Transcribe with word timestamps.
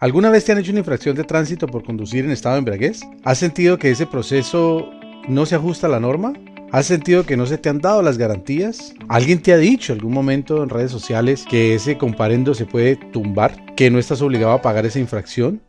¿Alguna 0.00 0.30
vez 0.30 0.46
te 0.46 0.52
han 0.52 0.56
hecho 0.56 0.70
una 0.70 0.78
infracción 0.78 1.14
de 1.14 1.24
tránsito 1.24 1.66
por 1.66 1.84
conducir 1.84 2.24
en 2.24 2.30
estado 2.30 2.54
de 2.54 2.60
embriaguez? 2.60 3.02
¿Has 3.22 3.36
sentido 3.36 3.78
que 3.78 3.90
ese 3.90 4.06
proceso 4.06 4.88
no 5.28 5.44
se 5.44 5.56
ajusta 5.56 5.88
a 5.88 5.90
la 5.90 6.00
norma? 6.00 6.32
¿Has 6.72 6.86
sentido 6.86 7.26
que 7.26 7.36
no 7.36 7.44
se 7.44 7.58
te 7.58 7.68
han 7.68 7.82
dado 7.82 8.00
las 8.00 8.16
garantías? 8.16 8.94
¿Alguien 9.10 9.42
te 9.42 9.52
ha 9.52 9.58
dicho 9.58 9.92
en 9.92 9.98
algún 9.98 10.14
momento 10.14 10.62
en 10.62 10.70
redes 10.70 10.90
sociales 10.90 11.44
que 11.46 11.74
ese 11.74 11.98
comparendo 11.98 12.54
se 12.54 12.64
puede 12.64 12.96
tumbar? 12.96 13.74
¿Que 13.76 13.90
no 13.90 13.98
estás 13.98 14.22
obligado 14.22 14.54
a 14.54 14.62
pagar 14.62 14.86
esa 14.86 15.00
infracción? 15.00 15.60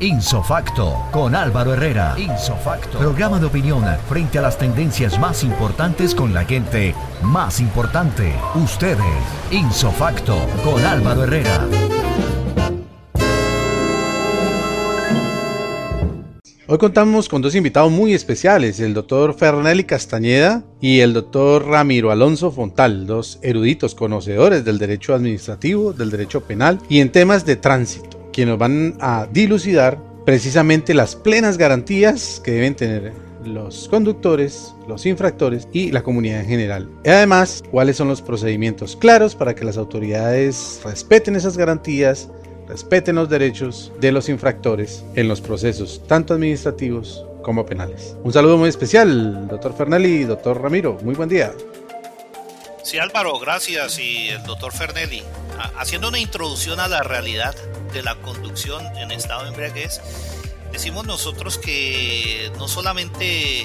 Insofacto 0.00 1.06
con 1.12 1.36
Álvaro 1.36 1.72
Herrera. 1.72 2.16
Insofacto. 2.18 2.98
Programa 2.98 3.38
de 3.38 3.46
opinión 3.46 3.84
frente 4.08 4.40
a 4.40 4.42
las 4.42 4.58
tendencias 4.58 5.20
más 5.20 5.44
importantes 5.44 6.16
con 6.16 6.34
la 6.34 6.44
gente 6.44 6.96
más 7.22 7.60
importante. 7.60 8.32
Ustedes. 8.56 8.98
Insofacto 9.52 10.36
con 10.64 10.84
Álvaro 10.84 11.22
Herrera. 11.22 11.68
Hoy 16.66 16.78
contamos 16.78 17.28
con 17.28 17.40
dos 17.40 17.54
invitados 17.54 17.92
muy 17.92 18.14
especiales, 18.14 18.80
el 18.80 18.94
doctor 18.94 19.34
Fernelli 19.34 19.84
Castañeda 19.84 20.64
y 20.80 21.00
el 21.00 21.12
doctor 21.12 21.68
Ramiro 21.68 22.10
Alonso 22.10 22.50
Fontal, 22.50 23.06
dos 23.06 23.38
eruditos 23.42 23.94
conocedores 23.94 24.64
del 24.64 24.78
derecho 24.78 25.14
administrativo, 25.14 25.92
del 25.92 26.10
derecho 26.10 26.40
penal 26.40 26.80
y 26.88 26.98
en 26.98 27.12
temas 27.12 27.46
de 27.46 27.54
tránsito 27.56 28.23
que 28.34 28.44
nos 28.44 28.58
van 28.58 28.96
a 29.00 29.28
dilucidar 29.30 29.96
precisamente 30.26 30.92
las 30.92 31.14
plenas 31.14 31.56
garantías 31.56 32.40
que 32.42 32.50
deben 32.50 32.74
tener 32.74 33.12
los 33.44 33.88
conductores, 33.88 34.74
los 34.88 35.06
infractores 35.06 35.68
y 35.72 35.92
la 35.92 36.02
comunidad 36.02 36.40
en 36.40 36.46
general. 36.46 36.90
Y 37.04 37.10
además, 37.10 37.62
cuáles 37.70 37.96
son 37.96 38.08
los 38.08 38.22
procedimientos 38.22 38.96
claros 38.96 39.36
para 39.36 39.54
que 39.54 39.64
las 39.64 39.76
autoridades 39.76 40.80
respeten 40.82 41.36
esas 41.36 41.56
garantías, 41.56 42.28
respeten 42.66 43.14
los 43.14 43.28
derechos 43.28 43.92
de 44.00 44.10
los 44.10 44.28
infractores 44.28 45.04
en 45.14 45.28
los 45.28 45.40
procesos 45.40 46.02
tanto 46.08 46.34
administrativos 46.34 47.24
como 47.42 47.64
penales. 47.64 48.16
Un 48.24 48.32
saludo 48.32 48.58
muy 48.58 48.68
especial, 48.68 49.46
doctor 49.46 49.76
Fernelli 49.76 50.22
y 50.22 50.24
doctor 50.24 50.60
Ramiro. 50.60 50.98
Muy 51.04 51.14
buen 51.14 51.28
día. 51.28 51.52
Sí, 52.84 52.98
Álvaro, 52.98 53.38
gracias. 53.38 53.98
Y 53.98 54.28
el 54.28 54.42
doctor 54.42 54.72
Fernelli, 54.72 55.22
haciendo 55.78 56.08
una 56.08 56.18
introducción 56.18 56.80
a 56.80 56.86
la 56.86 57.02
realidad 57.02 57.54
de 57.94 58.02
la 58.02 58.14
conducción 58.16 58.84
en 58.98 59.10
estado 59.10 59.44
de 59.44 59.48
embriaguez, 59.48 60.02
decimos 60.70 61.06
nosotros 61.06 61.56
que 61.56 62.52
no 62.58 62.68
solamente 62.68 63.62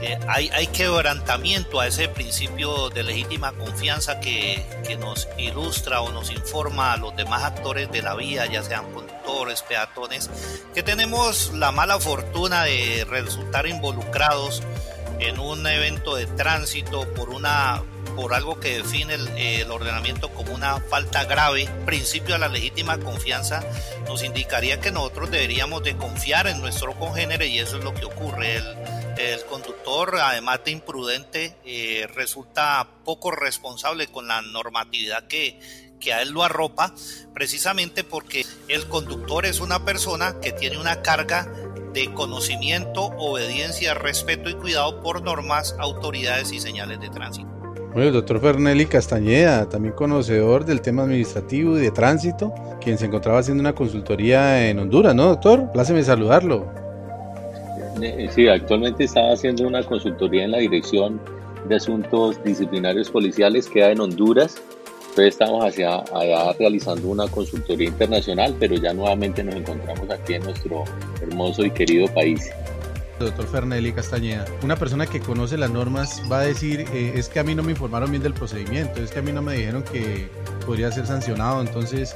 eh, 0.00 0.18
hay, 0.26 0.48
hay, 0.54 0.68
quebrantamiento 0.68 1.80
a 1.80 1.86
ese 1.86 2.08
principio 2.08 2.88
de 2.88 3.02
legítima 3.02 3.52
confianza 3.52 4.20
que, 4.20 4.64
que, 4.86 4.96
nos 4.96 5.28
ilustra 5.36 6.00
o 6.00 6.10
nos 6.10 6.30
informa 6.30 6.94
a 6.94 6.96
los 6.96 7.14
demás 7.14 7.44
actores 7.44 7.92
de 7.92 8.00
la 8.00 8.14
vía, 8.14 8.46
ya 8.46 8.62
sean 8.62 8.90
conductores, 8.92 9.62
peatones, 9.62 10.30
que 10.74 10.82
tenemos 10.82 11.52
la 11.52 11.72
mala 11.72 12.00
fortuna 12.00 12.64
de 12.64 13.06
resultar 13.06 13.66
involucrados 13.66 14.62
en 15.18 15.38
un 15.38 15.66
evento 15.66 16.14
de 16.14 16.26
tránsito 16.26 17.06
por 17.14 17.30
una 17.30 17.82
por 18.16 18.32
algo 18.32 18.58
que 18.58 18.78
define 18.78 19.14
el, 19.14 19.70
ordenamiento 19.70 20.32
como 20.32 20.54
una 20.54 20.80
falta 20.80 21.24
grave, 21.26 21.68
principio 21.84 22.34
de 22.34 22.40
la 22.40 22.48
legítima 22.48 22.98
confianza, 22.98 23.62
nos 24.06 24.24
indicaría 24.24 24.80
que 24.80 24.90
nosotros 24.90 25.30
deberíamos 25.30 25.82
de 25.82 25.96
confiar 25.96 26.46
en 26.46 26.60
nuestro 26.60 26.98
congénere 26.98 27.46
y 27.46 27.58
eso 27.58 27.76
es 27.76 27.84
lo 27.84 27.92
que 27.94 28.06
ocurre. 28.06 28.56
El, 29.18 29.44
conductor, 29.44 30.16
además 30.16 30.60
de 30.64 30.70
imprudente, 30.72 31.56
eh, 31.64 32.08
resulta 32.14 32.88
poco 33.04 33.30
responsable 33.30 34.08
con 34.08 34.28
la 34.28 34.40
normatividad 34.42 35.26
que, 35.26 35.60
que 36.00 36.12
a 36.12 36.22
él 36.22 36.30
lo 36.30 36.42
arropa, 36.42 36.94
precisamente 37.34 38.02
porque 38.02 38.46
el 38.68 38.88
conductor 38.88 39.46
es 39.46 39.60
una 39.60 39.84
persona 39.84 40.40
que 40.40 40.52
tiene 40.52 40.78
una 40.78 41.02
carga 41.02 41.50
de 41.92 42.12
conocimiento, 42.12 43.04
obediencia, 43.18 43.94
respeto 43.94 44.50
y 44.50 44.54
cuidado 44.54 45.02
por 45.02 45.22
normas, 45.22 45.74
autoridades 45.78 46.52
y 46.52 46.60
señales 46.60 47.00
de 47.00 47.08
tránsito. 47.08 47.55
Bueno, 47.96 48.08
el 48.08 48.14
doctor 48.14 48.40
Fernelli 48.40 48.84
Castañeda, 48.84 49.66
también 49.70 49.94
conocedor 49.94 50.66
del 50.66 50.82
tema 50.82 51.04
administrativo 51.04 51.78
y 51.78 51.80
de 51.80 51.90
tránsito, 51.90 52.52
quien 52.78 52.98
se 52.98 53.06
encontraba 53.06 53.38
haciendo 53.38 53.62
una 53.62 53.74
consultoría 53.74 54.68
en 54.68 54.78
Honduras, 54.80 55.14
¿no, 55.14 55.28
doctor? 55.28 55.72
Pláceme 55.72 56.02
saludarlo. 56.02 56.66
Eh, 58.02 58.28
sí, 58.30 58.48
actualmente 58.48 59.04
estaba 59.04 59.32
haciendo 59.32 59.66
una 59.66 59.82
consultoría 59.82 60.44
en 60.44 60.50
la 60.50 60.58
Dirección 60.58 61.18
de 61.70 61.76
Asuntos 61.76 62.38
Disciplinarios 62.44 63.08
Policiales 63.08 63.66
que 63.66 63.82
hay 63.82 63.92
en 63.92 64.00
Honduras. 64.00 64.56
Entonces 65.08 65.28
estamos 65.28 65.64
hacia 65.64 66.04
allá 66.14 66.52
realizando 66.58 67.08
una 67.08 67.26
consultoría 67.28 67.88
internacional, 67.88 68.54
pero 68.60 68.74
ya 68.74 68.92
nuevamente 68.92 69.42
nos 69.42 69.54
encontramos 69.54 70.10
aquí 70.10 70.34
en 70.34 70.42
nuestro 70.42 70.84
hermoso 71.22 71.64
y 71.64 71.70
querido 71.70 72.08
país 72.08 72.50
doctor 73.18 73.46
Fernelli 73.46 73.92
Castañeda, 73.92 74.44
una 74.62 74.76
persona 74.76 75.06
que 75.06 75.20
conoce 75.20 75.56
las 75.56 75.70
normas 75.70 76.22
va 76.30 76.40
a 76.40 76.42
decir, 76.42 76.80
eh, 76.92 77.12
es 77.14 77.28
que 77.28 77.40
a 77.40 77.44
mí 77.44 77.54
no 77.54 77.62
me 77.62 77.72
informaron 77.72 78.10
bien 78.10 78.22
del 78.22 78.34
procedimiento, 78.34 79.02
es 79.02 79.10
que 79.10 79.20
a 79.20 79.22
mí 79.22 79.32
no 79.32 79.42
me 79.42 79.54
dijeron 79.54 79.82
que 79.82 80.28
podría 80.66 80.90
ser 80.92 81.06
sancionado, 81.06 81.60
entonces 81.60 82.14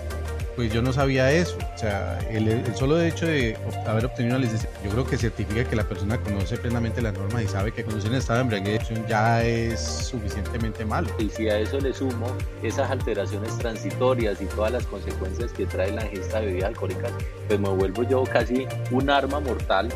pues 0.57 0.75
yo 0.75 0.83
no 0.83 0.93
sabía 0.93 1.33
eso. 1.33 1.57
O 1.75 1.79
sea, 1.79 2.19
el, 2.31 2.63
solo 2.77 3.01
hecho 3.01 3.25
de 3.25 3.57
haber 3.87 4.05
obtenido 4.05 4.37
una 4.37 4.45
licencia, 4.45 4.69
yo 4.85 4.91
creo 4.91 5.07
que 5.07 5.17
certifica 5.17 5.65
que 5.65 5.75
la 5.75 5.85
persona 5.85 6.19
conoce 6.19 6.59
plenamente 6.59 7.01
las 7.01 7.15
normas 7.15 7.45
y 7.45 7.49
sabe 7.49 7.73
que 7.73 7.83
conducir 7.83 8.11
en 8.11 8.19
estado 8.19 8.41
de 8.41 8.43
embriaguez 8.43 8.83
ya 9.09 9.43
es 9.43 9.81
suficientemente 9.81 10.85
malo. 10.85 11.09
Y 11.19 11.31
si 11.31 11.49
a 11.49 11.59
eso 11.59 11.81
le 11.81 11.95
sumo 11.95 12.27
esas 12.63 12.91
alteraciones 12.91 13.57
transitorias 13.57 14.43
y 14.43 14.45
todas 14.47 14.73
las 14.73 14.85
consecuencias 14.85 15.51
que 15.53 15.65
trae 15.65 15.93
la 15.93 16.05
ingesta 16.05 16.41
de 16.41 16.47
bebidas 16.47 16.69
alcohólicas, 16.69 17.13
pues 17.49 17.59
me 17.59 17.69
vuelvo 17.71 18.03
yo 18.03 18.25
casi 18.25 18.67
un 18.91 19.09
arma 19.09 19.41
mortal 19.41 19.89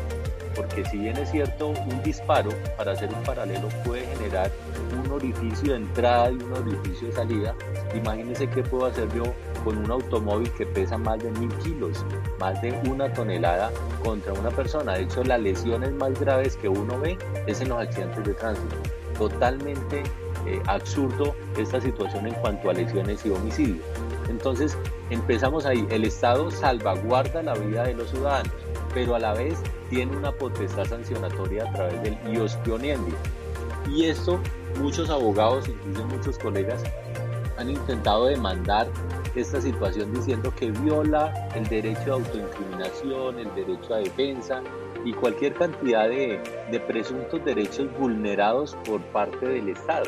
porque 0.55 0.85
si 0.85 0.97
bien 0.97 1.17
es 1.17 1.31
cierto, 1.31 1.69
un 1.69 2.03
disparo, 2.03 2.49
para 2.77 2.93
hacer 2.93 3.09
un 3.13 3.23
paralelo, 3.23 3.67
puede 3.83 4.05
generar 4.15 4.51
un 5.03 5.11
orificio 5.11 5.73
de 5.73 5.79
entrada 5.79 6.31
y 6.31 6.35
un 6.35 6.53
orificio 6.53 7.07
de 7.09 7.13
salida, 7.13 7.55
imagínense 7.93 8.47
qué 8.49 8.63
puedo 8.63 8.85
hacer 8.85 9.07
yo 9.13 9.23
con 9.63 9.77
un 9.77 9.91
automóvil 9.91 10.51
que 10.51 10.65
pesa 10.65 10.97
más 10.97 11.19
de 11.19 11.31
mil 11.31 11.53
kilos, 11.57 12.05
más 12.39 12.61
de 12.61 12.71
una 12.89 13.11
tonelada 13.11 13.71
contra 14.03 14.33
una 14.33 14.49
persona. 14.51 14.93
De 14.93 15.03
hecho, 15.03 15.23
las 15.23 15.39
lesiones 15.39 15.91
más 15.93 16.17
graves 16.19 16.55
que 16.57 16.69
uno 16.69 16.99
ve 16.99 17.17
es 17.47 17.61
en 17.61 17.69
los 17.69 17.81
accidentes 17.81 18.23
de 18.23 18.33
tránsito. 18.35 18.75
Totalmente 19.17 20.03
eh, 20.45 20.61
absurdo 20.67 21.35
esta 21.57 21.81
situación 21.81 22.27
en 22.27 22.33
cuanto 22.35 22.69
a 22.69 22.73
lesiones 22.73 23.25
y 23.25 23.31
homicidios. 23.31 23.85
Entonces, 24.29 24.77
empezamos 25.09 25.65
ahí. 25.65 25.87
El 25.89 26.03
Estado 26.03 26.51
salvaguarda 26.51 27.41
la 27.41 27.55
vida 27.55 27.83
de 27.83 27.95
los 27.95 28.09
ciudadanos 28.11 28.64
pero 28.95 29.13
a 29.13 29.19
la 29.19 29.33
vez 29.33 29.61
tiene 29.91 30.17
una 30.17 30.31
potestad 30.31 30.85
sancionatoria 30.85 31.69
a 31.69 31.73
través 31.73 32.01
del 32.01 32.17
ios 32.33 32.55
pioniendi. 32.63 33.13
Y 33.93 34.05
esto 34.05 34.39
muchos 34.79 35.11
abogados, 35.11 35.67
incluso 35.67 36.05
muchos 36.07 36.39
colegas, 36.39 36.81
han 37.57 37.69
intentado 37.69 38.25
demandar 38.25 38.87
esta 39.35 39.61
situación 39.61 40.13
diciendo 40.13 40.51
que 40.55 40.71
viola 40.71 41.31
el 41.55 41.67
derecho 41.67 42.05
de 42.05 42.11
autoincriminación, 42.11 43.39
el 43.39 43.53
derecho 43.53 43.93
a 43.93 43.97
defensa 43.97 44.63
y 45.03 45.13
cualquier 45.13 45.53
cantidad 45.53 46.09
de, 46.09 46.41
de 46.71 46.79
presuntos 46.79 47.43
derechos 47.45 47.87
vulnerados 47.99 48.75
por 48.85 49.01
parte 49.01 49.45
del 49.45 49.69
Estado 49.69 50.05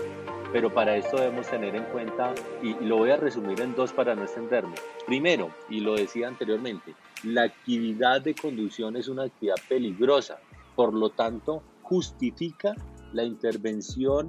pero 0.52 0.74
para 0.74 0.96
esto 0.96 1.18
debemos 1.18 1.48
tener 1.48 1.76
en 1.76 1.84
cuenta, 1.86 2.34
y 2.62 2.74
lo 2.86 2.98
voy 2.98 3.12
a 3.12 3.18
resumir 3.18 3.60
en 3.62 3.76
dos 3.76 3.92
para 3.92 4.16
no 4.16 4.24
extenderme. 4.24 4.76
Primero, 5.06 5.50
y 5.70 5.82
lo 5.82 5.96
decía 5.96 6.28
anteriormente, 6.28 6.94
la 7.24 7.44
actividad 7.44 8.22
de 8.22 8.36
conducción 8.36 8.96
es 8.96 9.08
una 9.08 9.24
actividad 9.24 9.56
peligrosa, 9.68 10.40
por 10.76 10.94
lo 10.94 11.10
tanto, 11.10 11.64
justifica 11.82 12.76
la 13.14 13.24
intervención 13.24 14.28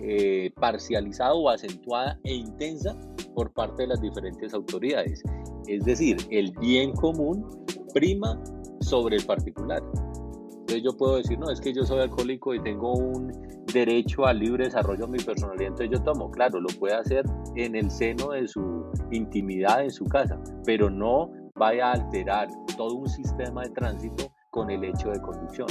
eh, 0.00 0.50
parcializada 0.58 1.34
o 1.34 1.48
acentuada 1.48 2.18
e 2.24 2.34
intensa 2.34 2.96
por 3.34 3.52
parte 3.52 3.82
de 3.82 3.88
las 3.88 4.00
diferentes 4.00 4.54
autoridades. 4.54 5.22
Es 5.66 5.84
decir, 5.84 6.16
el 6.30 6.52
bien 6.60 6.92
común 6.92 7.46
prima 7.92 8.42
sobre 8.80 9.16
el 9.16 9.24
particular. 9.24 9.82
Entonces 10.60 10.82
yo 10.82 10.96
puedo 10.96 11.16
decir, 11.16 11.38
no, 11.38 11.50
es 11.50 11.60
que 11.60 11.72
yo 11.72 11.84
soy 11.84 12.00
alcohólico 12.00 12.54
y 12.54 12.62
tengo 12.62 12.94
un 12.94 13.30
derecho 13.72 14.24
al 14.24 14.38
libre 14.38 14.64
desarrollo 14.64 15.06
de 15.06 15.12
mi 15.12 15.18
personalidad, 15.18 15.68
entonces 15.68 15.90
yo 15.90 16.02
tomo. 16.02 16.30
Claro, 16.30 16.60
lo 16.60 16.68
puede 16.78 16.94
hacer 16.94 17.24
en 17.54 17.76
el 17.76 17.90
seno 17.90 18.30
de 18.30 18.48
su 18.48 18.84
intimidad, 19.10 19.82
en 19.82 19.90
su 19.90 20.06
casa, 20.06 20.40
pero 20.64 20.90
no 20.90 21.30
vaya 21.56 21.88
a 21.88 21.92
alterar 21.92 22.48
todo 22.76 22.94
un 22.94 23.08
sistema 23.08 23.62
de 23.62 23.70
tránsito 23.70 24.32
con 24.50 24.70
el 24.70 24.84
hecho 24.84 25.10
de 25.10 25.20
conducción. 25.20 25.68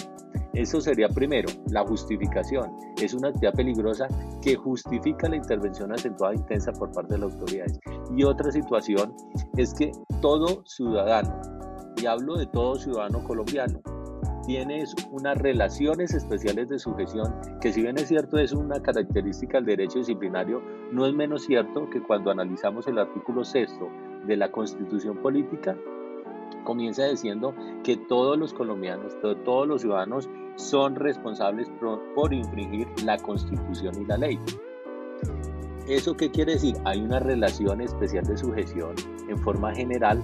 Eso 0.53 0.79
sería 0.79 1.09
primero, 1.09 1.49
la 1.71 1.85
justificación. 1.85 2.71
Es 3.01 3.13
una 3.13 3.29
actividad 3.29 3.53
peligrosa 3.53 4.07
que 4.41 4.55
justifica 4.55 5.27
la 5.27 5.37
intervención 5.37 5.91
acentuada 5.91 6.33
e 6.33 6.37
intensa 6.37 6.71
por 6.73 6.91
parte 6.91 7.15
de 7.15 7.21
las 7.21 7.33
autoridades. 7.33 7.79
Y 8.15 8.23
otra 8.23 8.51
situación 8.51 9.15
es 9.57 9.73
que 9.73 9.91
todo 10.21 10.63
ciudadano, 10.65 11.41
y 11.97 12.05
hablo 12.05 12.37
de 12.37 12.45
todo 12.47 12.75
ciudadano 12.75 13.23
colombiano, 13.23 13.81
tiene 14.45 14.83
unas 15.11 15.37
relaciones 15.37 16.13
especiales 16.13 16.67
de 16.69 16.77
sujeción, 16.77 17.33
que 17.61 17.71
si 17.71 17.81
bien 17.81 17.97
es 17.97 18.09
cierto 18.09 18.37
es 18.37 18.51
una 18.51 18.81
característica 18.81 19.57
del 19.57 19.65
derecho 19.65 19.99
disciplinario, 19.99 20.61
no 20.91 21.05
es 21.05 21.13
menos 21.13 21.45
cierto 21.45 21.89
que 21.89 22.03
cuando 22.03 22.29
analizamos 22.29 22.85
el 22.87 22.99
artículo 22.99 23.43
sexto 23.45 23.89
de 24.25 24.37
la 24.37 24.51
constitución 24.51 25.17
política 25.17 25.77
comienza 26.63 27.05
diciendo 27.05 27.53
que 27.83 27.97
todos 27.97 28.37
los 28.37 28.53
colombianos, 28.53 29.15
todos 29.43 29.67
los 29.67 29.81
ciudadanos 29.81 30.29
son 30.55 30.95
responsables 30.95 31.69
por, 32.15 32.33
infringir 32.33 32.87
la 33.03 33.17
constitución 33.17 34.01
y 34.01 34.05
la 34.05 34.17
ley. 34.17 34.39
¿Eso 35.87 36.15
qué 36.15 36.31
quiere 36.31 36.53
decir? 36.53 36.75
Hay 36.85 37.01
una 37.01 37.19
relación 37.19 37.81
especial 37.81 38.23
de 38.25 38.37
sujeción 38.37 38.95
en 39.27 39.37
forma 39.37 39.73
general 39.73 40.21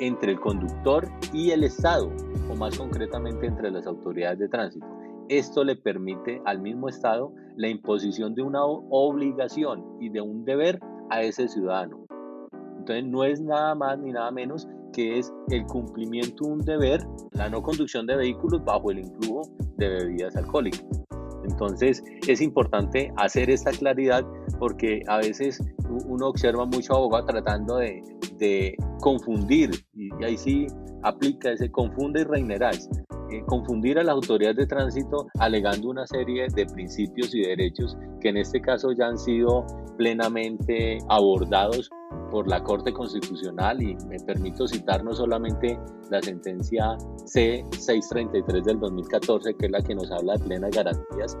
entre 0.00 0.32
el 0.32 0.40
conductor 0.40 1.08
y 1.32 1.50
el 1.50 1.64
Estado, 1.64 2.10
o 2.50 2.54
más 2.54 2.76
concretamente 2.76 3.46
entre 3.46 3.70
las 3.70 3.86
autoridades 3.86 4.38
de 4.38 4.48
tránsito. 4.48 4.86
Esto 5.28 5.64
le 5.64 5.76
permite 5.76 6.40
al 6.44 6.60
mismo 6.60 6.88
Estado 6.88 7.32
la 7.56 7.68
imposición 7.68 8.34
de 8.34 8.42
una 8.42 8.64
obligación 8.64 9.84
y 10.00 10.08
de 10.10 10.20
un 10.20 10.44
deber 10.44 10.80
a 11.10 11.22
ese 11.22 11.48
ciudadano. 11.48 12.07
Entonces 12.88 13.10
no 13.10 13.24
es 13.24 13.40
nada 13.42 13.74
más 13.74 13.98
ni 13.98 14.12
nada 14.12 14.30
menos 14.30 14.66
que 14.94 15.18
es 15.18 15.30
el 15.50 15.64
cumplimiento 15.66 16.44
de 16.44 16.50
un 16.50 16.58
deber, 16.60 17.06
la 17.32 17.50
no 17.50 17.62
conducción 17.62 18.06
de 18.06 18.16
vehículos 18.16 18.64
bajo 18.64 18.90
el 18.90 19.00
influjo 19.00 19.42
de 19.76 19.88
bebidas 19.88 20.34
alcohólicas. 20.36 20.86
Entonces 21.44 22.02
es 22.26 22.40
importante 22.40 23.12
hacer 23.16 23.50
esta 23.50 23.72
claridad 23.72 24.24
porque 24.58 25.02
a 25.06 25.18
veces 25.18 25.62
uno 26.06 26.28
observa 26.28 26.64
mucho 26.64 26.94
abogado 26.94 27.26
tratando 27.26 27.76
de, 27.76 28.74
confundir, 29.00 29.70
y 29.94 30.08
ahí 30.24 30.36
sí 30.36 30.66
aplica 31.02 31.50
ese 31.50 31.70
confunde 31.70 32.22
y 32.22 32.24
reinerás, 32.24 32.88
eh, 33.30 33.42
confundir 33.46 33.98
a 33.98 34.04
las 34.04 34.14
autoridades 34.14 34.56
de 34.56 34.66
tránsito 34.66 35.26
alegando 35.40 35.90
una 35.90 36.06
serie 36.06 36.46
de 36.54 36.64
principios 36.64 37.34
y 37.34 37.42
derechos 37.42 37.98
que 38.20 38.28
en 38.28 38.38
este 38.38 38.60
caso 38.60 38.92
ya 38.92 39.08
han 39.08 39.18
sido 39.18 39.66
plenamente 39.96 40.98
abordados 41.08 41.90
por 42.30 42.48
la 42.48 42.62
Corte 42.62 42.92
Constitucional 42.92 43.82
y 43.82 43.96
me 44.06 44.18
permito 44.20 44.66
citar 44.66 45.02
no 45.04 45.14
solamente 45.14 45.78
la 46.10 46.22
sentencia 46.22 46.96
C633 47.24 48.64
del 48.64 48.80
2014, 48.80 49.54
que 49.54 49.66
es 49.66 49.72
la 49.72 49.82
que 49.82 49.94
nos 49.94 50.10
habla 50.10 50.34
de 50.34 50.44
plenas 50.44 50.70
garantías, 50.70 51.36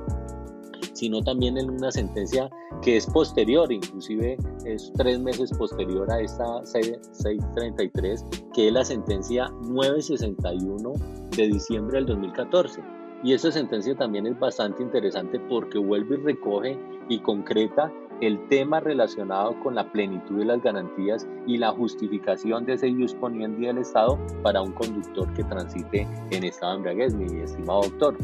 sino 0.94 1.22
también 1.22 1.56
en 1.58 1.70
una 1.70 1.90
sentencia 1.90 2.50
que 2.82 2.96
es 2.96 3.06
posterior, 3.06 3.70
inclusive 3.70 4.36
es 4.64 4.92
tres 4.96 5.20
meses 5.20 5.52
posterior 5.56 6.10
a 6.10 6.20
esta 6.20 6.44
C633, 6.62 8.52
que 8.52 8.68
es 8.68 8.72
la 8.72 8.84
sentencia 8.84 9.48
961 9.62 10.92
de 11.36 11.46
diciembre 11.46 11.98
del 11.98 12.06
2014. 12.06 12.80
Y 13.24 13.32
esa 13.32 13.50
sentencia 13.50 13.96
también 13.96 14.26
es 14.26 14.38
bastante 14.38 14.82
interesante 14.82 15.40
porque 15.48 15.78
vuelve 15.78 16.16
y 16.16 16.20
recoge 16.20 16.78
y 17.08 17.18
concreta 17.20 17.92
el 18.20 18.38
tema 18.48 18.80
relacionado 18.80 19.58
con 19.60 19.74
la 19.74 19.90
plenitud 19.90 20.38
de 20.38 20.44
las 20.44 20.62
garantías 20.62 21.26
y 21.46 21.58
la 21.58 21.70
justificación 21.70 22.64
de 22.64 22.74
ese 22.74 22.88
ius 22.88 23.14
poniendi 23.14 23.66
del 23.66 23.78
Estado 23.78 24.18
para 24.42 24.62
un 24.62 24.72
conductor 24.72 25.32
que 25.34 25.44
transite 25.44 26.06
en 26.30 26.44
estado 26.44 26.72
de 26.72 26.76
embriaguez, 26.78 27.14
mi 27.14 27.40
estimado 27.40 27.82
doctor. 27.82 28.16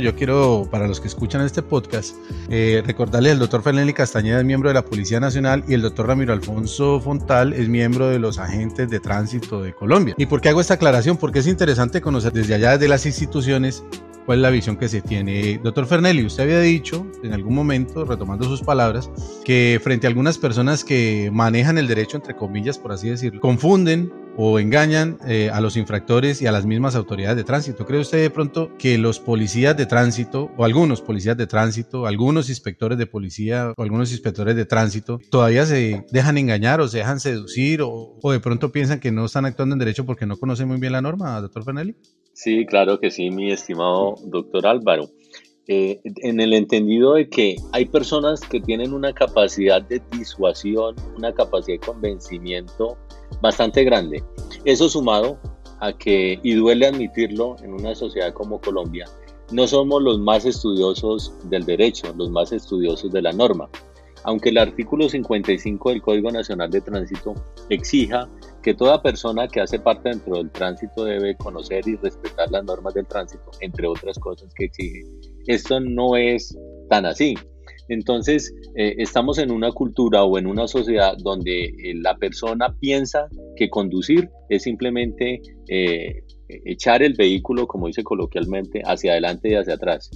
Yo 0.00 0.14
quiero, 0.14 0.68
para 0.70 0.86
los 0.86 1.00
que 1.00 1.08
escuchan 1.08 1.40
este 1.40 1.60
podcast, 1.60 2.14
eh, 2.48 2.84
recordarles 2.86 3.32
el 3.32 3.40
doctor 3.40 3.62
Fernelli 3.62 3.92
Castañeda 3.92 4.38
es 4.38 4.44
miembro 4.44 4.70
de 4.70 4.74
la 4.74 4.84
Policía 4.84 5.18
Nacional 5.18 5.64
y 5.66 5.74
el 5.74 5.82
doctor 5.82 6.06
Ramiro 6.06 6.32
Alfonso 6.32 7.00
Fontal 7.00 7.52
es 7.52 7.68
miembro 7.68 8.06
de 8.06 8.20
los 8.20 8.38
agentes 8.38 8.88
de 8.88 9.00
tránsito 9.00 9.60
de 9.60 9.72
Colombia. 9.72 10.14
¿Y 10.16 10.26
por 10.26 10.40
qué 10.40 10.50
hago 10.50 10.60
esta 10.60 10.74
aclaración? 10.74 11.16
Porque 11.16 11.40
es 11.40 11.48
interesante 11.48 12.00
conocer 12.00 12.32
desde 12.32 12.54
allá, 12.54 12.72
desde 12.72 12.86
las 12.86 13.06
instituciones, 13.06 13.82
cuál 14.28 14.40
es 14.40 14.42
la 14.42 14.50
visión 14.50 14.76
que 14.76 14.90
se 14.90 15.00
tiene. 15.00 15.58
Doctor 15.64 15.86
Fernelli, 15.86 16.26
usted 16.26 16.42
había 16.42 16.60
dicho 16.60 17.10
en 17.22 17.32
algún 17.32 17.54
momento, 17.54 18.04
retomando 18.04 18.44
sus 18.44 18.60
palabras, 18.60 19.10
que 19.42 19.80
frente 19.82 20.06
a 20.06 20.10
algunas 20.10 20.36
personas 20.36 20.84
que 20.84 21.30
manejan 21.32 21.78
el 21.78 21.88
derecho, 21.88 22.18
entre 22.18 22.36
comillas, 22.36 22.76
por 22.76 22.92
así 22.92 23.08
decirlo, 23.08 23.40
confunden 23.40 24.12
o 24.36 24.58
engañan 24.58 25.16
eh, 25.26 25.48
a 25.50 25.62
los 25.62 25.78
infractores 25.78 26.42
y 26.42 26.46
a 26.46 26.52
las 26.52 26.66
mismas 26.66 26.94
autoridades 26.94 27.38
de 27.38 27.44
tránsito. 27.44 27.86
¿Cree 27.86 28.02
usted 28.02 28.20
de 28.20 28.28
pronto 28.28 28.70
que 28.76 28.98
los 28.98 29.18
policías 29.18 29.74
de 29.78 29.86
tránsito, 29.86 30.50
o 30.58 30.64
algunos 30.66 31.00
policías 31.00 31.38
de 31.38 31.46
tránsito, 31.46 32.06
algunos 32.06 32.50
inspectores 32.50 32.98
de 32.98 33.06
policía 33.06 33.72
o 33.78 33.82
algunos 33.82 34.12
inspectores 34.12 34.54
de 34.56 34.66
tránsito, 34.66 35.20
todavía 35.30 35.64
se 35.64 36.04
dejan 36.12 36.36
engañar 36.36 36.82
o 36.82 36.88
se 36.88 36.98
dejan 36.98 37.18
seducir 37.18 37.80
o, 37.80 38.18
o 38.22 38.30
de 38.30 38.40
pronto 38.40 38.72
piensan 38.72 39.00
que 39.00 39.10
no 39.10 39.24
están 39.24 39.46
actuando 39.46 39.74
en 39.74 39.78
derecho 39.78 40.04
porque 40.04 40.26
no 40.26 40.36
conocen 40.36 40.68
muy 40.68 40.78
bien 40.78 40.92
la 40.92 41.00
norma, 41.00 41.40
doctor 41.40 41.64
Fernelli? 41.64 41.96
Sí, 42.38 42.64
claro 42.66 43.00
que 43.00 43.10
sí, 43.10 43.30
mi 43.30 43.50
estimado 43.50 44.14
doctor 44.26 44.64
Álvaro. 44.64 45.10
Eh, 45.66 46.00
en 46.04 46.38
el 46.38 46.52
entendido 46.52 47.14
de 47.14 47.28
que 47.28 47.56
hay 47.72 47.84
personas 47.86 48.40
que 48.42 48.60
tienen 48.60 48.92
una 48.92 49.12
capacidad 49.12 49.82
de 49.82 50.00
disuasión, 50.12 50.94
una 51.16 51.34
capacidad 51.34 51.80
de 51.80 51.86
convencimiento 51.86 52.96
bastante 53.42 53.82
grande. 53.82 54.22
Eso 54.64 54.88
sumado 54.88 55.40
a 55.80 55.92
que, 55.92 56.38
y 56.44 56.54
duele 56.54 56.86
admitirlo 56.86 57.56
en 57.64 57.72
una 57.72 57.96
sociedad 57.96 58.32
como 58.32 58.60
Colombia, 58.60 59.06
no 59.50 59.66
somos 59.66 60.00
los 60.00 60.20
más 60.20 60.44
estudiosos 60.44 61.34
del 61.50 61.64
derecho, 61.64 62.14
los 62.16 62.30
más 62.30 62.52
estudiosos 62.52 63.10
de 63.10 63.20
la 63.20 63.32
norma. 63.32 63.68
Aunque 64.22 64.50
el 64.50 64.58
artículo 64.58 65.08
55 65.08 65.90
del 65.90 66.02
Código 66.02 66.30
Nacional 66.30 66.70
de 66.70 66.82
Tránsito 66.82 67.34
exija 67.68 68.28
que 68.62 68.74
toda 68.74 69.02
persona 69.02 69.48
que 69.48 69.60
hace 69.60 69.78
parte 69.78 70.10
dentro 70.10 70.36
del 70.36 70.50
tránsito 70.50 71.04
debe 71.04 71.36
conocer 71.36 71.86
y 71.86 71.96
respetar 71.96 72.50
las 72.50 72.64
normas 72.64 72.94
del 72.94 73.06
tránsito, 73.06 73.50
entre 73.60 73.86
otras 73.86 74.18
cosas 74.18 74.52
que 74.54 74.66
exige. 74.66 75.04
Esto 75.46 75.80
no 75.80 76.16
es 76.16 76.56
tan 76.88 77.06
así. 77.06 77.34
Entonces, 77.88 78.54
eh, 78.76 78.96
estamos 78.98 79.38
en 79.38 79.50
una 79.50 79.72
cultura 79.72 80.24
o 80.24 80.38
en 80.38 80.46
una 80.46 80.68
sociedad 80.68 81.16
donde 81.18 81.64
eh, 81.64 81.94
la 81.94 82.16
persona 82.16 82.74
piensa 82.78 83.28
que 83.56 83.70
conducir 83.70 84.28
es 84.50 84.64
simplemente 84.64 85.40
eh, 85.68 86.22
echar 86.48 87.02
el 87.02 87.14
vehículo, 87.14 87.66
como 87.66 87.86
dice 87.86 88.02
coloquialmente, 88.02 88.82
hacia 88.84 89.12
adelante 89.12 89.50
y 89.50 89.54
hacia 89.54 89.74
atrás. 89.74 90.10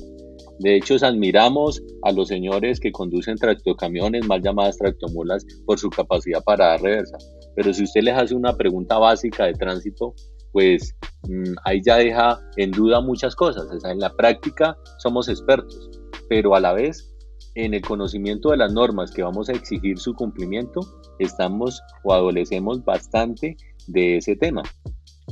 De 0.59 0.77
hecho, 0.77 0.97
admiramos 1.03 1.83
a 2.03 2.12
los 2.12 2.29
señores 2.29 2.79
que 2.79 2.93
conducen 2.93 3.37
tractocamiones, 3.37 4.27
mal 4.27 4.43
llamadas 4.43 4.77
tractomulas, 4.77 5.47
por 5.65 5.79
su 5.79 5.88
capacidad 5.88 6.43
para 6.45 6.69
dar 6.69 6.83
reversa. 6.83 7.17
Pero 7.54 7.72
si 7.72 7.84
usted 7.84 8.02
les 8.02 8.16
hace 8.16 8.34
una 8.34 8.56
pregunta 8.56 8.99
básica 8.99 9.46
de 9.46 9.54
tránsito, 9.54 10.14
pues 10.52 10.94
mm, 11.28 11.54
ahí 11.64 11.81
ya 11.84 11.96
deja 11.96 12.40
en 12.56 12.70
duda 12.70 13.00
muchas 13.00 13.34
cosas. 13.34 13.66
En 13.84 13.99
la 13.99 14.14
práctica 14.14 14.76
somos 14.99 15.28
expertos, 15.28 15.90
pero 16.28 16.54
a 16.54 16.60
la 16.60 16.72
vez 16.72 17.08
en 17.54 17.75
el 17.75 17.82
conocimiento 17.82 18.50
de 18.50 18.56
las 18.58 18.72
normas 18.72 19.10
que 19.10 19.22
vamos 19.22 19.49
a 19.49 19.52
exigir 19.52 19.99
su 19.99 20.14
cumplimiento, 20.14 20.81
estamos 21.19 21.81
o 22.04 22.12
adolecemos 22.12 22.84
bastante 22.84 23.56
de 23.88 24.19
ese 24.19 24.37
tema. 24.37 24.62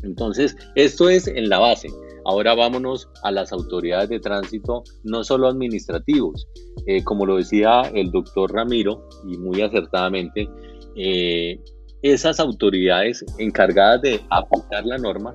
Entonces, 0.03 0.57
esto 0.75 1.09
es 1.09 1.27
en 1.27 1.49
la 1.49 1.59
base. 1.59 1.89
Ahora 2.25 2.55
vámonos 2.55 3.09
a 3.23 3.31
las 3.31 3.53
autoridades 3.53 4.09
de 4.11 4.21
tránsito, 4.21 4.85
no 5.05 5.25
solo 5.25 5.49
administrativos. 5.49 6.47
Eh, 6.87 7.03
como 7.03 7.27
lo 7.27 7.37
decía 7.37 7.83
el 7.95 8.11
doctor 8.11 8.53
Ramiro, 8.53 9.09
y 9.27 9.39
muy 9.39 9.63
acertadamente, 9.63 10.49
eh, 10.97 11.59
esas 12.03 12.41
autoridades 12.41 13.25
encargadas 13.39 14.03
de 14.03 14.21
aplicar 14.31 14.85
la 14.87 14.99
norma, 14.99 15.35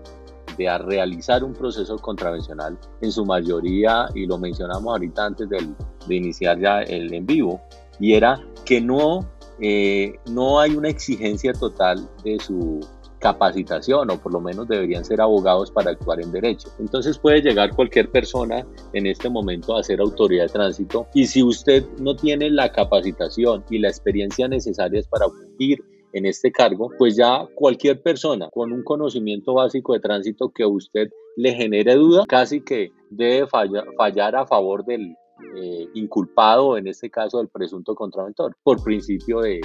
de 0.58 0.78
realizar 0.78 1.44
un 1.44 1.54
proceso 1.54 1.98
contravencional, 1.98 2.78
en 3.02 3.12
su 3.12 3.26
mayoría, 3.26 4.08
y 4.16 4.26
lo 4.26 4.38
mencionamos 4.38 4.88
ahorita 4.88 5.26
antes 5.26 5.50
de 5.50 6.16
iniciar 6.16 6.60
ya 6.60 6.82
el 6.82 7.14
en 7.14 7.26
vivo, 7.26 7.62
y 8.00 8.14
era 8.14 8.42
que 8.64 8.82
no, 8.82 9.30
eh, 9.60 10.16
no 10.32 10.60
hay 10.60 10.76
una 10.76 10.90
exigencia 10.90 11.54
total 11.54 12.08
de 12.24 12.40
su 12.40 12.80
capacitación 13.20 14.12
o 14.12 14.22
por 14.22 14.34
lo 14.34 14.40
menos 14.40 14.68
deberían 14.68 15.04
ser 15.04 15.20
abogados 15.20 15.72
para 15.72 15.92
actuar 15.92 16.22
en 16.22 16.32
derecho. 16.32 16.70
Entonces 16.80 17.18
puede 17.18 17.42
llegar 17.42 17.76
cualquier 17.76 18.12
persona 18.12 18.66
en 18.94 19.08
este 19.08 19.30
momento 19.30 19.76
a 19.76 19.84
ser 19.84 20.00
autoridad 20.00 20.44
de 20.44 20.50
tránsito 20.50 21.08
y 21.14 21.26
si 21.26 21.42
usted 21.42 21.84
no 22.00 22.16
tiene 22.16 22.52
la 22.52 22.72
capacitación 22.72 23.64
y 23.70 23.80
la 23.80 23.90
experiencia 23.90 24.48
necesarias 24.48 25.08
para 25.08 25.26
cumplir 25.28 25.84
en 26.16 26.26
este 26.26 26.50
cargo, 26.52 26.90
pues 26.98 27.18
ya 27.18 27.46
cualquier 27.56 28.02
persona 28.02 28.50
con 28.50 28.72
un 28.72 28.84
conocimiento 28.84 29.54
básico 29.54 29.94
de 29.94 30.00
tránsito 30.00 30.50
que 30.50 30.66
usted 30.66 31.10
le 31.36 31.54
genere 31.54 31.96
duda, 31.96 32.26
casi 32.26 32.62
que 32.62 32.92
debe 33.10 33.46
fallar 33.48 34.36
a 34.38 34.48
favor 34.48 34.86
del 34.86 35.14
eh, 35.58 35.88
inculpado, 35.94 36.78
en 36.78 36.88
este 36.88 37.10
caso 37.10 37.40
del 37.40 37.50
presunto 37.50 37.94
contraventor, 37.96 38.56
por 38.64 38.82
principio 38.82 39.42
de, 39.42 39.60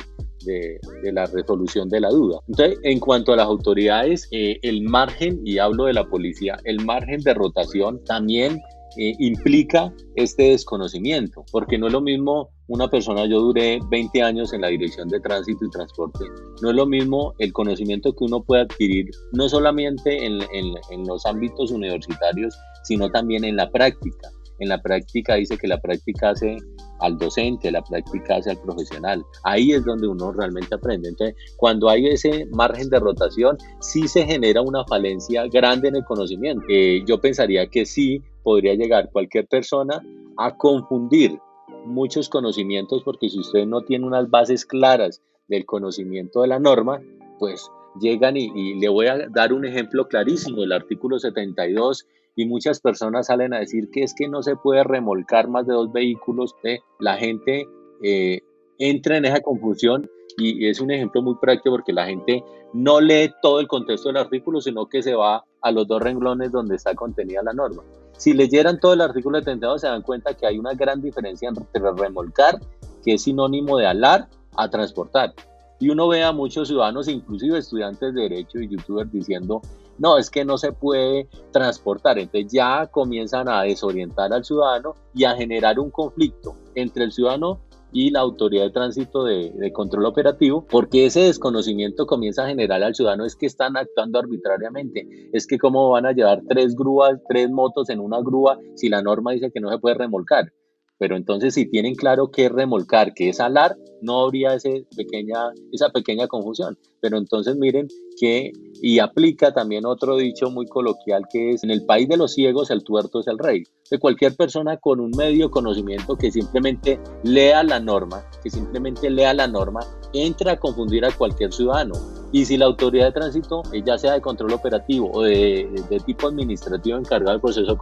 de, 0.44 0.80
la 1.12 1.26
resolución 1.26 1.88
de 1.88 2.00
la 2.00 2.08
duda. 2.08 2.40
Entonces, 2.48 2.80
en 2.82 2.98
cuanto 2.98 3.32
a 3.32 3.36
las 3.36 3.46
autoridades, 3.46 4.28
eh, 4.32 4.58
el 4.62 4.82
margen, 4.82 5.40
y 5.44 5.58
hablo 5.58 5.84
de 5.84 5.92
la 5.92 6.08
policía, 6.08 6.56
el 6.64 6.84
margen 6.84 7.20
de 7.20 7.32
rotación 7.32 8.02
también 8.04 8.60
eh, 8.96 9.14
implica 9.18 9.92
este 10.16 10.50
desconocimiento, 10.50 11.44
porque 11.52 11.78
no 11.78 11.86
es 11.86 11.92
lo 11.92 12.00
mismo 12.00 12.50
una 12.68 12.88
persona, 12.88 13.26
yo 13.26 13.40
duré 13.40 13.80
20 13.90 14.22
años 14.22 14.52
en 14.52 14.60
la 14.60 14.68
dirección 14.68 15.08
de 15.08 15.20
tránsito 15.20 15.64
y 15.64 15.70
transporte, 15.70 16.24
no 16.62 16.70
es 16.70 16.76
lo 16.76 16.86
mismo 16.86 17.34
el 17.38 17.52
conocimiento 17.52 18.12
que 18.12 18.24
uno 18.24 18.42
puede 18.42 18.62
adquirir, 18.62 19.10
no 19.32 19.48
solamente 19.48 20.24
en, 20.24 20.40
en 20.52 21.06
los 21.06 21.26
ámbitos 21.26 21.70
universitarios, 21.70 22.56
sino 22.84 23.10
también 23.10 23.44
en 23.44 23.56
la 23.56 23.70
práctica. 23.70 24.30
En 24.58 24.68
la 24.68 24.80
práctica 24.80 25.36
dice 25.36 25.56
que 25.56 25.66
la 25.66 25.80
práctica 25.80 26.30
hace 26.30 26.58
al 27.00 27.18
docente, 27.18 27.70
la 27.70 27.82
práctica 27.82 28.36
hace 28.36 28.50
al 28.50 28.60
profesional. 28.60 29.24
Ahí 29.44 29.72
es 29.72 29.84
donde 29.84 30.06
uno 30.06 30.32
realmente 30.32 30.74
aprende. 30.74 31.08
Entonces, 31.08 31.36
cuando 31.56 31.88
hay 31.88 32.06
ese 32.06 32.46
margen 32.52 32.88
de 32.90 33.00
rotación, 33.00 33.58
sí 33.80 34.08
se 34.08 34.24
genera 34.24 34.62
una 34.62 34.84
falencia 34.84 35.46
grande 35.46 35.88
en 35.88 35.96
el 35.96 36.04
conocimiento. 36.04 36.64
Eh, 36.68 37.02
yo 37.06 37.20
pensaría 37.20 37.66
que 37.66 37.86
sí 37.86 38.22
podría 38.42 38.74
llegar 38.74 39.10
cualquier 39.12 39.46
persona 39.46 40.02
a 40.36 40.56
confundir 40.56 41.38
muchos 41.84 42.28
conocimientos 42.28 43.02
porque 43.04 43.28
si 43.28 43.38
usted 43.38 43.66
no 43.66 43.82
tiene 43.82 44.06
unas 44.06 44.28
bases 44.30 44.64
claras 44.64 45.22
del 45.48 45.64
conocimiento 45.66 46.42
de 46.42 46.48
la 46.48 46.58
norma, 46.58 47.00
pues 47.38 47.70
llegan 48.00 48.36
y, 48.36 48.50
y, 48.54 48.78
le 48.78 48.88
voy 48.88 49.06
a 49.06 49.28
dar 49.28 49.52
un 49.52 49.64
ejemplo 49.64 50.06
clarísimo, 50.06 50.62
el 50.62 50.72
artículo 50.72 51.18
72 51.18 52.06
y 52.36 52.46
muchas 52.46 52.80
personas 52.80 53.26
salen 53.26 53.52
a 53.54 53.60
decir 53.60 53.90
que 53.90 54.02
es 54.02 54.14
que 54.14 54.28
no 54.28 54.42
se 54.42 54.56
puede 54.56 54.84
remolcar 54.84 55.48
más 55.48 55.66
de 55.66 55.74
dos 55.74 55.92
vehículos, 55.92 56.54
¿eh? 56.64 56.78
la 56.98 57.16
gente 57.16 57.66
eh, 58.02 58.40
entra 58.78 59.16
en 59.16 59.26
esa 59.26 59.40
confusión 59.40 60.08
y 60.38 60.68
es 60.68 60.80
un 60.80 60.90
ejemplo 60.90 61.22
muy 61.22 61.34
práctico 61.34 61.74
porque 61.74 61.92
la 61.92 62.06
gente 62.06 62.42
no 62.72 63.00
lee 63.00 63.32
todo 63.42 63.60
el 63.60 63.68
contexto 63.68 64.08
del 64.08 64.18
artículo, 64.18 64.60
sino 64.60 64.86
que 64.86 65.02
se 65.02 65.14
va 65.14 65.44
a 65.60 65.70
los 65.72 65.86
dos 65.86 66.00
renglones 66.00 66.52
donde 66.52 66.76
está 66.76 66.94
contenida 66.94 67.42
la 67.42 67.52
norma. 67.52 67.82
Si 68.16 68.32
leyeran 68.32 68.78
todo 68.80 68.92
el 68.92 69.00
artículo 69.00 69.38
72 69.38 69.80
se 69.80 69.86
dan 69.86 70.02
cuenta 70.02 70.34
que 70.34 70.46
hay 70.46 70.58
una 70.58 70.74
gran 70.74 71.00
diferencia 71.00 71.48
entre 71.48 71.92
remolcar, 71.96 72.60
que 73.04 73.14
es 73.14 73.22
sinónimo 73.22 73.78
de 73.78 73.86
alar, 73.86 74.28
a 74.56 74.68
transportar. 74.68 75.34
Y 75.78 75.88
uno 75.88 76.08
ve 76.08 76.22
a 76.22 76.32
muchos 76.32 76.68
ciudadanos, 76.68 77.08
inclusive 77.08 77.58
estudiantes 77.58 78.12
de 78.14 78.22
derecho 78.22 78.60
y 78.60 78.68
youtubers 78.68 79.10
diciendo 79.10 79.62
no, 80.00 80.18
es 80.18 80.30
que 80.30 80.44
no 80.44 80.58
se 80.58 80.72
puede 80.72 81.28
transportar. 81.52 82.18
Entonces 82.18 82.50
ya 82.50 82.88
comienzan 82.88 83.48
a 83.48 83.62
desorientar 83.62 84.32
al 84.32 84.44
ciudadano 84.44 84.94
y 85.14 85.24
a 85.24 85.36
generar 85.36 85.78
un 85.78 85.90
conflicto 85.90 86.56
entre 86.74 87.04
el 87.04 87.12
ciudadano 87.12 87.60
y 87.92 88.10
la 88.10 88.20
autoridad 88.20 88.64
de 88.64 88.70
tránsito 88.70 89.24
de, 89.24 89.72
control 89.72 90.06
operativo, 90.06 90.64
porque 90.70 91.06
ese 91.06 91.20
desconocimiento 91.20 92.06
comienza 92.06 92.44
a 92.44 92.48
generar 92.48 92.82
al 92.82 92.94
ciudadano 92.94 93.24
es 93.24 93.36
que 93.36 93.46
están 93.46 93.76
actuando 93.76 94.18
arbitrariamente, 94.18 95.06
es 95.32 95.46
que 95.46 95.58
cómo 95.58 95.90
van 95.90 96.06
a 96.06 96.12
llevar 96.12 96.40
tres 96.48 96.74
grúas, 96.74 97.20
tres 97.28 97.50
motos 97.50 97.90
en 97.90 98.00
una 98.00 98.20
grúa 98.20 98.58
si 98.74 98.88
la 98.88 99.02
norma 99.02 99.32
dice 99.32 99.50
que 99.52 99.60
no 99.60 99.70
se 99.70 99.78
puede 99.78 99.96
remolcar. 99.96 100.52
Pero 101.00 101.16
entonces 101.16 101.54
si 101.54 101.64
tienen 101.64 101.94
claro 101.94 102.30
qué 102.30 102.50
remolcar, 102.50 103.14
qué 103.14 103.30
es 103.30 103.40
alar, 103.40 103.74
no 104.02 104.20
habría 104.20 104.54
ese 104.54 104.84
pequeña, 104.94 105.50
esa 105.72 105.88
pequeña 105.88 106.28
confusión. 106.28 106.78
Pero 107.00 107.16
entonces 107.16 107.56
miren 107.56 107.88
que, 108.20 108.52
y 108.82 108.98
aplica 108.98 109.54
también 109.54 109.86
otro 109.86 110.18
dicho 110.18 110.50
muy 110.50 110.66
coloquial 110.66 111.22
que 111.32 111.52
es, 111.52 111.64
en 111.64 111.70
el 111.70 111.86
país 111.86 112.06
de 112.06 112.18
los 112.18 112.34
ciegos 112.34 112.70
el 112.70 112.84
tuerto 112.84 113.20
es 113.20 113.28
el 113.28 113.38
rey. 113.38 113.62
De 113.90 113.98
cualquier 113.98 114.36
persona 114.36 114.76
con 114.76 115.00
un 115.00 115.10
medio 115.16 115.50
conocimiento 115.50 116.16
que 116.16 116.30
simplemente 116.30 117.00
lea 117.24 117.62
la 117.62 117.80
norma, 117.80 118.22
que 118.42 118.50
simplemente 118.50 119.08
lea 119.08 119.32
la 119.32 119.48
norma, 119.48 119.80
entra 120.12 120.52
a 120.52 120.58
confundir 120.58 121.06
a 121.06 121.16
cualquier 121.16 121.50
ciudadano. 121.50 121.94
Y 122.32 122.44
si 122.44 122.56
la 122.56 122.66
autoridad 122.66 123.06
de 123.06 123.12
tránsito, 123.12 123.62
eh, 123.72 123.82
ya 123.84 123.98
sea 123.98 124.12
de 124.12 124.20
control 124.20 124.52
operativo 124.52 125.10
o 125.12 125.22
de, 125.22 125.68
tipo 126.06 126.28
administrativo 126.28 126.98
encargado 126.98 127.32
del 127.32 127.40
proceso 127.40 127.76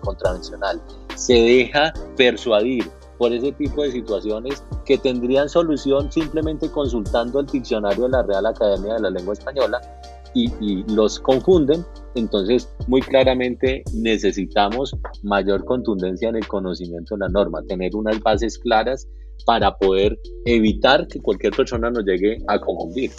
contravencional, 0.00 0.80
se 1.16 1.34
deja 1.34 1.92
persuadir 2.16 2.90
por 3.18 3.32
ese 3.32 3.52
tipo 3.52 3.82
de 3.82 3.92
situaciones 3.92 4.62
que 4.84 4.98
tendrían 4.98 5.48
solución 5.48 6.10
simplemente 6.10 6.70
consultando 6.70 7.40
el 7.40 7.46
diccionario 7.46 8.04
de 8.04 8.10
la 8.10 8.22
Real 8.22 8.46
Academia 8.46 8.94
de 8.94 9.00
la 9.00 9.10
Lengua 9.10 9.34
Española 9.34 9.80
y, 10.32 10.50
y, 10.60 10.84
los 10.92 11.18
confunden, 11.18 11.84
entonces 12.14 12.72
muy 12.86 13.00
claramente 13.00 13.82
necesitamos 13.94 14.96
mayor 15.22 15.64
contundencia 15.64 16.28
en 16.28 16.36
el 16.36 16.46
conocimiento 16.46 17.14
de 17.14 17.20
la 17.20 17.28
norma, 17.28 17.62
tener 17.68 17.96
unas 17.96 18.20
bases 18.20 18.58
claras 18.58 19.08
para 19.44 19.76
poder 19.76 20.18
evitar 20.44 21.06
que 21.08 21.20
cualquier 21.20 21.52
persona 21.54 21.90
nos 21.90 22.04
llegue 22.04 22.38
a 22.46 22.58
confundir. 22.58 23.10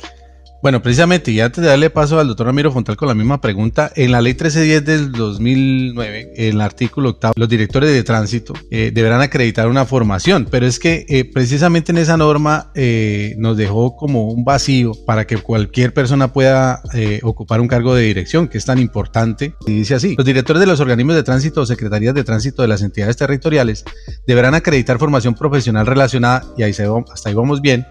Bueno, 0.61 0.83
precisamente, 0.83 1.31
y 1.31 1.39
antes 1.39 1.63
de 1.63 1.69
darle 1.69 1.89
paso 1.89 2.19
al 2.19 2.27
doctor 2.27 2.45
Ramiro 2.45 2.71
Fontal 2.71 2.95
con 2.95 3.07
la 3.07 3.15
misma 3.15 3.41
pregunta, 3.41 3.91
en 3.95 4.11
la 4.11 4.21
ley 4.21 4.33
1310 4.33 4.85
del 4.85 5.11
2009, 5.11 6.33
en 6.35 6.53
el 6.53 6.61
artículo 6.61 7.09
octavo, 7.09 7.33
los 7.35 7.49
directores 7.49 7.89
de 7.91 8.03
tránsito 8.03 8.53
eh, 8.69 8.91
deberán 8.93 9.21
acreditar 9.21 9.67
una 9.67 9.85
formación, 9.85 10.47
pero 10.51 10.67
es 10.67 10.77
que 10.77 11.07
eh, 11.09 11.25
precisamente 11.25 11.91
en 11.91 11.97
esa 11.97 12.15
norma 12.15 12.71
eh, 12.75 13.33
nos 13.39 13.57
dejó 13.57 13.95
como 13.95 14.27
un 14.27 14.45
vacío 14.45 14.91
para 15.07 15.25
que 15.25 15.37
cualquier 15.37 15.95
persona 15.95 16.31
pueda 16.31 16.83
ocupar 17.23 17.59
un 17.59 17.67
cargo 17.67 17.95
de 17.95 18.03
dirección, 18.03 18.47
que 18.47 18.59
es 18.59 18.65
tan 18.65 18.77
importante. 18.77 19.55
Y 19.65 19.71
dice 19.77 19.95
así, 19.95 20.15
los 20.15 20.25
directores 20.25 20.59
de 20.59 20.67
los 20.67 20.79
organismos 20.79 21.15
de 21.15 21.23
tránsito 21.23 21.61
o 21.61 21.65
secretarías 21.65 22.13
de 22.13 22.23
tránsito 22.23 22.61
de 22.61 22.67
las 22.67 22.83
entidades 22.83 23.17
territoriales 23.17 23.83
deberán 24.27 24.53
acreditar 24.53 24.99
formación 24.99 25.33
profesional 25.33 25.87
relacionada, 25.87 26.43
y 26.55 26.61
ahí 26.61 26.73
se, 26.73 26.87
hasta 27.11 27.29
ahí 27.29 27.35
vamos 27.35 27.61
bien, 27.61 27.87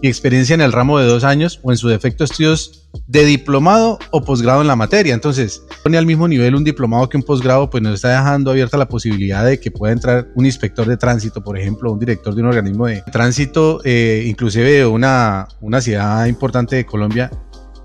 y 0.00 0.08
experiencia 0.08 0.54
en 0.54 0.62
el 0.62 0.72
ramo 0.72 0.98
de 0.98 1.06
dos 1.06 1.24
años 1.24 1.60
o 1.62 1.70
en 1.70 1.76
su 1.76 1.88
defecto 1.88 2.13
estudios 2.22 2.88
de 3.08 3.24
diplomado 3.24 3.98
o 4.10 4.24
posgrado 4.24 4.60
en 4.60 4.68
la 4.68 4.76
materia. 4.76 5.14
Entonces, 5.14 5.62
pone 5.82 5.98
al 5.98 6.06
mismo 6.06 6.28
nivel 6.28 6.54
un 6.54 6.62
diplomado 6.62 7.08
que 7.08 7.16
un 7.16 7.22
posgrado, 7.22 7.68
pues 7.68 7.82
nos 7.82 7.94
está 7.94 8.10
dejando 8.10 8.52
abierta 8.52 8.76
la 8.76 8.88
posibilidad 8.88 9.44
de 9.44 9.58
que 9.58 9.70
pueda 9.70 9.92
entrar 9.92 10.28
un 10.36 10.46
inspector 10.46 10.86
de 10.86 10.96
tránsito, 10.96 11.42
por 11.42 11.58
ejemplo, 11.58 11.90
un 11.90 11.98
director 11.98 12.34
de 12.34 12.42
un 12.42 12.48
organismo 12.48 12.86
de 12.86 13.02
tránsito, 13.10 13.80
eh, 13.84 14.24
inclusive 14.26 14.70
de 14.70 14.86
una, 14.86 15.48
una 15.60 15.80
ciudad 15.80 16.26
importante 16.26 16.76
de 16.76 16.86
Colombia, 16.86 17.30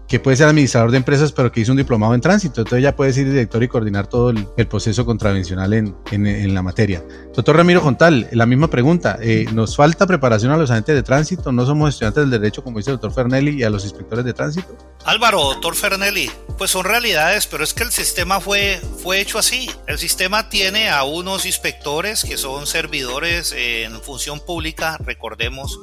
que 0.09 0.19
puede 0.19 0.37
ser 0.37 0.47
administrador 0.47 0.89
de 0.89 0.97
empresas, 0.97 1.31
pero 1.31 1.51
que 1.51 1.61
hizo 1.61 1.71
un 1.71 1.77
diplomado 1.77 2.15
en 2.15 2.21
tránsito. 2.21 2.61
Entonces 2.61 2.81
ya 2.81 2.95
puede 2.95 3.13
ser 3.13 3.25
director 3.25 3.61
y 3.61 3.67
coordinar 3.67 4.07
todo 4.07 4.31
el, 4.31 4.47
proceso 4.67 5.05
contravencional 5.05 5.73
en, 5.73 5.95
en, 6.11 6.53
la 6.53 6.61
materia. 6.61 7.03
Doctor 7.33 7.55
Ramiro 7.55 7.79
Jontal, 7.81 8.27
la 8.31 8.45
misma 8.45 8.69
pregunta. 8.69 9.17
Eh, 9.21 9.45
¿Nos 9.53 9.75
falta 9.75 10.07
preparación 10.07 10.51
a 10.51 10.57
los 10.57 10.71
agentes 10.71 10.95
de 10.95 11.03
tránsito? 11.03 11.51
¿No 11.51 11.65
somos 11.65 11.89
estudiantes 11.89 12.23
del 12.23 12.31
derecho, 12.31 12.63
como 12.63 12.79
dice 12.79 12.89
el 12.91 12.95
doctor 12.97 13.13
Fernelli, 13.13 13.59
y 13.59 13.63
a 13.63 13.69
los 13.69 13.83
inspectores 13.83 14.25
de 14.25 14.33
tránsito? 14.33 14.75
Álvaro, 15.05 15.39
doctor 15.41 15.75
Fernelli, 15.75 16.29
pues 16.57 16.71
son 16.71 16.85
realidades, 16.85 17.45
pero 17.45 17.63
es 17.63 17.73
que 17.73 17.83
el 17.83 17.91
sistema 17.91 18.39
fue, 18.39 18.81
fue 19.01 19.21
hecho 19.21 19.37
así. 19.37 19.69
El 19.87 19.99
sistema 19.99 20.49
tiene 20.49 20.89
a 20.89 21.03
unos 21.03 21.45
inspectores 21.45 22.23
que 22.23 22.37
son 22.37 22.65
servidores 22.65 23.53
en 23.55 24.01
función 24.01 24.39
pública, 24.39 24.97
recordemos, 25.03 25.79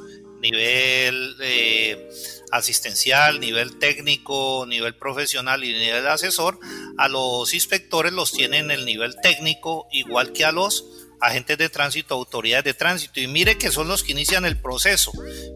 nivel... 0.51 1.35
Eh, 1.41 2.09
asistencial, 2.51 3.39
nivel 3.39 3.77
técnico, 3.77 4.65
nivel 4.67 4.95
profesional 4.95 5.63
y 5.63 5.73
nivel 5.73 6.07
asesor, 6.07 6.59
a 6.97 7.07
los 7.07 7.53
inspectores 7.53 8.13
los 8.13 8.31
tienen 8.31 8.71
el 8.71 8.85
nivel 8.85 9.15
técnico 9.21 9.87
igual 9.91 10.31
que 10.31 10.45
a 10.45 10.51
los 10.51 10.85
agentes 11.19 11.57
de 11.57 11.69
tránsito, 11.69 12.13
autoridades 12.13 12.63
de 12.63 12.73
tránsito, 12.75 13.19
y 13.19 13.27
mire 13.27 13.57
que 13.57 13.71
son 13.71 13.87
los 13.87 14.03
que 14.03 14.11
inician 14.11 14.45
el 14.45 14.59
proceso, 14.59 15.11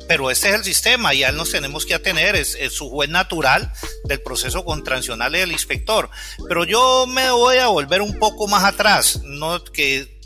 pero 0.08 0.32
este 0.32 0.50
es 0.50 0.56
el 0.56 0.64
sistema 0.64 1.14
y 1.14 1.24
a 1.24 1.30
él 1.30 1.38
nos 1.38 1.52
tenemos 1.52 1.86
que 1.86 1.94
atener, 1.94 2.36
es, 2.36 2.58
su 2.72 2.90
juez 2.90 3.10
natural 3.10 3.72
del 4.06 4.22
proceso 4.22 4.66
contravencional 4.66 5.32
del 5.32 5.52
inspector. 5.52 6.10
Pero 6.48 6.64
yo 6.64 7.06
me 7.08 7.30
voy 7.30 7.58
a 7.58 7.68
volver 7.68 8.02
un 8.02 8.18
poco 8.18 8.48
más 8.48 8.64
atrás, 8.64 9.22
no 9.24 9.64
que 9.64 10.20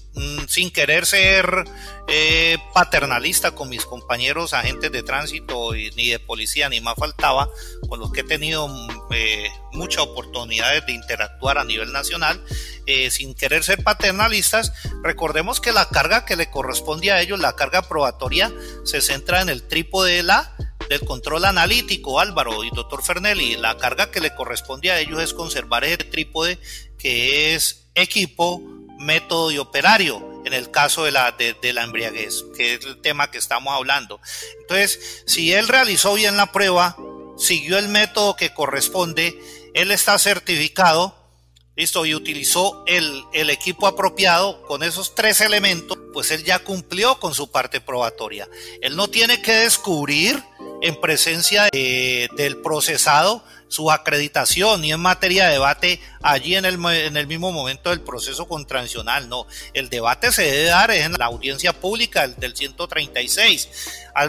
sin 0.48 0.72
querer 0.72 1.05
ser 1.05 1.65
eh, 2.07 2.57
paternalista 2.74 3.51
con 3.51 3.69
mis 3.69 3.86
compañeros 3.86 4.53
agentes 4.53 4.91
de 4.91 5.03
tránsito 5.03 5.74
ni 5.74 6.10
de 6.10 6.19
policía, 6.19 6.69
ni 6.69 6.81
más 6.81 6.95
faltaba, 6.95 7.50
con 7.88 8.00
los 8.00 8.12
que 8.12 8.22
he 8.22 8.24
tenido 8.24 8.67
mm, 8.67 8.89
eh, 9.12 9.50
muchas 9.74 10.03
oportunidades 10.03 10.86
de 10.86 10.93
interactuar 10.93 11.57
a 11.57 11.65
nivel 11.65 11.91
nacional, 11.91 12.41
eh, 12.86 13.12
sin 13.12 13.34
querer 13.34 13.63
ser 13.63 13.84
paternalistas, 13.84 14.72
recordemos 15.03 15.60
que 15.60 15.72
la 15.72 15.89
carga 15.89 16.25
que 16.25 16.36
le 16.36 16.50
corresponde 16.50 17.12
a 17.12 17.22
ellos, 17.22 17.39
la 17.39 17.55
carga 17.55 17.81
probatoria, 17.81 18.53
se 18.84 19.01
centra 19.01 19.41
en 19.41 19.50
el 19.50 19.63
trípode 19.63 20.15
de 20.15 20.24
la 20.24 20.55
del 20.89 21.01
control 21.01 21.45
analítico, 21.45 22.19
Álvaro 22.19 22.63
y 22.63 22.69
doctor 22.69 23.03
Fernelli, 23.03 23.55
la 23.55 23.75
carga 23.77 24.12
que 24.12 24.19
le 24.19 24.36
corresponde 24.36 24.91
a 24.91 25.00
ellos 25.00 25.19
es 25.19 25.34
conservar 25.34 25.84
ese 25.84 25.98
trípode 25.98 26.60
que 27.00 27.55
es 27.55 27.88
equipo, 27.95 28.62
método 28.98 29.52
y 29.52 29.58
operario 29.58 30.36
en 30.46 30.54
el 30.54 30.70
caso 30.72 31.04
de 31.04 31.12
la, 31.12 31.32
de, 31.32 31.74
la 31.74 31.84
embriaguez, 31.84 32.46
que 32.56 32.75
es 32.75 32.86
el 32.86 33.02
tema 33.02 33.32
que 33.32 33.40
estamos 33.40 33.74
hablando. 33.74 34.20
Entonces, 34.62 35.24
si 35.25 35.52
él 35.54 35.68
realizó 35.68 36.14
bien 36.14 36.38
la 36.38 36.52
prueba, 36.52 36.96
siguió 37.38 37.78
el 37.80 37.90
método 37.90 38.36
que 38.36 38.54
corresponde, 38.54 39.40
él 39.74 39.92
está 39.92 40.20
certificado, 40.20 41.16
listo, 41.75 42.06
y 42.06 42.14
utilizó 42.14 42.84
el, 42.86 43.24
el 43.34 43.50
equipo 43.50 43.88
apropiado 43.88 44.62
con 44.64 44.84
esos 44.84 45.16
tres 45.16 45.42
elementos, 45.42 45.98
pues 46.14 46.30
él 46.30 46.44
ya 46.44 46.60
cumplió 46.60 47.20
con 47.20 47.34
su 47.34 47.50
parte 47.50 47.82
probatoria. 47.82 48.48
Él 48.82 48.96
no 48.96 49.08
tiene 49.08 49.42
que 49.42 49.54
descubrir 49.54 50.42
en 50.82 51.02
presencia 51.02 51.70
del 51.72 52.58
procesado 52.64 53.44
su 53.75 53.91
acreditación 53.91 54.86
y 54.86 54.94
en 54.94 55.01
materia 55.01 55.46
de 55.46 55.53
debate 55.53 56.00
allí 56.22 56.55
en 56.55 56.63
el, 56.63 56.84
en 56.86 57.17
el 57.17 57.27
mismo 57.27 57.51
momento 57.51 57.89
del 57.89 58.00
proceso 58.00 58.48
contravencional. 58.48 59.27
No, 59.27 59.48
el 59.74 59.89
debate 59.89 60.32
se 60.32 60.44
debe 60.44 60.63
dar 60.65 60.91
en 60.91 61.12
la 61.13 61.25
audiencia 61.25 61.74
pública 61.74 62.25
del, 62.27 62.55
136. 62.55 63.70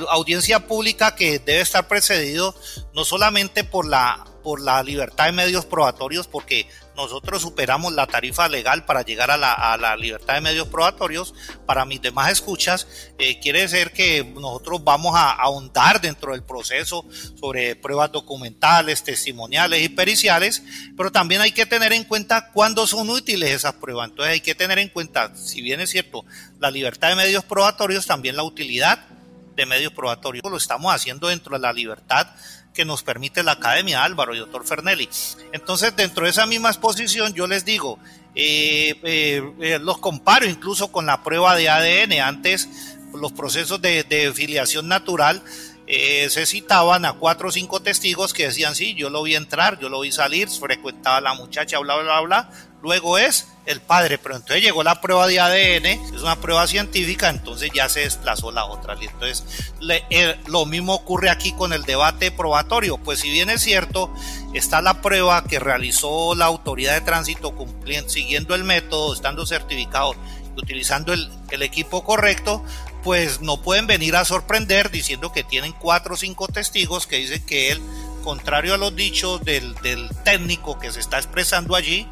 Audiencia 0.08 0.66
pública 0.66 1.14
que 1.14 1.38
debe 1.38 1.60
estar 1.60 1.86
precedido 1.86 2.56
no 2.92 3.04
solamente 3.04 3.62
por 3.62 3.86
la 3.86 4.24
por 4.42 4.60
la 4.60 4.80
libertad 4.84 5.26
de 5.26 5.32
medios 5.32 5.64
probatorios 5.64 6.28
porque 6.28 6.68
nosotros 6.96 7.42
superamos 7.42 7.92
la 7.92 8.06
tarifa 8.06 8.48
legal 8.48 8.84
para 8.84 9.02
llegar 9.02 9.30
a 9.30 9.36
la, 9.36 9.96
libertad 9.96 10.34
de 10.34 10.40
medios 10.40 10.68
probatorios. 10.68 11.34
Para 11.66 11.84
mis 11.84 12.00
demás 12.00 12.32
escuchas, 12.32 12.86
eh, 13.18 13.38
quiere 13.38 13.60
decir 13.60 13.92
que 13.92 14.24
nosotros 14.24 14.82
vamos 14.82 15.14
a 15.14 15.30
ahondar 15.32 16.00
dentro 16.00 16.32
del 16.32 16.42
proceso 16.42 17.04
sobre 17.38 17.76
pruebas 17.76 18.10
documentales, 18.12 19.04
testimoniales 19.04 19.82
y 19.82 19.88
periciales, 19.88 20.62
pero 20.96 21.12
también 21.12 21.40
hay 21.40 21.52
que 21.52 21.66
tener 21.66 21.92
en 21.92 22.04
cuenta 22.04 22.50
cuándo 22.52 22.86
son 22.86 23.10
útiles 23.10 23.50
esas 23.50 23.74
pruebas. 23.74 24.10
Entonces 24.10 24.32
hay 24.32 24.40
que 24.40 24.54
tener 24.54 24.78
en 24.78 24.88
cuenta, 24.88 25.36
si 25.36 25.62
bien 25.62 25.80
es 25.80 25.90
cierto, 25.90 26.24
la 26.58 26.70
libertad 26.70 27.10
de 27.10 27.16
medios 27.16 27.44
probatorios, 27.44 28.06
también 28.06 28.36
la 28.36 28.42
utilidad 28.42 29.06
de 29.54 29.66
medios 29.66 29.92
probatorios. 29.92 30.44
Lo 30.48 30.56
estamos 30.56 30.94
haciendo 30.94 31.28
dentro 31.28 31.56
de 31.56 31.62
la 31.62 31.72
libertad 31.72 32.28
que 32.76 32.84
nos 32.84 33.02
permite 33.02 33.42
la 33.42 33.52
Academia 33.52 34.04
Álvaro 34.04 34.34
y 34.34 34.38
doctor 34.38 34.64
Fernelli. 34.64 35.08
Entonces, 35.52 35.96
dentro 35.96 36.24
de 36.26 36.30
esa 36.30 36.46
misma 36.46 36.68
exposición, 36.68 37.32
yo 37.32 37.46
les 37.46 37.64
digo, 37.64 37.98
eh, 38.34 38.94
eh, 39.02 39.42
eh, 39.60 39.78
los 39.80 39.98
comparo 39.98 40.46
incluso 40.46 40.92
con 40.92 41.06
la 41.06 41.22
prueba 41.24 41.56
de 41.56 41.70
ADN. 41.70 42.20
Antes, 42.20 42.68
los 43.14 43.32
procesos 43.32 43.80
de, 43.80 44.04
de 44.04 44.32
filiación 44.32 44.86
natural 44.86 45.42
se 45.86 46.46
citaban 46.46 47.04
a 47.04 47.12
cuatro 47.12 47.48
o 47.48 47.52
cinco 47.52 47.80
testigos 47.80 48.34
que 48.34 48.46
decían, 48.46 48.74
sí, 48.74 48.94
yo 48.94 49.08
lo 49.08 49.22
vi 49.22 49.36
entrar, 49.36 49.78
yo 49.78 49.88
lo 49.88 50.00
vi 50.00 50.10
salir, 50.10 50.48
frecuentaba 50.48 51.18
a 51.18 51.20
la 51.20 51.34
muchacha, 51.34 51.78
bla, 51.78 51.94
bla, 51.96 52.20
bla, 52.22 52.50
luego 52.82 53.18
es 53.18 53.48
el 53.66 53.80
padre, 53.80 54.16
pero 54.16 54.36
entonces 54.36 54.62
llegó 54.62 54.82
la 54.84 55.00
prueba 55.00 55.26
de 55.26 55.40
ADN, 55.40 55.86
es 55.86 56.22
una 56.22 56.36
prueba 56.40 56.66
científica, 56.66 57.28
entonces 57.28 57.70
ya 57.74 57.88
se 57.88 58.00
desplazó 58.00 58.52
la 58.52 58.64
otra. 58.64 58.94
entonces 59.00 59.44
eh, 60.10 60.36
lo 60.46 60.66
mismo 60.66 60.94
ocurre 60.94 61.30
aquí 61.30 61.52
con 61.52 61.72
el 61.72 61.82
debate 61.82 62.30
probatorio, 62.30 62.96
pues 62.98 63.20
si 63.20 63.30
bien 63.30 63.50
es 63.50 63.62
cierto, 63.62 64.12
está 64.54 64.80
la 64.82 65.02
prueba 65.02 65.44
que 65.44 65.58
realizó 65.58 66.34
la 66.34 66.46
autoridad 66.46 66.94
de 66.94 67.00
tránsito 67.00 67.54
cumpliendo, 67.54 68.08
siguiendo 68.08 68.54
el 68.54 68.62
método, 68.62 69.12
estando 69.12 69.44
certificado, 69.46 70.14
utilizando 70.56 71.12
el, 71.12 71.30
equipo 71.62 72.04
correcto, 72.04 72.64
pues 73.02 73.40
no 73.40 73.62
pueden 73.62 73.86
venir 73.86 74.14
a 74.16 74.24
sorprender 74.24 74.90
diciendo 74.90 75.32
que 75.32 75.42
tienen 75.42 75.72
cuatro 75.72 76.14
o 76.14 76.16
cinco 76.16 76.46
testigos 76.48 77.06
que 77.06 77.16
dicen 77.16 77.44
que 77.44 77.72
él, 77.72 77.80
contrario 78.22 78.74
a 78.74 78.76
los 78.76 78.94
dichos 78.94 79.42
del 79.44 79.74
técnico 80.24 80.78
que 80.78 80.92
se 80.92 81.00
está 81.00 81.16
expresando 81.16 81.74
allí, 81.74 82.06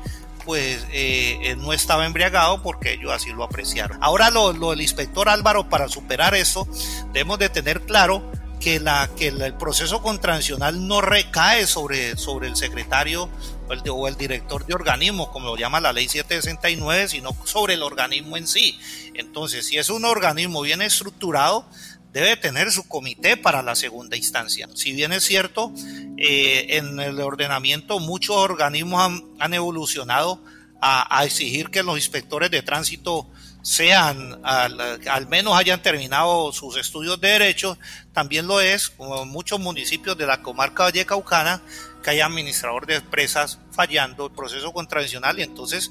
pues 0.44 0.86
eh, 0.92 1.38
eh, 1.42 1.56
no 1.56 1.72
estaba 1.72 2.06
embriagado 2.06 2.62
porque 2.62 2.94
ellos 2.94 3.12
así 3.12 3.30
lo 3.30 3.44
apreciaron. 3.44 3.98
Ahora 4.02 4.30
lo, 4.30 4.52
del 4.52 4.80
inspector 4.80 5.28
Álvaro, 5.28 5.68
para 5.68 5.88
superar 5.88 6.34
eso, 6.34 6.68
debemos 7.12 7.38
de 7.38 7.48
tener 7.48 7.82
claro 7.82 8.30
que, 8.60 8.80
la, 8.80 9.10
que 9.16 9.28
el 9.28 9.54
proceso 9.54 10.02
contravencional 10.02 10.86
no 10.86 11.00
recae 11.00 11.66
sobre, 11.66 12.16
sobre 12.16 12.48
el 12.48 12.56
secretario 12.56 13.28
o 13.68 13.72
el, 13.72 13.82
o 13.90 14.08
el, 14.08 14.16
director 14.16 14.64
de 14.66 14.74
organismo, 14.74 15.30
como 15.30 15.48
lo 15.48 15.56
llama 15.56 15.80
la 15.80 15.92
ley 15.92 16.08
769, 16.08 17.08
sino 17.08 17.36
sobre 17.44 17.74
el 17.74 17.82
organismo 17.82 18.36
en 18.36 18.46
sí. 18.46 18.78
Entonces, 19.14 19.66
si 19.66 19.78
es 19.78 19.90
un 19.90 20.04
organismo 20.04 20.62
bien 20.62 20.82
estructurado, 20.82 21.66
debe 22.14 22.36
tener 22.36 22.70
su 22.70 22.86
comité 22.86 23.36
para 23.36 23.60
la 23.60 23.74
segunda 23.74 24.16
instancia. 24.16 24.68
Si 24.74 24.92
bien 24.92 25.12
es 25.12 25.24
cierto, 25.24 25.72
eh, 26.16 26.76
en 26.76 27.00
el 27.00 27.20
ordenamiento 27.20 27.98
muchos 27.98 28.36
organismos 28.36 29.20
han, 29.40 29.52
evolucionado 29.52 30.40
a, 30.80 31.24
exigir 31.24 31.70
que 31.70 31.82
los 31.82 31.96
inspectores 31.96 32.52
de 32.52 32.62
tránsito 32.62 33.26
sean, 33.62 34.38
al, 34.44 35.26
menos 35.28 35.56
hayan 35.56 35.82
terminado 35.82 36.52
sus 36.52 36.76
estudios 36.76 37.20
de 37.20 37.30
derecho, 37.30 37.78
también 38.12 38.46
lo 38.46 38.60
es, 38.60 38.90
como 38.90 39.24
muchos 39.24 39.58
municipios 39.58 40.16
de 40.16 40.26
la 40.26 40.40
comarca 40.40 40.84
Vallecaucana, 40.84 41.62
que 42.04 42.10
hay 42.10 42.20
administrador 42.20 42.86
de 42.86 42.96
empresas 42.96 43.58
fallando 43.72 44.26
el 44.26 44.32
proceso 44.32 44.72
contravencional 44.72 45.40
y 45.40 45.42
entonces 45.42 45.90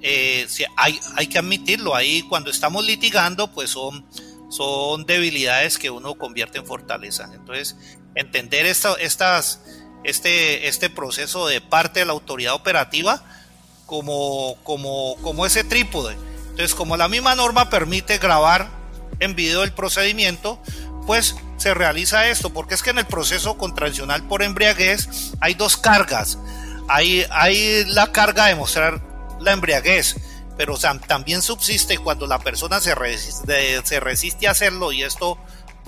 eh, 0.00 0.46
hay, 0.78 0.98
hay 1.16 1.26
que 1.26 1.38
admitirlo, 1.38 1.94
ahí 1.94 2.22
cuando 2.22 2.50
estamos 2.50 2.86
litigando, 2.86 3.48
pues 3.48 3.68
son 3.68 4.06
son 4.52 5.06
debilidades 5.06 5.78
que 5.78 5.88
uno 5.88 6.14
convierte 6.16 6.58
en 6.58 6.66
fortaleza. 6.66 7.30
Entonces, 7.32 7.74
entender 8.14 8.66
esto, 8.66 8.98
estas, 8.98 9.60
este, 10.04 10.68
este 10.68 10.90
proceso 10.90 11.46
de 11.46 11.62
parte 11.62 12.00
de 12.00 12.06
la 12.06 12.12
autoridad 12.12 12.54
operativa 12.54 13.24
como, 13.86 14.56
como, 14.62 15.16
como 15.22 15.46
ese 15.46 15.64
trípode. 15.64 16.16
Entonces, 16.50 16.74
como 16.74 16.98
la 16.98 17.08
misma 17.08 17.34
norma 17.34 17.70
permite 17.70 18.18
grabar 18.18 18.68
en 19.20 19.34
video 19.34 19.62
el 19.62 19.72
procedimiento, 19.72 20.60
pues 21.06 21.34
se 21.56 21.72
realiza 21.72 22.28
esto, 22.28 22.52
porque 22.52 22.74
es 22.74 22.82
que 22.82 22.90
en 22.90 22.98
el 22.98 23.06
proceso 23.06 23.56
contravencional 23.56 24.22
por 24.28 24.42
embriaguez 24.42 25.32
hay 25.40 25.54
dos 25.54 25.78
cargas. 25.78 26.38
Hay, 26.88 27.24
hay 27.30 27.86
la 27.86 28.12
carga 28.12 28.46
de 28.46 28.54
mostrar 28.54 29.00
la 29.40 29.52
embriaguez, 29.52 30.16
pero 30.56 30.76
también 31.06 31.42
subsiste 31.42 31.98
cuando 31.98 32.26
la 32.26 32.38
persona 32.38 32.80
se 32.80 32.94
resiste, 32.94 33.80
se 33.84 34.00
resiste 34.00 34.48
a 34.48 34.52
hacerlo, 34.52 34.92
y 34.92 35.02
esto 35.02 35.38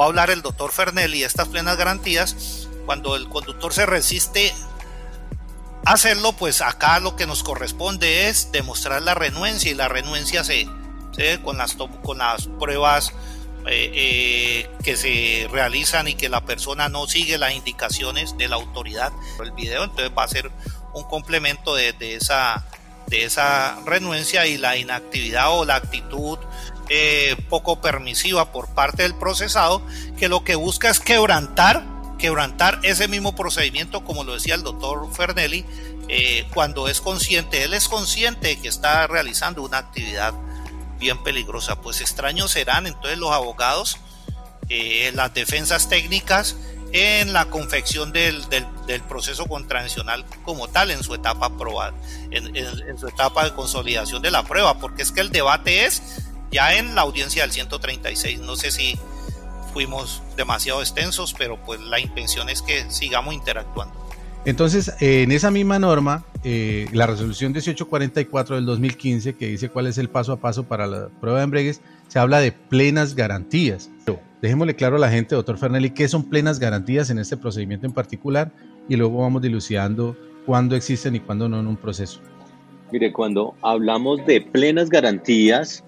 va 0.01 0.05
a 0.05 0.09
hablar 0.09 0.31
el 0.31 0.43
doctor 0.43 0.73
Fernelli, 0.73 1.23
estas 1.23 1.49
plenas 1.49 1.77
garantías, 1.77 2.69
cuando 2.87 3.17
el 3.17 3.29
conductor 3.29 3.73
se 3.73 3.87
resiste 3.87 4.53
a 5.85 5.93
hacerlo, 5.93 6.33
pues 6.33 6.63
acá 6.63 6.99
lo 7.01 7.17
que 7.17 7.27
nos 7.27 7.43
corresponde 7.43 8.29
es 8.29 8.53
demostrar 8.53 9.03
la 9.03 9.15
renuencia, 9.15 9.71
y 9.71 9.75
la 9.75 9.89
renuencia 9.89 10.45
se, 10.45 10.67
con, 11.43 11.59
las, 11.59 11.75
con 11.75 12.19
las 12.19 12.47
pruebas 12.59 13.13
eh, 13.67 13.91
eh, 13.95 14.71
que 14.83 14.97
se 14.97 15.49
realizan 15.51 16.09
y 16.09 16.15
que 16.15 16.29
la 16.29 16.45
persona 16.45 16.89
no 16.89 17.07
sigue 17.07 17.39
las 17.39 17.55
indicaciones 17.55 18.37
de 18.37 18.49
la 18.49 18.57
autoridad 18.57 19.13
el 19.43 19.53
video, 19.53 19.85
entonces 19.85 20.11
va 20.17 20.25
a 20.25 20.29
ser 20.29 20.51
un 20.95 21.05
complemento 21.05 21.75
de 21.75 21.95
esa 22.15 22.65
de 23.07 23.25
esa 23.25 23.79
renuencia 23.85 24.47
y 24.47 24.57
la 24.57 24.77
inactividad 24.77 25.51
o 25.53 25.65
la 25.65 25.77
actitud 25.77 26.39
eh, 26.89 27.37
poco 27.49 27.81
permisiva 27.81 28.53
por 28.53 28.69
parte 28.69 29.03
del 29.05 29.15
procesado, 29.15 29.83
que 30.19 30.29
lo 30.29 30.45
que 30.45 30.55
busca 30.55 30.91
es 30.91 31.01
quebrantar, 31.01 31.85
quebrantar 32.19 32.81
ese 32.83 33.09
mismo 33.09 33.35
procedimiento, 33.35 34.05
como 34.05 34.25
lo 34.25 34.35
decía 34.35 34.55
el 34.55 34.63
doctor 34.63 35.09
Fernelli, 35.13 35.65
eh, 36.09 36.47
cuando 36.53 36.89
es 36.89 37.01
consciente, 37.01 37.65
él 37.65 37.73
es 37.73 37.89
consciente 37.89 38.49
de 38.49 38.61
que 38.61 38.69
está 38.69 39.07
realizando 39.07 39.63
una 39.63 39.79
actividad 39.79 40.35
bien 40.99 41.23
peligrosa. 41.23 41.81
Pues 41.81 42.01
extraños 42.01 42.51
serán 42.51 42.87
entonces 42.87 43.19
los 43.19 43.33
abogados, 43.33 43.99
eh, 44.69 45.11
las 45.15 45.33
defensas 45.33 45.89
técnicas, 45.89 46.57
en 46.95 47.33
la 47.33 47.47
confección 47.47 48.13
del, 48.13 48.49
del, 48.49 49.03
proceso 49.03 49.47
contravencional 49.47 50.25
como 50.45 50.69
tal 50.69 50.93
en 50.93 51.03
su 51.03 51.13
etapa 51.13 51.59
probada, 51.59 51.93
en, 52.31 52.97
su 52.97 53.09
etapa 53.09 53.45
de 53.45 53.53
consolidación 53.53 54.23
de 54.23 54.31
la 54.31 54.45
prueba, 54.45 54.79
porque 54.79 55.03
es 55.03 55.11
que 55.11 55.21
el 55.21 55.31
debate 55.31 55.87
es 55.87 56.03
ya 56.53 56.77
en 56.77 56.95
la 56.95 57.01
audiencia 57.01 57.43
del 57.43 57.51
136, 57.51 58.39
no 58.41 58.55
sé 58.55 58.71
si 58.71 58.97
fuimos 59.73 60.23
demasiado 60.37 60.81
extensos, 60.83 61.35
pero 61.37 61.61
pues 61.65 61.81
la 61.81 61.99
intención 61.99 62.49
es 62.49 62.63
que 62.63 62.89
sigamos 62.93 63.35
interactuando. 63.35 63.93
Entonces, 64.45 64.93
en 65.01 65.33
esa 65.33 65.51
misma 65.51 65.81
norma, 65.81 66.25
eh, 66.45 66.87
la 66.93 67.09
resolución 67.09 67.51
1844 67.51 68.55
del 68.55 68.67
2015, 68.67 69.35
que 69.35 69.49
dice 69.49 69.69
cuál 69.69 69.89
es 69.89 69.99
el 69.99 70.11
paso 70.11 70.33
a 70.33 70.37
paso 70.37 70.63
para 70.65 70.87
la 70.87 71.09
prueba 71.09 71.39
de 71.39 71.45
embregues, 71.45 71.81
se 72.09 72.19
habla 72.19 72.41
de 72.41 72.53
plenas 72.53 73.15
garantías. 73.15 73.91
Dejémosle 74.45 74.77
claro 74.77 74.97
a 74.97 74.99
la 74.99 75.09
gente, 75.09 75.35
doctor 75.35 75.57
Fernelli, 75.57 75.89
qué 75.89 76.07
son 76.07 76.29
plenas 76.29 76.59
garantías 76.59 77.09
en 77.09 77.19
este 77.19 77.39
procedimiento 77.39 77.87
en 77.87 77.95
particular 77.95 78.53
y 78.91 78.97
luego 78.97 79.23
vamos 79.23 79.41
dilucidando 79.41 80.15
cuándo 80.45 80.77
existen 80.77 81.17
y 81.17 81.21
cuándo 81.21 81.49
no 81.49 81.61
en 81.61 81.67
un 81.67 81.79
proceso. 81.79 82.21
Mire, 82.93 83.11
cuando 83.11 83.55
hablamos 83.63 84.25
de 84.27 84.43
plenas 84.43 84.91
garantías, 84.91 85.83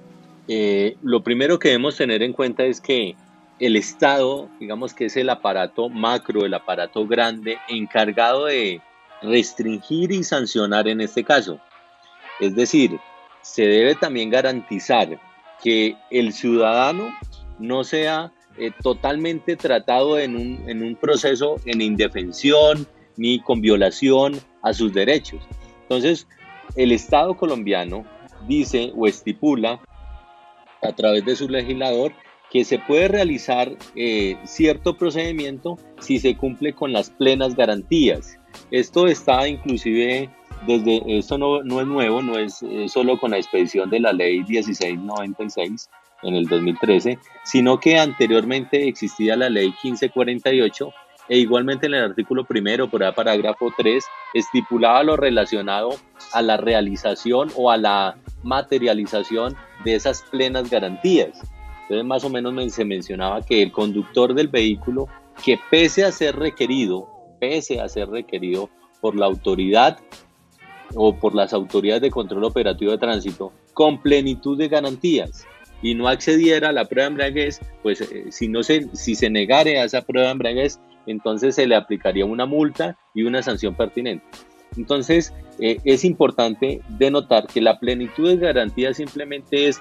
eh, 0.49 0.97
lo 1.03 1.23
primero 1.23 1.59
que 1.59 1.69
debemos 1.69 1.99
tener 1.99 2.23
en 2.23 2.33
cuenta 2.33 2.65
es 2.65 2.81
que 2.81 3.15
el 3.59 3.77
Estado, 3.77 4.49
digamos 4.59 4.95
que 4.95 5.05
es 5.05 5.19
el 5.19 5.29
aparato 5.29 5.91
macro, 5.91 6.47
el 6.47 6.55
aparato 6.55 7.07
grande, 7.07 7.59
encargado 7.69 8.47
de 8.47 8.81
restringir 9.21 10.13
y 10.13 10.25
sancionar 10.25 10.89
en 10.89 11.03
este 11.03 11.25
caso. 11.25 11.61
Es 12.41 12.55
decir, 12.57 12.99
se 13.43 13.67
debe 13.67 13.95
también 13.95 14.31
garantizar 14.31 15.21
que 15.63 15.97
el 16.11 16.33
ciudadano 16.33 17.09
no 17.59 17.85
sea 17.85 18.33
eh, 18.59 18.71
totalmente 18.83 19.57
tratado 19.57 20.19
en 20.19 20.37
un, 20.37 20.69
en 20.69 20.83
un 20.83 20.97
proceso 20.97 21.57
en 21.65 21.81
indefensión 21.81 22.87
ni 23.17 23.41
con 23.41 23.61
violación 23.61 24.39
a 24.63 24.73
sus 24.73 24.93
derechos. 24.93 25.41
Entonces, 25.83 26.27
el 26.75 26.93
Estado 26.93 27.37
colombiano 27.37 28.05
dice 28.47 28.93
o 28.97 29.07
estipula 29.07 29.81
a 30.83 30.93
través 30.93 31.25
de 31.25 31.37
su 31.37 31.49
legislador 31.49 32.13
que 32.51 32.65
se 32.65 32.79
puede 32.79 33.09
realizar 33.09 33.77
eh, 33.97 34.37
cierto 34.45 34.97
procedimiento 34.97 35.79
si 36.01 36.19
se 36.19 36.37
cumple 36.37 36.73
con 36.73 36.93
las 36.93 37.11
plenas 37.11 37.57
garantías. 37.57 38.39
Esto 38.71 39.07
está 39.07 39.49
inclusive 39.49 40.31
desde, 40.67 41.03
esto 41.19 41.39
no, 41.39 41.63
no 41.63 41.81
es 41.81 41.87
nuevo, 41.87 42.23
no 42.23 42.39
es 42.39 42.63
eh, 42.63 42.89
solo 42.89 43.19
con 43.19 43.33
la 43.33 43.39
expedición 43.39 43.91
de 43.91 44.01
la 44.01 44.13
ley 44.13 44.43
1696, 44.45 45.91
en 46.23 46.35
el 46.35 46.47
2013, 46.47 47.19
sino 47.45 47.79
que 47.79 47.99
anteriormente 47.99 48.89
existía 48.89 49.37
la 49.37 49.49
ley 49.49 49.67
1548 49.83 50.93
e 51.29 51.39
igualmente 51.39 51.87
en 51.87 51.95
el 51.95 52.05
artículo 52.05 52.45
primero, 52.45 52.89
por 52.89 53.03
el 53.03 53.13
parágrafo 53.13 53.73
3, 53.77 54.05
estipulaba 54.35 55.03
lo 55.03 55.17
relacionado 55.17 55.91
a 56.33 56.43
la 56.43 56.57
realización 56.57 57.51
o 57.57 57.71
a 57.71 57.77
la 57.77 58.17
materialización 58.43 59.57
de 59.85 59.97
esas 59.97 60.23
plenas 60.23 60.71
garantías. 60.71 61.41
Entonces, 61.83 62.05
más 62.05 62.25
o 62.25 62.31
menos 62.31 62.73
se 62.73 62.85
mencionaba 62.85 63.43
que 63.43 63.63
el 63.63 63.73
conductor 63.73 64.35
del 64.35 64.49
vehículo, 64.49 65.09
que 65.45 65.59
pese 65.71 66.05
a 66.05 66.13
ser 66.13 66.37
requerido, 66.37 67.09
pese 67.41 67.81
a 67.81 67.89
ser 67.89 68.09
requerido 68.09 68.71
por 69.01 69.17
la 69.17 69.27
autoridad 69.27 69.99
o 70.95 71.15
por 71.15 71.35
las 71.35 71.53
autoridades 71.53 72.03
de 72.03 72.11
control 72.11 72.45
operativo 72.45 72.93
de 72.93 72.99
tránsito, 72.99 73.53
con 73.75 74.01
plenitud 74.01 74.57
de 74.57 74.69
garantías, 74.69 75.47
y 75.83 75.95
no 75.95 76.09
accediera 76.09 76.71
a 76.71 76.73
la 76.73 76.85
prueba 76.85 77.05
de 77.05 77.11
embriaguez, 77.11 77.61
pues 77.83 78.01
eh, 78.01 78.27
si, 78.31 78.49
no 78.49 78.63
se, 78.63 78.89
si 78.95 79.15
se 79.15 79.31
negare 79.31 79.79
a 79.79 79.85
esa 79.85 80.03
prueba 80.03 80.29
de 80.29 80.33
embriaguez, 80.33 80.81
entonces 81.07 81.55
se 81.55 81.67
le 81.67 81.77
aplicaría 81.77 82.25
una 82.25 82.47
multa 82.47 82.99
y 83.15 83.23
una 83.23 83.43
sanción 83.43 83.75
pertinente. 83.75 84.25
Entonces, 84.77 85.33
eh, 85.59 85.79
es 85.85 86.05
importante 86.05 86.83
denotar 86.99 87.47
que 87.47 87.61
la 87.61 87.79
plenitud 87.79 88.29
de 88.29 88.37
garantía 88.37 88.93
simplemente 88.93 89.69
es 89.69 89.81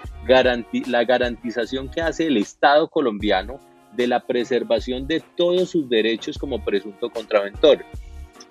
la 0.88 1.04
garantización 1.04 1.90
que 1.90 2.02
hace 2.02 2.28
el 2.28 2.38
Estado 2.38 2.88
colombiano 2.88 3.60
de 3.94 4.08
la 4.08 4.22
preservación 4.22 5.08
de 5.08 5.22
todos 5.36 5.70
sus 5.70 5.90
derechos 5.90 6.38
como 6.38 6.64
presunto 6.64 7.10
contraventor. 7.10 7.84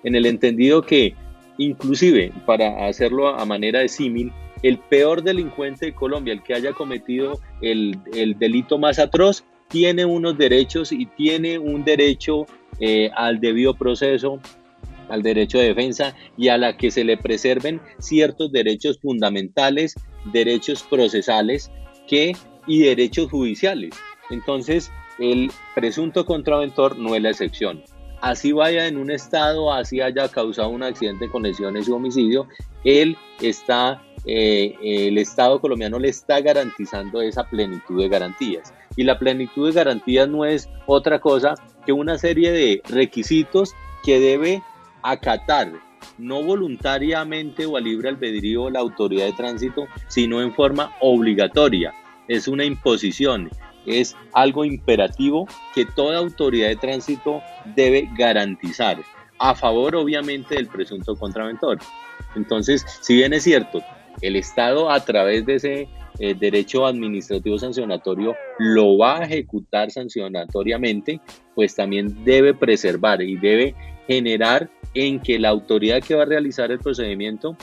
En 0.03 0.15
el 0.15 0.25
entendido 0.25 0.83
que, 0.83 1.15
inclusive, 1.57 2.31
para 2.45 2.87
hacerlo 2.87 3.29
a 3.29 3.45
manera 3.45 3.79
de 3.79 3.89
símil, 3.89 4.31
el 4.63 4.79
peor 4.79 5.21
delincuente 5.21 5.87
de 5.87 5.93
Colombia, 5.93 6.33
el 6.33 6.43
que 6.43 6.53
haya 6.53 6.73
cometido 6.73 7.39
el, 7.61 7.99
delito 8.39 8.77
más 8.77 8.99
atroz, 8.99 9.43
tiene 9.67 10.05
unos 10.05 10.37
derechos 10.37 10.91
y 10.91 11.05
tiene 11.05 11.59
un 11.59 11.83
derecho 11.83 12.45
eh, 12.79 13.09
al 13.15 13.39
debido 13.39 13.73
proceso, 13.73 14.39
al 15.09 15.21
derecho 15.21 15.59
de 15.59 15.67
defensa 15.67 16.15
y 16.37 16.47
a 16.47 16.57
la 16.57 16.77
que 16.77 16.91
se 16.91 17.03
le 17.03 17.17
preserven 17.17 17.81
ciertos 17.99 18.51
derechos 18.51 18.99
fundamentales, 18.99 19.95
derechos 20.31 20.83
procesales 20.83 21.71
que, 22.07 22.33
y 22.67 22.79
derechos 22.79 23.29
judiciales. 23.29 23.91
Entonces, 24.29 24.91
el 25.19 25.51
presunto 25.75 26.25
contraventor 26.25 26.97
no 26.97 27.15
es 27.15 27.21
la 27.21 27.29
excepción. 27.29 27.83
Así 28.25 28.53
vaya 28.53 28.87
en 28.87 28.97
un 28.97 29.11
estado, 29.11 29.71
así 29.71 30.01
haya 30.01 30.27
causado 30.29 30.69
un 30.69 30.81
accidente 30.81 31.29
con 31.29 31.43
lesiones 31.43 31.87
y 31.87 31.91
homicidio, 31.91 32.47
él 32.83 33.15
está, 33.39 34.01
eh, 34.25 34.75
el 34.81 35.19
Estado 35.19 35.61
colombiano 35.61 35.99
le 35.99 36.09
está 36.09 36.41
garantizando 36.41 37.21
esa 37.21 37.47
plenitud 37.47 38.01
de 38.01 38.09
garantías. 38.09 38.73
Y 38.95 39.03
la 39.03 39.19
plenitud 39.19 39.67
de 39.67 39.75
garantías 39.75 40.27
no 40.27 40.43
es 40.43 40.67
otra 40.87 41.19
cosa 41.19 41.53
que 41.85 41.91
una 41.91 42.17
serie 42.17 42.51
de 42.51 42.81
requisitos 42.89 43.75
que 44.03 44.19
debe 44.19 44.63
acatar, 45.03 45.71
no 46.17 46.41
voluntariamente 46.41 47.67
o 47.67 47.77
a 47.77 47.79
libre 47.79 48.09
albedrío 48.09 48.71
la 48.71 48.79
autoridad 48.79 49.27
de 49.27 49.33
tránsito, 49.33 49.85
sino 50.07 50.41
en 50.41 50.51
forma 50.51 50.95
obligatoria. 50.99 51.93
Es 52.27 52.47
una 52.47 52.65
imposición, 52.65 53.51
es 53.85 54.15
algo 54.33 54.65
imperativo 54.65 55.47
que 55.73 55.85
toda 55.85 56.17
autoridad 56.17 56.69
de 56.69 56.75
tránsito 56.75 57.41
debe 57.75 58.09
garantizar, 58.17 58.97
a 59.39 59.55
favor 59.55 59.95
obviamente 59.95 60.55
del 60.55 60.67
presunto 60.67 61.15
contraventor. 61.15 61.79
Entonces, 62.35 62.85
si 63.01 63.15
bien 63.15 63.33
es 63.33 63.43
cierto, 63.43 63.81
el 64.21 64.35
Estado 64.35 64.89
a 64.89 64.99
través 65.03 65.45
de 65.45 65.55
ese 65.55 65.89
eh, 66.19 66.33
derecho 66.33 66.85
administrativo 66.85 67.59
sancionatorio 67.59 68.35
lo 68.57 68.97
va 68.97 69.19
a 69.19 69.23
ejecutar 69.25 69.91
sancionatoriamente, 69.91 71.19
pues 71.55 71.75
también 71.75 72.23
debe 72.23 72.53
preservar 72.53 73.21
y 73.21 73.35
debe 73.35 73.75
generar 74.07 74.69
en 74.93 75.19
que 75.19 75.37
la 75.39 75.49
autoridad 75.49 76.01
que 76.01 76.15
va 76.15 76.23
a 76.23 76.27
realizar 76.27 76.71
el 76.71 76.79
procedimiento 76.79 77.57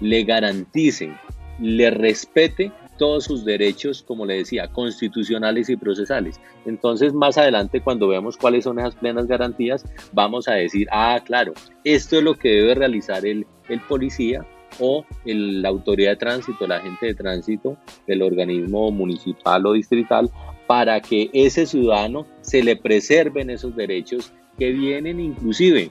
le 0.00 0.24
garantice, 0.24 1.12
le 1.58 1.90
respete 1.90 2.70
todos 2.98 3.24
sus 3.24 3.44
derechos, 3.44 4.02
como 4.02 4.26
le 4.26 4.38
decía, 4.38 4.68
constitucionales 4.68 5.70
y 5.70 5.76
procesales. 5.76 6.40
Entonces, 6.66 7.14
más 7.14 7.38
adelante, 7.38 7.80
cuando 7.80 8.08
veamos 8.08 8.36
cuáles 8.36 8.64
son 8.64 8.78
esas 8.78 8.96
plenas 8.96 9.26
garantías, 9.26 9.84
vamos 10.12 10.48
a 10.48 10.54
decir, 10.54 10.86
ah, 10.90 11.20
claro, 11.24 11.54
esto 11.84 12.18
es 12.18 12.22
lo 12.22 12.34
que 12.34 12.48
debe 12.50 12.74
realizar 12.74 13.24
el, 13.24 13.46
el 13.68 13.80
policía 13.80 14.44
o 14.80 15.04
la 15.24 15.68
autoridad 15.68 16.10
de 16.10 16.16
tránsito, 16.16 16.64
el 16.64 16.72
agente 16.72 17.06
de 17.06 17.14
tránsito 17.14 17.76
del 18.06 18.22
organismo 18.22 18.90
municipal 18.90 19.64
o 19.66 19.72
distrital, 19.72 20.30
para 20.66 21.00
que 21.00 21.30
ese 21.32 21.66
ciudadano 21.66 22.26
se 22.42 22.62
le 22.62 22.76
preserven 22.76 23.50
esos 23.50 23.74
derechos 23.74 24.32
que 24.58 24.70
vienen 24.72 25.20
inclusive 25.20 25.90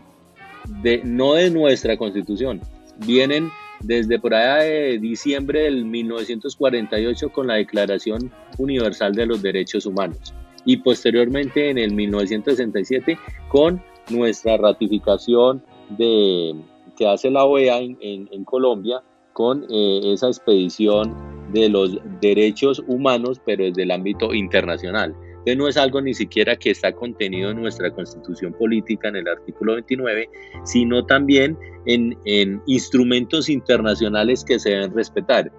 de, 0.84 1.02
no 1.04 1.34
de 1.34 1.50
nuestra 1.50 1.98
constitución, 1.98 2.62
vienen 3.06 3.50
desde 3.82 4.20
por 4.20 4.34
allá 4.34 4.64
de 4.64 5.00
diciembre 5.00 5.62
del 5.62 5.86
1948 5.86 7.30
con 7.30 7.48
la 7.48 7.56
Declaración 7.56 8.32
Universal 8.58 9.14
de 9.14 9.26
los 9.26 9.42
Derechos 9.42 9.86
Humanos 9.86 10.34
y 10.66 10.78
posteriormente 10.78 11.70
en 11.70 11.78
el 11.78 11.94
1967 11.94 13.18
con 13.50 13.82
nuestra 14.10 14.58
ratificación 14.58 15.64
de, 15.90 16.56
que 16.98 17.08
hace 17.08 17.30
la 17.30 17.46
OEA 17.46 17.80
en, 17.80 18.44
Colombia 18.44 19.02
con 19.34 19.66
eh, 19.70 20.02
esa 20.14 20.28
expedición 20.28 21.16
de 21.54 21.70
los 21.70 21.98
derechos 22.20 22.84
humanos, 22.88 23.40
pero 23.46 23.64
desde 23.64 23.84
el 23.84 23.92
ámbito 23.92 24.34
internacional 24.34 25.16
no 25.56 25.68
es 25.68 25.78
algo 25.78 26.02
ni 26.02 26.14
siquiera 26.14 26.56
que 26.56 26.72
está 26.72 26.92
contenido 26.92 27.52
en 27.52 27.62
nuestra 27.62 27.92
constitución 27.92 28.54
política 28.54 29.08
en 29.08 29.18
el 29.18 29.28
artículo 29.28 29.74
29, 29.74 30.30
sino 30.64 31.06
también 31.06 31.58
en, 31.86 32.18
en 32.26 32.62
instrumentos 32.66 33.50
internacionales 33.50 34.44
que 34.44 34.60
se 34.60 34.72
deben 34.72 34.94
respetar. 34.94 35.52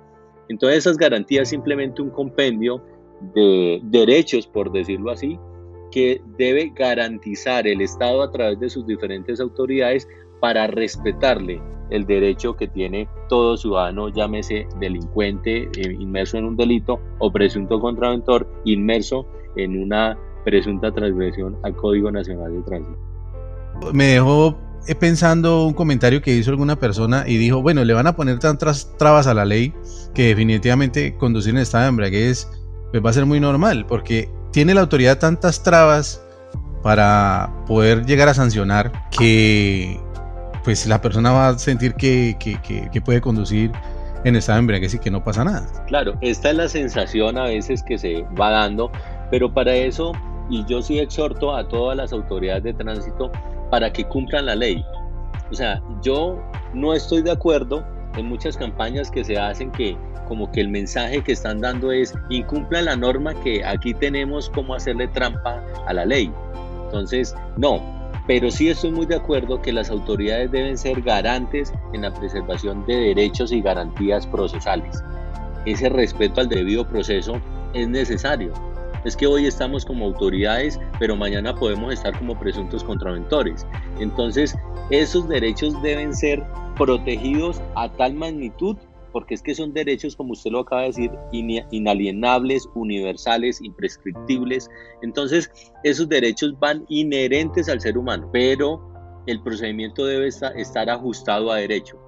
Entonces 0.48 0.78
esas 0.78 0.96
garantías 0.96 1.48
simplemente 1.48 2.02
un 2.02 2.10
compendio 2.10 2.82
de 3.34 3.80
derechos, 3.84 4.46
por 4.46 4.72
decirlo 4.72 5.10
así, 5.10 5.38
que 5.90 6.20
debe 6.36 6.72
garantizar 6.74 7.66
el 7.66 7.80
Estado 7.80 8.22
a 8.22 8.30
través 8.30 8.60
de 8.60 8.70
sus 8.70 8.86
diferentes 8.86 9.40
autoridades 9.40 10.06
para 10.40 10.66
respetarle 10.66 11.60
el 11.90 12.04
derecho 12.06 12.54
que 12.54 12.68
tiene 12.68 13.08
todo 13.28 13.56
ciudadano, 13.56 14.10
llámese 14.10 14.66
delincuente 14.78 15.62
eh, 15.76 15.96
inmerso 15.98 16.36
en 16.36 16.44
un 16.44 16.56
delito 16.56 17.00
o 17.18 17.32
presunto 17.32 17.80
contraventor 17.80 18.46
inmerso 18.64 19.26
en 19.58 19.82
una 19.82 20.16
presunta 20.44 20.92
transgresión 20.92 21.56
al 21.62 21.74
Código 21.76 22.10
Nacional 22.10 22.52
de 22.52 22.62
Tránsito. 22.62 22.98
Me 23.92 24.06
dejó 24.06 24.58
eh, 24.86 24.94
pensando 24.94 25.66
un 25.66 25.74
comentario 25.74 26.22
que 26.22 26.34
hizo 26.34 26.50
alguna 26.50 26.76
persona 26.76 27.24
y 27.26 27.36
dijo, 27.36 27.60
bueno, 27.60 27.84
le 27.84 27.92
van 27.92 28.06
a 28.06 28.16
poner 28.16 28.38
tantas 28.38 28.96
trabas 28.96 29.26
a 29.26 29.34
la 29.34 29.44
ley 29.44 29.74
que 30.14 30.28
definitivamente 30.28 31.16
conducir 31.16 31.54
en 31.54 31.60
estado 31.60 31.84
de 31.84 31.88
embriaguez 31.90 32.48
pues 32.90 33.04
va 33.04 33.10
a 33.10 33.12
ser 33.12 33.26
muy 33.26 33.38
normal, 33.38 33.84
porque 33.86 34.30
tiene 34.50 34.72
la 34.72 34.80
autoridad 34.80 35.18
tantas 35.18 35.62
trabas 35.62 36.24
para 36.82 37.52
poder 37.66 38.06
llegar 38.06 38.28
a 38.28 38.34
sancionar 38.34 38.92
que 39.10 40.00
pues 40.64 40.86
la 40.86 41.02
persona 41.02 41.32
va 41.32 41.48
a 41.48 41.58
sentir 41.58 41.94
que, 41.94 42.36
que 42.38 43.00
puede 43.02 43.20
conducir 43.20 43.70
en 44.24 44.36
estado 44.36 44.56
de 44.56 44.60
embriaguez 44.60 44.94
y 44.94 44.98
que 44.98 45.10
no 45.10 45.22
pasa 45.22 45.44
nada. 45.44 45.66
Claro, 45.86 46.14
esta 46.20 46.50
es 46.50 46.56
la 46.56 46.68
sensación 46.68 47.38
a 47.38 47.44
veces 47.44 47.82
que 47.82 47.98
se 47.98 48.24
va 48.40 48.50
dando 48.50 48.90
pero 49.30 49.52
para 49.52 49.74
eso, 49.74 50.12
y 50.50 50.64
yo 50.64 50.82
sí 50.82 50.98
exhorto 50.98 51.54
a 51.54 51.66
todas 51.68 51.96
las 51.96 52.12
autoridades 52.12 52.62
de 52.64 52.74
tránsito 52.74 53.30
para 53.70 53.92
que 53.92 54.04
cumplan 54.04 54.46
la 54.46 54.56
ley. 54.56 54.84
O 55.50 55.54
sea, 55.54 55.82
yo 56.02 56.38
no 56.74 56.94
estoy 56.94 57.22
de 57.22 57.30
acuerdo 57.30 57.84
en 58.16 58.26
muchas 58.26 58.56
campañas 58.56 59.10
que 59.10 59.24
se 59.24 59.38
hacen 59.38 59.70
que 59.70 59.96
como 60.26 60.50
que 60.52 60.60
el 60.60 60.68
mensaje 60.68 61.22
que 61.22 61.32
están 61.32 61.60
dando 61.60 61.90
es 61.90 62.14
incumplan 62.28 62.84
la 62.84 62.96
norma 62.96 63.34
que 63.42 63.64
aquí 63.64 63.94
tenemos 63.94 64.50
como 64.50 64.74
hacerle 64.74 65.08
trampa 65.08 65.62
a 65.86 65.92
la 65.94 66.04
ley. 66.04 66.30
Entonces, 66.84 67.34
no, 67.56 67.82
pero 68.26 68.50
sí 68.50 68.68
estoy 68.68 68.90
muy 68.90 69.06
de 69.06 69.16
acuerdo 69.16 69.60
que 69.62 69.72
las 69.72 69.90
autoridades 69.90 70.50
deben 70.50 70.76
ser 70.76 71.00
garantes 71.00 71.72
en 71.94 72.02
la 72.02 72.12
preservación 72.12 72.84
de 72.86 72.94
derechos 72.94 73.52
y 73.52 73.62
garantías 73.62 74.26
procesales. 74.26 75.02
Ese 75.64 75.88
respeto 75.88 76.42
al 76.42 76.48
debido 76.48 76.86
proceso 76.86 77.40
es 77.72 77.88
necesario 77.88 78.52
es 79.04 79.16
que 79.16 79.26
hoy 79.26 79.46
estamos 79.46 79.84
como 79.84 80.06
autoridades, 80.06 80.80
pero 80.98 81.16
mañana 81.16 81.54
podemos 81.54 81.94
estar 81.94 82.16
como 82.18 82.38
presuntos 82.38 82.84
contraventores. 82.84 83.66
Entonces, 84.00 84.56
esos 84.90 85.28
derechos 85.28 85.80
deben 85.82 86.14
ser 86.14 86.42
protegidos 86.76 87.60
a 87.74 87.90
tal 87.92 88.14
magnitud 88.14 88.76
porque 89.12 89.34
es 89.34 89.42
que 89.42 89.54
son 89.54 89.72
derechos, 89.72 90.14
como 90.14 90.32
usted 90.32 90.50
lo 90.50 90.60
acaba 90.60 90.82
de 90.82 90.88
decir, 90.88 91.10
inalienables, 91.32 92.68
universales, 92.74 93.60
imprescriptibles. 93.62 94.68
Entonces, 95.02 95.50
esos 95.82 96.08
derechos 96.08 96.58
van 96.58 96.84
inherentes 96.88 97.68
al 97.68 97.80
ser 97.80 97.96
humano, 97.96 98.28
pero 98.32 98.86
el 99.26 99.42
procedimiento 99.42 100.04
debe 100.04 100.28
estar 100.28 100.90
ajustado 100.90 101.50
a 101.50 101.56
derecho. 101.56 101.98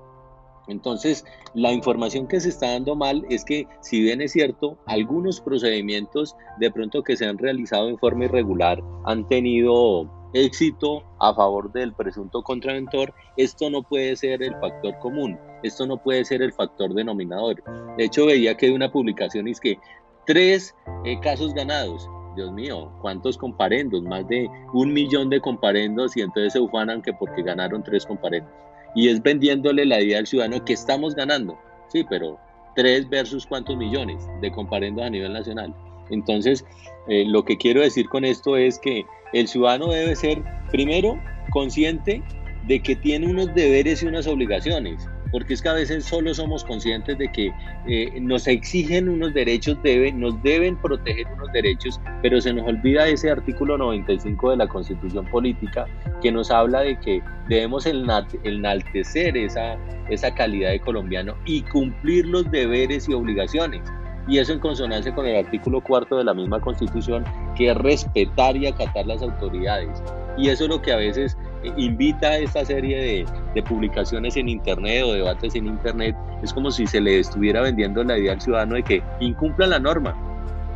Entonces, 0.70 1.24
la 1.54 1.72
información 1.72 2.28
que 2.28 2.40
se 2.40 2.48
está 2.48 2.72
dando 2.72 2.94
mal 2.94 3.26
es 3.28 3.44
que, 3.44 3.66
si 3.80 4.00
bien 4.00 4.22
es 4.22 4.32
cierto, 4.32 4.78
algunos 4.86 5.40
procedimientos 5.40 6.36
de 6.58 6.70
pronto 6.70 7.02
que 7.02 7.16
se 7.16 7.26
han 7.26 7.38
realizado 7.38 7.88
en 7.88 7.98
forma 7.98 8.26
irregular 8.26 8.82
han 9.04 9.26
tenido 9.26 10.08
éxito 10.32 11.02
a 11.18 11.34
favor 11.34 11.72
del 11.72 11.92
presunto 11.92 12.42
contraventor, 12.42 13.12
esto 13.36 13.68
no 13.68 13.82
puede 13.82 14.14
ser 14.14 14.42
el 14.42 14.54
factor 14.60 14.96
común, 15.00 15.38
esto 15.62 15.86
no 15.86 16.00
puede 16.00 16.24
ser 16.24 16.40
el 16.42 16.52
factor 16.52 16.94
denominador. 16.94 17.62
De 17.96 18.04
hecho, 18.04 18.26
veía 18.26 18.56
que 18.56 18.66
hay 18.66 18.72
una 18.72 18.92
publicación 18.92 19.48
es 19.48 19.60
que 19.60 19.78
tres 20.26 20.74
eh, 21.04 21.18
casos 21.20 21.52
ganados. 21.52 22.08
Dios 22.36 22.52
mío, 22.52 22.92
¿cuántos 23.02 23.36
comparendos? 23.36 24.02
Más 24.02 24.26
de 24.28 24.48
un 24.72 24.92
millón 24.92 25.30
de 25.30 25.40
comparendos 25.40 26.16
y 26.16 26.20
entonces 26.20 26.52
se 26.52 26.60
ufanan 26.60 27.02
que 27.02 27.12
porque 27.12 27.42
ganaron 27.42 27.82
tres 27.82 28.06
comparendos. 28.06 28.52
Y 28.94 29.08
es 29.08 29.22
vendiéndole 29.22 29.84
la 29.84 30.00
idea 30.00 30.18
al 30.18 30.26
ciudadano 30.26 30.64
que 30.64 30.72
estamos 30.72 31.14
ganando. 31.14 31.58
Sí, 31.88 32.04
pero 32.08 32.38
tres 32.76 33.08
versus 33.08 33.46
cuántos 33.46 33.76
millones 33.76 34.22
de 34.40 34.50
comparendos 34.50 35.04
a 35.04 35.10
nivel 35.10 35.32
nacional. 35.32 35.74
Entonces, 36.10 36.64
eh, 37.08 37.24
lo 37.26 37.44
que 37.44 37.56
quiero 37.56 37.80
decir 37.80 38.08
con 38.08 38.24
esto 38.24 38.56
es 38.56 38.78
que 38.78 39.04
el 39.32 39.48
ciudadano 39.48 39.88
debe 39.88 40.16
ser, 40.16 40.42
primero, 40.70 41.20
consciente 41.50 42.22
de 42.66 42.80
que 42.80 42.96
tiene 42.96 43.28
unos 43.28 43.54
deberes 43.54 44.02
y 44.02 44.06
unas 44.06 44.26
obligaciones, 44.26 45.08
porque 45.30 45.54
es 45.54 45.62
que 45.62 45.68
a 45.68 45.74
veces 45.74 46.04
solo 46.04 46.34
somos 46.34 46.64
conscientes 46.64 47.18
de 47.18 47.30
que 47.30 47.52
eh, 47.86 48.20
nos 48.20 48.46
exigen 48.46 49.08
unos 49.08 49.32
derechos, 49.34 49.78
nos 50.14 50.42
deben 50.42 50.76
proteger 50.76 51.26
unos 51.34 51.52
derechos, 51.52 52.00
pero 52.22 52.40
se 52.40 52.52
nos 52.52 52.66
olvida 52.66 53.08
ese 53.08 53.30
artículo 53.30 53.78
95 53.78 54.50
de 54.50 54.56
la 54.56 54.66
Constitución 54.66 55.26
Política 55.26 55.86
que 56.22 56.32
nos 56.32 56.50
habla 56.50 56.80
de 56.80 56.98
que 56.98 57.22
debemos 57.48 57.86
enaltecer 57.86 59.36
esa, 59.36 59.76
esa 60.08 60.34
calidad 60.34 60.70
de 60.70 60.80
colombiano 60.80 61.34
y 61.44 61.62
cumplir 61.62 62.26
los 62.26 62.50
deberes 62.50 63.08
y 63.08 63.14
obligaciones 63.14 63.82
y 64.28 64.38
eso 64.38 64.52
en 64.52 64.60
consonancia 64.60 65.14
con 65.14 65.26
el 65.26 65.44
artículo 65.44 65.80
cuarto 65.80 66.16
de 66.16 66.24
la 66.24 66.34
misma 66.34 66.60
constitución, 66.60 67.24
que 67.56 67.70
es 67.70 67.76
respetar 67.76 68.56
y 68.56 68.66
acatar 68.66 69.06
las 69.06 69.22
autoridades. 69.22 70.02
Y 70.38 70.48
eso 70.48 70.64
es 70.64 70.70
lo 70.70 70.80
que 70.80 70.92
a 70.92 70.96
veces 70.96 71.36
invita 71.76 72.28
a 72.28 72.38
esta 72.38 72.64
serie 72.64 73.26
de, 73.54 73.62
publicaciones 73.62 74.36
en 74.36 74.48
Internet 74.48 75.04
o 75.04 75.12
debates 75.12 75.54
en 75.54 75.66
Internet, 75.66 76.16
es 76.42 76.52
como 76.52 76.70
si 76.70 76.86
se 76.86 77.00
le 77.00 77.18
estuviera 77.18 77.60
vendiendo 77.60 78.02
la 78.02 78.18
idea 78.18 78.32
al 78.32 78.40
ciudadano 78.40 78.74
de 78.76 78.82
que 78.82 79.02
incumpla 79.20 79.66
la 79.66 79.78
norma. 79.78 80.14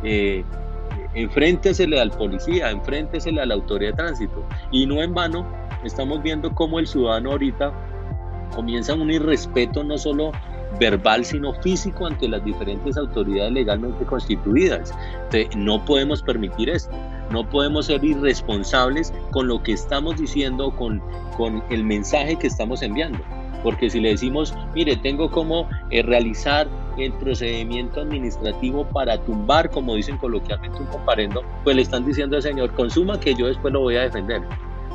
Eh, 0.03 0.43
enfréntesele 1.15 1.99
al 1.99 2.11
policía, 2.11 2.69
enfréntesele 2.69 3.41
a 3.41 3.45
la 3.45 3.55
autoridad 3.55 3.91
de 3.91 3.97
tránsito. 3.97 4.45
Y 4.71 4.85
no 4.85 5.01
en 5.01 5.13
vano, 5.13 5.45
estamos 5.83 6.21
viendo 6.21 6.53
cómo 6.53 6.79
el 6.79 6.87
ciudadano 6.87 7.31
ahorita 7.31 7.73
comienza 8.53 8.93
un 8.93 9.11
irrespeto 9.11 9.83
no 9.83 9.97
solo 9.97 10.31
verbal, 10.79 11.23
sino 11.25 11.53
físico 11.53 12.05
ante 12.05 12.27
las 12.27 12.43
diferentes 12.43 12.97
autoridades 12.97 13.53
legalmente 13.53 14.05
constituidas. 14.05 14.93
no 15.55 15.83
podemos 15.85 16.21
permitir 16.21 16.69
esto. 16.69 16.95
No 17.31 17.47
podemos 17.49 17.87
ser 17.87 18.03
irresponsables 18.03 19.13
con 19.31 19.47
lo 19.47 19.61
que 19.61 19.73
estamos 19.73 20.17
diciendo, 20.17 20.75
con, 20.75 21.01
con 21.37 21.63
el 21.69 21.83
mensaje 21.83 22.35
que 22.35 22.47
estamos 22.47 22.81
enviando. 22.81 23.19
Porque 23.63 23.89
si 23.89 23.99
le 23.99 24.09
decimos, 24.09 24.53
mire, 24.75 24.95
tengo 24.95 25.29
como 25.31 25.67
eh, 25.89 26.03
realizar 26.03 26.67
el 26.97 27.11
procedimiento 27.13 28.01
administrativo 28.01 28.85
para 28.87 29.19
tumbar, 29.25 29.69
como 29.69 29.95
dicen 29.95 30.17
coloquialmente, 30.17 30.77
un 30.77 30.85
comparendo, 30.85 31.43
pues 31.63 31.75
le 31.75 31.81
están 31.81 32.05
diciendo 32.05 32.37
al 32.37 32.43
señor, 32.43 32.73
consuma 32.73 33.19
que 33.19 33.33
yo 33.35 33.47
después 33.47 33.73
lo 33.73 33.81
voy 33.81 33.95
a 33.97 34.03
defender 34.03 34.41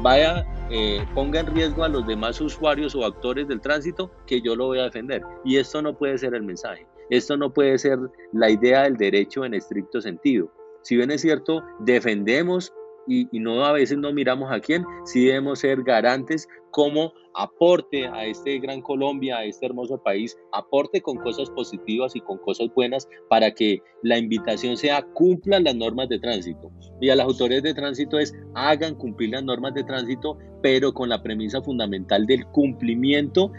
vaya, 0.02 0.46
eh, 0.70 1.04
ponga 1.14 1.40
en 1.40 1.46
riesgo 1.46 1.84
a 1.84 1.88
los 1.88 2.06
demás 2.06 2.40
usuarios 2.40 2.94
o 2.94 3.04
actores 3.04 3.48
del 3.48 3.60
tránsito, 3.60 4.10
que 4.26 4.40
yo 4.40 4.56
lo 4.56 4.66
voy 4.66 4.78
a 4.78 4.84
defender. 4.84 5.22
Y 5.44 5.56
esto 5.56 5.82
no 5.82 5.96
puede 5.96 6.18
ser 6.18 6.34
el 6.34 6.42
mensaje. 6.42 6.86
Esto 7.10 7.36
no 7.36 7.52
puede 7.52 7.76
ser 7.78 7.98
la 8.32 8.50
idea 8.50 8.84
del 8.84 8.96
derecho 8.96 9.44
en 9.44 9.54
estricto 9.54 10.00
sentido. 10.00 10.50
Si 10.82 10.96
bien 10.96 11.10
es 11.10 11.20
cierto, 11.20 11.62
defendemos 11.80 12.72
y, 13.06 13.26
no 13.32 13.64
a 13.64 13.72
veces 13.72 13.98
no 13.98 14.12
miramos 14.12 14.52
a 14.52 14.60
quién, 14.60 14.84
sí 15.04 15.24
debemos 15.24 15.58
ser 15.58 15.82
garantes 15.82 16.48
como 16.70 17.12
aporte 17.34 18.06
a 18.06 18.24
este 18.26 18.58
gran 18.58 18.80
Colombia, 18.80 19.38
a 19.38 19.44
este 19.44 19.66
hermoso 19.66 20.00
país, 20.02 20.36
aporte 20.52 21.00
con 21.00 21.16
cosas 21.16 21.50
positivas 21.50 22.14
y 22.14 22.20
con 22.20 22.38
cosas 22.38 22.68
buenas 22.74 23.08
para 23.28 23.52
que 23.52 23.80
la 24.02 24.18
invitación 24.18 24.76
sea 24.76 25.02
cumplan 25.14 25.64
las 25.64 25.74
normas 25.74 26.08
de 26.08 26.18
tránsito. 26.18 26.70
Y 27.00 27.08
a 27.08 27.16
las 27.16 27.26
autoridades 27.26 27.64
de 27.64 27.74
tránsito 27.74 28.18
es 28.18 28.34
hagan 28.54 28.94
cumplir 28.94 29.30
las 29.30 29.44
normas 29.44 29.74
de 29.74 29.84
tránsito, 29.84 30.38
pero 30.62 30.92
con 30.92 31.08
la 31.08 31.22
premisa 31.22 31.60
fundamental 31.62 32.26
del 32.26 32.46
cumplimiento, 32.46 33.50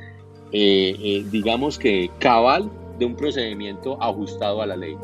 eh, 0.53 0.95
eh, 1.01 1.25
digamos 1.31 1.77
que 1.77 2.09
cabal 2.19 2.69
de 2.99 3.05
un 3.05 3.15
procedimiento 3.15 4.01
ajustado 4.01 4.61
a 4.61 4.67
la 4.67 4.77
ley. 4.77 4.95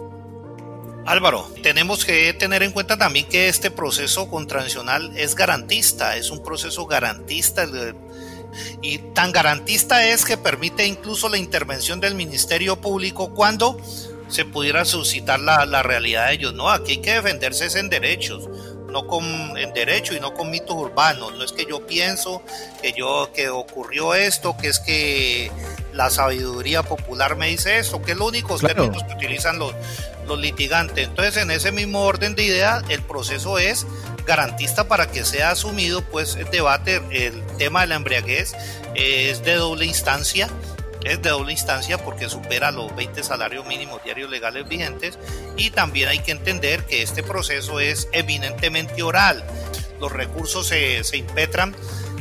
Álvaro, 1.07 1.49
tenemos 1.63 2.03
que 2.03 2.33
tener 2.33 2.63
en 2.63 2.73
cuenta 2.73 2.97
también 2.97 3.27
que 3.27 3.47
este 3.47 3.71
proceso 3.71 4.29
contravencional 4.29 5.13
es 5.15 5.35
garantista, 5.35 6.17
es 6.17 6.31
un 6.31 6.43
proceso 6.43 6.85
garantista 6.85 7.65
y 8.81 8.97
tan 9.13 9.31
garantista 9.31 10.05
es 10.05 10.25
que 10.25 10.35
permite 10.35 10.85
incluso 10.85 11.29
la 11.29 11.37
intervención 11.37 12.01
del 12.01 12.13
Ministerio 12.13 12.81
Público 12.81 13.33
cuando 13.33 13.79
se 14.27 14.43
pudiera 14.43 14.83
suscitar 14.83 15.39
la, 15.39 15.81
realidad 15.81 16.27
de 16.27 16.33
ellos. 16.33 16.53
No, 16.53 16.69
aquí 16.69 16.93
hay 16.93 16.97
que 16.97 17.13
defenderse 17.13 17.79
en 17.79 17.87
derechos, 17.87 18.49
no 18.91 19.07
con 19.07 19.57
en 19.57 19.73
derecho 19.73 20.13
y 20.13 20.19
no 20.19 20.33
con 20.33 20.49
mitos 20.49 20.75
urbanos. 20.75 21.33
No 21.37 21.45
es 21.45 21.53
que 21.53 21.65
yo 21.65 21.87
pienso 21.87 22.41
que 22.81 22.91
yo 22.91 23.31
que 23.33 23.47
ocurrió 23.47 24.13
esto, 24.13 24.57
que 24.57 24.67
es 24.67 24.79
que 24.79 25.49
la 25.93 26.09
sabiduría 26.09 26.83
popular 26.83 27.37
me 27.37 27.47
dice 27.47 27.79
esto, 27.79 28.01
que 28.01 28.11
es 28.11 28.17
lo 28.17 28.25
único 28.25 28.57
términos 28.59 29.03
que 29.03 29.13
utilizan 29.13 29.57
los, 29.57 29.73
los 30.27 30.39
litigantes. 30.39 31.07
Entonces, 31.07 31.37
en 31.37 31.51
ese 31.51 31.71
mismo 31.71 32.03
orden 32.03 32.35
de 32.35 32.43
ideas, 32.43 32.83
el 32.89 33.01
proceso 33.01 33.57
es 33.57 33.85
garantista 34.25 34.87
para 34.87 35.09
que 35.09 35.25
sea 35.25 35.51
asumido, 35.51 36.01
pues 36.01 36.35
el 36.35 36.49
debate, 36.49 37.01
el 37.11 37.45
tema 37.57 37.81
de 37.81 37.87
la 37.87 37.95
embriaguez 37.95 38.55
es 38.93 39.43
de 39.43 39.55
doble 39.55 39.85
instancia, 39.85 40.49
es 41.03 41.21
de 41.21 41.29
doble 41.29 41.53
instancia 41.53 41.97
porque 41.97 42.29
supera 42.29 42.71
los 42.71 42.93
20 42.95 43.23
salarios 43.23 43.65
mínimos 43.65 44.03
diarios 44.03 44.29
legales 44.29 44.67
vigentes 44.67 45.17
y 45.55 45.69
también 45.69 46.09
hay 46.09 46.19
que 46.19 46.31
entender 46.31 46.85
que 46.85 47.01
este 47.01 47.23
proceso 47.23 47.79
es 47.79 48.09
eminentemente 48.11 49.01
oral. 49.01 49.45
Los 50.01 50.11
recursos 50.11 50.67
se, 50.67 51.03
se 51.03 51.17
impetran 51.17 51.75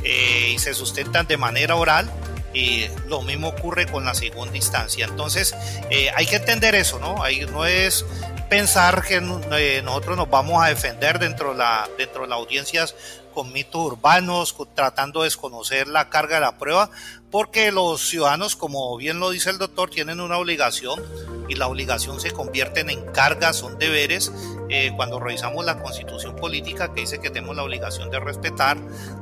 eh, 0.04 0.52
y 0.54 0.58
se 0.60 0.72
sustentan 0.72 1.26
de 1.26 1.36
manera 1.36 1.74
oral 1.74 2.10
y 2.56 2.88
lo 3.06 3.20
mismo 3.20 3.48
ocurre 3.48 3.86
con 3.86 4.06
la 4.06 4.14
segunda 4.14 4.56
instancia. 4.56 5.04
Entonces, 5.04 5.54
eh, 5.90 6.10
hay 6.16 6.26
que 6.26 6.36
entender 6.36 6.74
eso, 6.74 6.98
¿no? 6.98 7.22
Ahí 7.22 7.44
no 7.52 7.66
es 7.66 8.06
pensar 8.48 9.04
que 9.04 9.16
eh, 9.16 9.82
nosotros 9.84 10.16
nos 10.16 10.30
vamos 10.30 10.64
a 10.64 10.68
defender 10.68 11.18
dentro 11.18 11.50
de 11.52 11.58
la, 11.58 11.86
dentro 11.98 12.22
de 12.22 12.28
las 12.28 12.38
audiencias 12.38 12.94
con 13.34 13.52
mitos 13.52 13.84
urbanos, 13.84 14.56
tratando 14.74 15.20
de 15.20 15.26
desconocer 15.26 15.86
la 15.86 16.08
carga 16.08 16.36
de 16.36 16.40
la 16.40 16.56
prueba, 16.56 16.88
porque 17.30 17.70
los 17.70 18.08
ciudadanos, 18.08 18.56
como 18.56 18.96
bien 18.96 19.20
lo 19.20 19.28
dice 19.28 19.50
el 19.50 19.58
doctor, 19.58 19.90
tienen 19.90 20.20
una 20.20 20.38
obligación 20.38 21.02
y 21.48 21.54
la 21.54 21.66
obligación 21.66 22.20
se 22.20 22.30
convierte 22.30 22.80
en 22.80 23.04
carga, 23.12 23.52
son 23.52 23.78
deberes. 23.78 24.32
Eh, 24.68 24.92
cuando 24.96 25.20
revisamos 25.20 25.64
la 25.64 25.78
constitución 25.80 26.34
política 26.36 26.92
que 26.92 27.02
dice 27.02 27.20
que 27.20 27.30
tenemos 27.30 27.54
la 27.54 27.62
obligación 27.62 28.10
de 28.10 28.18
respetar 28.18 28.76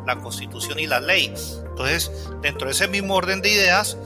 la 0.07 0.17
constitución 0.17 0.79
y 0.79 0.87
la 0.87 1.01
ley. 1.01 1.33
Entonces, 1.69 2.11
dentro 2.41 2.67
de 2.67 2.73
ese 2.73 2.89
mismo 2.89 3.15
orden 3.15 3.43
de 3.43 3.51
ideas, 3.51 3.99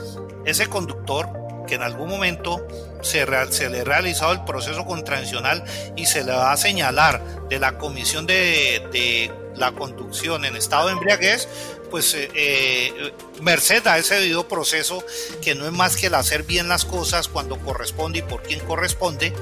ese 0.44 0.66
conductor 0.66 1.28
que 1.68 1.76
en 1.76 1.82
algún 1.82 2.08
momento 2.08 2.66
se, 3.02 3.26
se, 3.50 3.70
le 3.70 3.80
ha 3.80 3.84
realizado 3.84 4.32
el 4.32 4.44
proceso 4.44 4.84
contravencional 4.84 5.62
y 5.96 6.06
se 6.06 6.24
le 6.24 6.32
va 6.32 6.50
a 6.50 6.56
señalar 6.56 7.48
de 7.48 7.58
la 7.60 7.78
comisión 7.78 8.26
de, 8.26 8.88
de 8.90 9.30
la 9.54 9.72
conducción 9.72 10.44
en 10.44 10.56
estado 10.56 10.86
de 10.86 10.94
embriaguez, 10.94 11.48
pues 11.90 12.14
eh, 12.14 12.28
eh, 12.34 13.12
merced 13.40 13.86
a 13.86 13.98
ese 13.98 14.16
debido 14.16 14.48
proceso 14.48 15.04
que 15.42 15.54
no 15.54 15.66
es 15.66 15.72
más 15.72 15.96
que 15.96 16.06
el 16.06 16.14
hacer 16.14 16.42
bien 16.42 16.68
las 16.68 16.84
cosas 16.84 17.28
cuando 17.28 17.58
corresponde 17.58 18.20
y 18.20 18.22
por 18.22 18.42
quien 18.42 18.60
corresponde, 18.60 19.32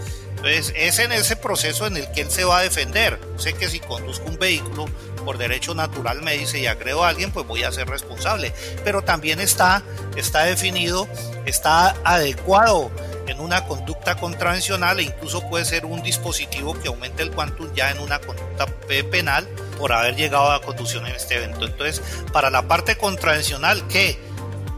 pues 0.40 0.72
es 0.76 0.98
en 0.98 1.12
ese 1.12 1.36
proceso 1.36 1.86
en 1.86 1.96
el 1.96 2.10
que 2.12 2.22
él 2.22 2.30
se 2.30 2.44
va 2.44 2.58
a 2.58 2.62
defender. 2.62 3.18
Sé 3.36 3.54
que 3.54 3.68
si 3.68 3.80
conduzco 3.80 4.28
un 4.28 4.38
vehículo 4.38 4.86
por 5.24 5.38
derecho 5.38 5.74
natural 5.74 6.22
me 6.22 6.38
dice 6.38 6.60
y 6.60 6.66
agrego 6.66 7.04
a 7.04 7.08
alguien, 7.08 7.32
pues 7.32 7.46
voy 7.46 7.64
a 7.64 7.72
ser 7.72 7.88
responsable. 7.88 8.52
Pero 8.84 9.02
también 9.02 9.40
está, 9.40 9.82
está 10.16 10.44
definido, 10.44 11.08
está 11.46 11.96
adecuado 12.04 12.90
en 13.36 13.42
una 13.42 13.64
conducta 13.64 14.16
contravencional 14.16 14.98
e 14.98 15.04
incluso 15.04 15.46
puede 15.48 15.64
ser 15.64 15.84
un 15.84 16.02
dispositivo 16.02 16.74
que 16.74 16.88
aumente 16.88 17.22
el 17.22 17.30
quantum 17.30 17.72
ya 17.74 17.90
en 17.90 17.98
una 17.98 18.18
conducta 18.18 18.66
penal 19.10 19.46
por 19.78 19.92
haber 19.92 20.16
llegado 20.16 20.50
a 20.52 20.62
conducción 20.62 21.06
en 21.06 21.14
este 21.14 21.36
evento. 21.36 21.66
Entonces, 21.66 22.02
para 22.32 22.50
la 22.50 22.62
parte 22.62 22.96
contravencional, 22.96 23.86
¿qué? 23.88 24.18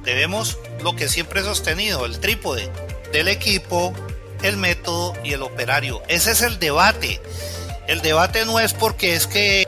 Debemos 0.03 0.59
lo 0.83 0.97
que 0.97 1.09
siempre 1.09 1.41
he 1.41 1.45
sostenido, 1.45 2.05
el 2.05 2.19
trípode 2.19 2.71
del 3.13 3.29
equipo, 3.29 3.95
el 4.43 4.57
método 4.57 5.15
y 5.23 5.33
el 5.35 5.43
operario. 5.43 6.03
Ese 6.09 6.33
es 6.33 6.43
el 6.43 6.59
debate. 6.59 7.21
El 7.87 8.03
debate 8.03 8.45
no 8.45 8.59
es 8.59 8.75
porque 8.75 9.15
es 9.15 9.27
que 9.27 9.67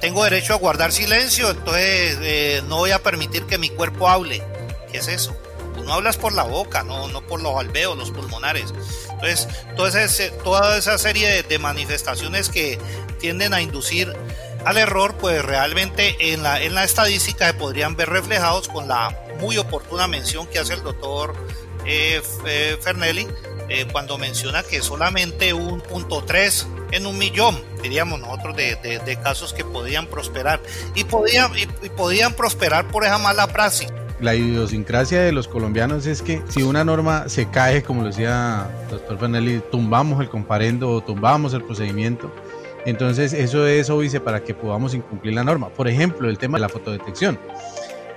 tengo 0.00 0.22
derecho 0.24 0.54
a 0.54 0.56
guardar 0.56 0.92
silencio, 0.92 1.50
entonces 1.50 2.18
eh, 2.22 2.62
no 2.68 2.76
voy 2.76 2.92
a 2.92 3.02
permitir 3.02 3.44
que 3.46 3.58
mi 3.58 3.68
cuerpo 3.68 4.08
hable. 4.08 4.42
¿Qué 4.92 4.98
es 4.98 5.08
eso? 5.08 5.36
No 5.84 5.94
hablas 5.94 6.16
por 6.16 6.32
la 6.32 6.42
boca, 6.42 6.82
no, 6.82 7.08
no 7.08 7.22
por 7.26 7.40
los 7.40 7.58
alveos, 7.58 7.96
los 7.96 8.10
pulmonares. 8.10 8.74
Entonces, 9.10 10.32
toda 10.44 10.76
esa, 10.78 10.98
serie 10.98 11.42
de 11.42 11.58
manifestaciones 11.58 12.48
que 12.48 12.78
tienden 13.18 13.54
a 13.54 13.60
inducir 13.60 14.12
al 14.64 14.76
error, 14.76 15.16
pues 15.16 15.44
realmente 15.44 16.32
en 16.32 16.42
la, 16.42 16.84
estadística 16.84 17.46
se 17.46 17.54
podrían 17.54 17.96
ver 17.96 18.10
reflejados 18.10 18.68
con 18.68 18.88
la 18.88 19.16
muy 19.40 19.56
oportuna 19.58 20.06
mención 20.08 20.46
que 20.46 20.58
hace 20.58 20.74
el 20.74 20.82
doctor 20.82 21.34
eh, 21.86 22.20
eh, 22.44 22.76
Fernelli 22.80 23.26
eh, 23.68 23.86
cuando 23.90 24.16
menciona 24.16 24.62
que 24.62 24.82
solamente 24.82 25.52
un 25.52 25.80
punto 25.80 26.24
tres 26.24 26.66
en 26.90 27.06
un 27.06 27.18
millón, 27.18 27.62
diríamos 27.82 28.18
nosotros, 28.18 28.56
de, 28.56 29.18
casos 29.22 29.52
que 29.52 29.62
podían 29.62 30.06
prosperar 30.06 30.60
y 30.94 31.04
podían, 31.04 31.52
y, 31.56 31.66
podían 31.90 32.32
prosperar 32.32 32.88
por 32.88 33.04
esa 33.04 33.18
mala 33.18 33.46
praxis. 33.48 33.88
La 34.20 34.34
idiosincrasia 34.34 35.20
de 35.20 35.30
los 35.30 35.46
colombianos 35.46 36.06
es 36.06 36.22
que 36.22 36.42
si 36.48 36.62
una 36.62 36.84
norma 36.84 37.28
se 37.28 37.48
cae, 37.48 37.84
como 37.84 38.02
lo 38.02 38.08
decía 38.08 38.68
el 38.84 38.90
doctor 38.90 39.18
Fernelli, 39.18 39.62
tumbamos 39.70 40.20
el 40.20 40.28
comparendo 40.28 40.90
o 40.90 41.00
tumbamos 41.00 41.54
el 41.54 41.62
procedimiento. 41.62 42.32
Entonces 42.84 43.32
eso 43.32 43.66
es 43.66 43.90
obvio 43.90 44.24
para 44.24 44.42
que 44.42 44.54
podamos 44.54 44.94
incumplir 44.94 45.34
la 45.34 45.44
norma. 45.44 45.68
Por 45.68 45.86
ejemplo, 45.86 46.28
el 46.28 46.36
tema 46.36 46.58
de 46.58 46.62
la 46.62 46.68
fotodetección. 46.68 47.38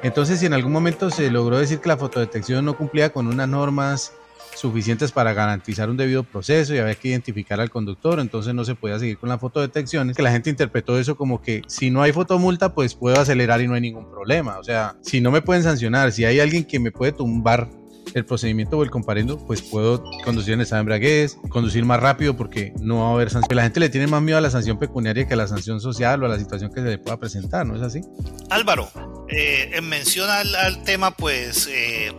Entonces, 0.03 0.39
si 0.39 0.47
en 0.47 0.53
algún 0.53 0.71
momento 0.71 1.11
se 1.11 1.29
logró 1.29 1.59
decir 1.59 1.79
que 1.79 1.89
la 1.89 1.97
fotodetección 1.97 2.65
no 2.65 2.75
cumplía 2.75 3.13
con 3.13 3.27
unas 3.27 3.47
normas 3.47 4.13
suficientes 4.61 5.11
para 5.11 5.33
garantizar 5.33 5.89
un 5.89 5.97
debido 5.97 6.23
proceso 6.23 6.73
y 6.73 6.77
había 6.77 6.95
que 6.95 7.09
identificar 7.09 7.59
al 7.59 7.69
conductor, 7.69 8.19
entonces 8.19 8.53
no 8.53 8.63
se 8.63 8.75
podía 8.75 8.99
seguir 8.99 9.17
con 9.17 9.29
la 9.29 9.37
fotodetección. 9.37 10.13
Que 10.13 10.21
la 10.21 10.31
gente 10.31 10.49
interpretó 10.49 10.97
eso 10.97 11.15
como 11.15 11.41
que 11.41 11.61
si 11.67 11.91
no 11.91 12.01
hay 12.01 12.11
fotomulta, 12.11 12.73
pues 12.73 12.95
puedo 12.95 13.19
acelerar 13.19 13.61
y 13.61 13.67
no 13.67 13.73
hay 13.73 13.81
ningún 13.81 14.09
problema. 14.09 14.57
O 14.57 14.63
sea, 14.63 14.95
si 15.01 15.21
no 15.21 15.31
me 15.31 15.41
pueden 15.41 15.63
sancionar, 15.63 16.11
si 16.11 16.25
hay 16.25 16.39
alguien 16.39 16.63
que 16.63 16.79
me 16.79 16.91
puede 16.91 17.11
tumbar 17.11 17.69
el 18.13 18.25
procedimiento 18.25 18.77
o 18.77 18.83
el 18.83 18.89
comparendo, 18.89 19.37
pues 19.37 19.61
puedo 19.61 20.03
conducir 20.23 20.53
en 20.53 20.61
estado 20.61 20.83
de 20.83 21.29
conducir 21.49 21.85
más 21.85 21.99
rápido 21.99 22.35
porque 22.35 22.73
no 22.79 23.01
va 23.01 23.09
a 23.09 23.13
haber 23.13 23.29
sanción. 23.29 23.55
La 23.55 23.63
gente 23.63 23.79
le 23.79 23.89
tiene 23.89 24.07
más 24.07 24.21
miedo 24.21 24.37
a 24.37 24.41
la 24.41 24.49
sanción 24.49 24.77
pecuniaria 24.77 25.27
que 25.27 25.33
a 25.33 25.37
la 25.37 25.47
sanción 25.47 25.79
social 25.79 26.21
o 26.21 26.25
a 26.25 26.29
la 26.29 26.37
situación 26.37 26.71
que 26.73 26.81
se 26.81 26.87
le 26.87 26.97
pueda 26.97 27.17
presentar, 27.17 27.65
¿no 27.65 27.75
es 27.75 27.81
así? 27.81 28.01
Álvaro, 28.49 28.89
eh, 29.31 29.71
en 29.73 29.87
mención 29.87 30.29
al, 30.29 30.83
tema, 30.83 31.11
pues 31.11 31.67
eh, 31.71 32.11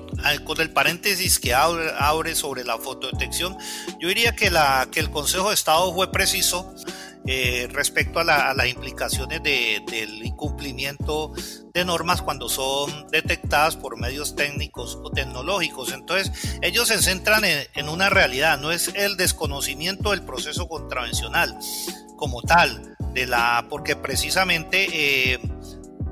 con 0.44 0.60
el 0.60 0.70
paréntesis 0.70 1.38
que 1.38 1.52
abre, 1.52 2.34
sobre 2.34 2.64
la 2.64 2.78
fotodetección, 2.78 3.56
yo 4.00 4.08
diría 4.08 4.34
que, 4.34 4.50
la, 4.50 4.88
que 4.90 5.00
el 5.00 5.10
Consejo 5.10 5.48
de 5.48 5.54
Estado 5.54 5.92
fue 5.92 6.10
preciso 6.10 6.74
eh, 7.26 7.68
respecto 7.70 8.18
a, 8.18 8.24
las 8.24 8.66
implicaciones 8.66 9.42
del 9.42 10.24
incumplimiento 10.24 11.32
de 11.74 11.84
normas 11.84 12.22
cuando 12.22 12.48
son 12.48 13.06
detectadas 13.10 13.76
por 13.76 14.00
medios 14.00 14.34
técnicos 14.34 14.98
o 15.02 15.10
tecnológicos. 15.10 15.92
Entonces, 15.92 16.32
ellos 16.62 16.88
se 16.88 17.00
centran 17.02 17.44
en, 17.44 17.88
una 17.90 18.08
realidad, 18.08 18.58
no 18.58 18.72
es 18.72 18.90
el 18.94 19.18
desconocimiento 19.18 20.12
del 20.12 20.22
proceso 20.22 20.66
contravencional 20.66 21.58
como 22.16 22.40
tal, 22.40 22.96
de 23.12 23.26
la, 23.26 23.66
porque 23.68 23.96
precisamente 23.96 25.34
eh, 25.34 25.38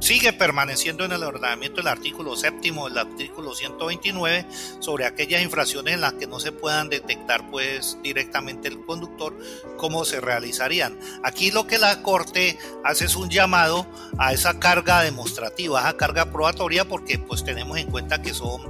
sigue 0.01 0.33
permaneciendo 0.33 1.05
en 1.05 1.13
el 1.13 1.23
ordenamiento 1.23 1.81
el 1.81 1.87
artículo 1.87 2.37
séptimo 2.37 2.89
del 2.89 2.99
artículo 2.99 3.55
129 3.55 4.47
sobre 4.81 5.07
aquellas 5.07 5.43
infracciones 5.43 5.95
en 5.95 6.01
las 6.01 6.15
que 6.15 6.27
no 6.27 6.41
se 6.41 6.53
puedan 6.53 6.89
detectar 6.89 7.51
pues 7.51 7.99
directamente 8.03 8.69
el 8.69 8.85
conductor 8.85 9.37
cómo 9.77 10.05
se 10.05 10.21
realizarían. 10.21 10.99
Aquí 11.23 11.51
lo 11.51 11.67
que 11.67 11.79
la 11.79 12.03
Corte 12.03 12.59
hace 12.85 13.05
es 13.05 13.17
un 13.17 13.31
llamado 13.31 13.87
a 14.19 14.33
esa 14.33 14.59
carga 14.59 15.03
demostrativa, 15.03 15.81
a 15.81 15.89
esa 15.91 15.97
carga 15.97 16.33
probatoria 16.33 16.89
porque 16.89 17.19
pues 17.19 17.45
tenemos 17.45 17.79
en 17.79 17.91
cuenta 17.91 18.23
que 18.23 18.35
son, 18.35 18.63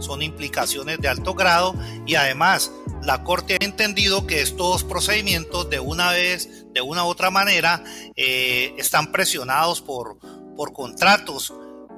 son 0.00 0.22
implicaciones 0.22 0.98
de 0.98 1.08
alto 1.08 1.34
grado 1.34 1.74
y 2.06 2.14
además 2.14 2.70
la 3.02 3.22
Corte 3.22 3.58
ha 3.60 3.64
entendido 3.64 4.26
que 4.26 4.40
estos 4.40 4.84
procedimientos 4.84 5.68
de 5.70 5.78
una 5.78 6.10
vez, 6.10 6.66
de 6.72 6.80
una 6.80 7.04
u 7.04 7.08
otra 7.08 7.30
manera, 7.30 7.84
eh, 8.16 8.74
están 8.78 9.12
presionados 9.12 9.80
por, 9.80 10.18
por 10.56 10.72
contratos, 10.72 11.52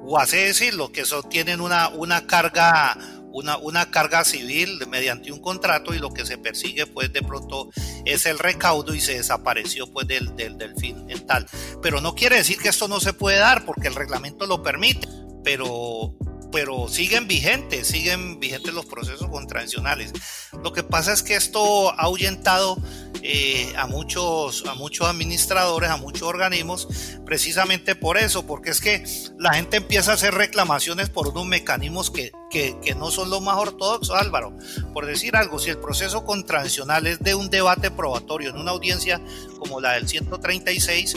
o 0.05 0.19
hace 0.19 0.37
decirlo, 0.37 0.91
que 0.91 1.01
eso 1.01 1.23
tienen 1.23 1.61
una, 1.61 1.89
una 1.89 2.27
carga 2.27 2.97
una, 3.31 3.57
una, 3.57 3.91
carga 3.91 4.23
civil 4.25 4.79
mediante 4.87 5.31
un 5.31 5.39
contrato 5.39 5.93
y 5.93 5.99
lo 5.99 6.09
que 6.11 6.25
se 6.25 6.39
persigue 6.39 6.87
pues 6.87 7.13
de 7.13 7.21
pronto 7.21 7.69
es 8.03 8.25
el 8.25 8.39
recaudo 8.39 8.95
y 8.95 8.99
se 8.99 9.13
desapareció 9.13 9.85
pues 9.91 10.07
del, 10.07 10.35
del, 10.35 10.57
del 10.57 10.75
fin 10.75 11.05
en 11.09 11.25
tal. 11.27 11.45
Pero 11.81 12.01
no 12.01 12.15
quiere 12.15 12.37
decir 12.37 12.57
que 12.57 12.69
esto 12.69 12.87
no 12.87 12.99
se 12.99 13.13
puede 13.13 13.37
dar 13.37 13.65
porque 13.65 13.87
el 13.87 13.95
reglamento 13.95 14.47
lo 14.47 14.63
permite, 14.63 15.07
pero 15.43 16.15
pero 16.51 16.87
siguen 16.87 17.27
vigentes, 17.27 17.87
siguen 17.87 18.39
vigentes 18.39 18.73
los 18.73 18.85
procesos 18.85 19.29
contravencionales. 19.29 20.13
Lo 20.63 20.73
que 20.73 20.83
pasa 20.83 21.13
es 21.13 21.23
que 21.23 21.35
esto 21.35 21.91
ha 21.91 22.03
ahuyentado 22.03 22.77
eh, 23.21 23.73
a, 23.77 23.85
muchos, 23.85 24.65
a 24.65 24.75
muchos 24.75 25.07
administradores, 25.07 25.89
a 25.89 25.97
muchos 25.97 26.23
organismos, 26.23 26.87
precisamente 27.25 27.95
por 27.95 28.17
eso, 28.17 28.45
porque 28.45 28.71
es 28.71 28.79
que 28.79 29.03
la 29.37 29.53
gente 29.53 29.77
empieza 29.77 30.11
a 30.11 30.13
hacer 30.15 30.33
reclamaciones 30.33 31.09
por 31.09 31.27
unos 31.27 31.45
mecanismos 31.45 32.11
que, 32.11 32.31
que, 32.49 32.95
no 32.95 33.11
son 33.11 33.29
los 33.29 33.41
más 33.41 33.57
ortodoxos, 33.57 34.15
Álvaro. 34.15 34.57
Por 34.93 35.05
decir 35.05 35.35
algo, 35.35 35.59
si 35.59 35.69
el 35.69 35.77
proceso 35.77 36.23
contravencional 36.23 37.07
es 37.07 37.19
de 37.19 37.35
un 37.35 37.49
debate 37.49 37.91
probatorio 37.91 38.49
en 38.49 38.57
una 38.57 38.71
audiencia 38.71 39.21
como 39.59 39.81
la 39.81 39.93
del 39.93 40.07
136, 40.07 41.15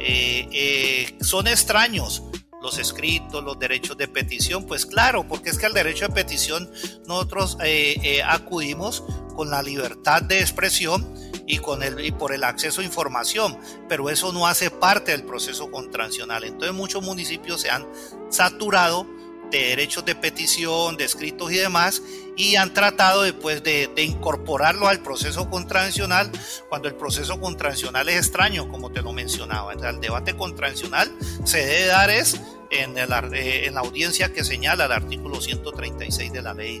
eh, 0.00 0.48
eh, 0.52 1.16
son 1.20 1.46
extraños 1.46 2.22
los 2.60 2.78
escritos, 2.78 3.44
los 3.44 3.58
derechos 3.58 3.96
de 3.96 4.08
petición, 4.08 4.66
pues 4.66 4.86
claro, 4.86 5.26
porque 5.26 5.50
es 5.50 5.58
que 5.58 5.66
al 5.66 5.74
derecho 5.74 6.08
de 6.08 6.14
petición 6.14 6.70
nosotros 7.06 7.56
eh, 7.62 7.96
eh, 8.02 8.22
acudimos 8.22 9.04
con 9.36 9.50
la 9.50 9.62
libertad 9.62 10.22
de 10.22 10.40
expresión 10.40 11.06
y, 11.46 11.58
con 11.58 11.82
el, 11.82 12.04
y 12.04 12.10
por 12.10 12.32
el 12.32 12.44
acceso 12.44 12.80
a 12.80 12.84
información, 12.84 13.56
pero 13.88 14.10
eso 14.10 14.32
no 14.32 14.46
hace 14.46 14.70
parte 14.70 15.12
del 15.12 15.22
proceso 15.22 15.70
contraccional. 15.70 16.44
Entonces 16.44 16.74
muchos 16.74 17.02
municipios 17.02 17.60
se 17.60 17.70
han 17.70 17.86
saturado 18.30 19.06
de 19.50 19.58
derechos 19.58 20.04
de 20.04 20.14
petición, 20.14 20.96
de 20.96 21.04
escritos 21.04 21.52
y 21.52 21.56
demás, 21.56 22.02
y 22.36 22.56
han 22.56 22.72
tratado 22.72 23.22
después 23.22 23.62
de, 23.62 23.90
incorporarlo 23.96 24.88
al 24.88 25.00
proceso 25.00 25.50
contravencional 25.50 26.30
cuando 26.68 26.88
el 26.88 26.94
proceso 26.94 27.40
contravencional 27.40 28.08
es 28.08 28.16
extraño, 28.16 28.68
como 28.68 28.90
te 28.90 29.02
lo 29.02 29.12
mencionaba. 29.12 29.72
el 29.72 30.00
debate 30.00 30.36
contravencional 30.36 31.10
se 31.44 31.58
debe 31.58 31.86
dar 31.86 32.10
es 32.10 32.40
en, 32.70 32.96
eh, 32.98 33.70
la 33.72 33.80
audiencia 33.80 34.32
que 34.32 34.44
señala 34.44 34.86
el 34.86 34.92
artículo 34.92 35.40
136 35.40 36.32
de 36.32 36.42
la 36.42 36.54
ley 36.54 36.80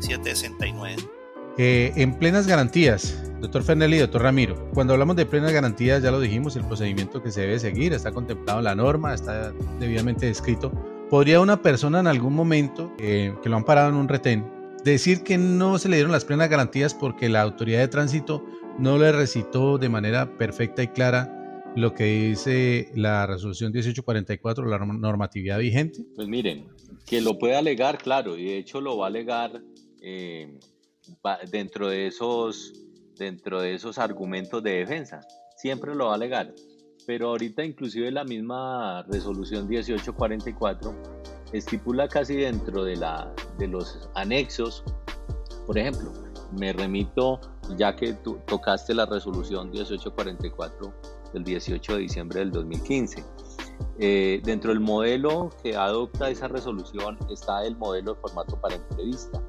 769. 0.00 0.96
Eh, 1.58 1.92
en 1.96 2.18
plenas 2.18 2.46
garantías, 2.46 3.14
doctor 3.40 3.62
Fernelli 3.62 3.98
doctor 3.98 4.22
Ramiro, 4.22 4.70
cuando 4.72 4.94
hablamos 4.94 5.16
de 5.16 5.26
plenas 5.26 5.52
garantías, 5.52 6.02
ya 6.02 6.10
lo 6.10 6.20
dijimos, 6.20 6.56
el 6.56 6.64
procedimiento 6.64 7.22
que 7.22 7.30
se 7.30 7.42
debe 7.42 7.58
seguir 7.58 7.92
está 7.92 8.10
contemplado 8.10 8.60
en 8.60 8.64
la 8.64 8.74
norma, 8.74 9.12
está 9.12 9.52
debidamente 9.78 10.26
descrito 10.26 10.72
¿Podría 11.12 11.40
una 11.40 11.60
persona 11.60 12.00
en 12.00 12.06
algún 12.06 12.32
momento 12.32 12.90
eh, 12.98 13.34
que 13.42 13.50
lo 13.50 13.56
han 13.56 13.66
parado 13.66 13.90
en 13.90 13.96
un 13.96 14.08
retén 14.08 14.50
decir 14.82 15.22
que 15.22 15.36
no 15.36 15.76
se 15.76 15.90
le 15.90 15.96
dieron 15.96 16.10
las 16.10 16.24
plenas 16.24 16.48
garantías 16.48 16.94
porque 16.94 17.28
la 17.28 17.42
autoridad 17.42 17.80
de 17.80 17.88
tránsito 17.88 18.42
no 18.78 18.96
le 18.96 19.12
recitó 19.12 19.76
de 19.76 19.90
manera 19.90 20.38
perfecta 20.38 20.82
y 20.82 20.88
clara 20.88 21.68
lo 21.76 21.92
que 21.92 22.04
dice 22.04 22.90
la 22.94 23.26
resolución 23.26 23.72
1844, 23.72 24.64
la 24.64 24.78
normatividad 24.78 25.58
vigente? 25.58 26.02
Pues 26.16 26.28
miren, 26.28 26.68
que 27.06 27.20
lo 27.20 27.38
puede 27.38 27.56
alegar, 27.56 27.98
claro, 27.98 28.38
y 28.38 28.46
de 28.46 28.56
hecho 28.56 28.80
lo 28.80 28.96
va 28.96 29.04
a 29.04 29.08
alegar 29.08 29.60
eh, 30.00 30.58
dentro, 31.50 31.90
de 31.90 32.06
esos, 32.06 32.72
dentro 33.18 33.60
de 33.60 33.74
esos 33.74 33.98
argumentos 33.98 34.62
de 34.62 34.78
defensa. 34.78 35.20
Siempre 35.58 35.94
lo 35.94 36.06
va 36.06 36.12
a 36.12 36.14
alegar 36.14 36.54
pero 37.06 37.28
ahorita 37.30 37.64
inclusive 37.64 38.10
la 38.10 38.24
misma 38.24 39.02
resolución 39.04 39.68
1844 39.68 40.94
estipula 41.52 42.08
casi 42.08 42.36
dentro 42.36 42.84
de, 42.84 42.96
la, 42.96 43.32
de 43.58 43.68
los 43.68 44.08
anexos, 44.14 44.84
por 45.66 45.78
ejemplo, 45.78 46.12
me 46.52 46.72
remito, 46.72 47.40
ya 47.76 47.94
que 47.94 48.14
tú 48.14 48.38
tocaste 48.46 48.94
la 48.94 49.06
resolución 49.06 49.70
1844 49.70 50.92
del 51.32 51.44
18 51.44 51.94
de 51.94 51.98
diciembre 51.98 52.40
del 52.40 52.50
2015. 52.52 53.24
Eh, 53.98 54.40
dentro 54.44 54.70
del 54.70 54.80
modelo 54.80 55.50
que 55.62 55.76
adopta 55.76 56.30
esa 56.30 56.48
resolución 56.48 57.18
está 57.30 57.64
el 57.64 57.76
modelo 57.76 58.14
de 58.14 58.20
formato 58.20 58.60
para 58.60 58.76
entrevista 58.76 59.42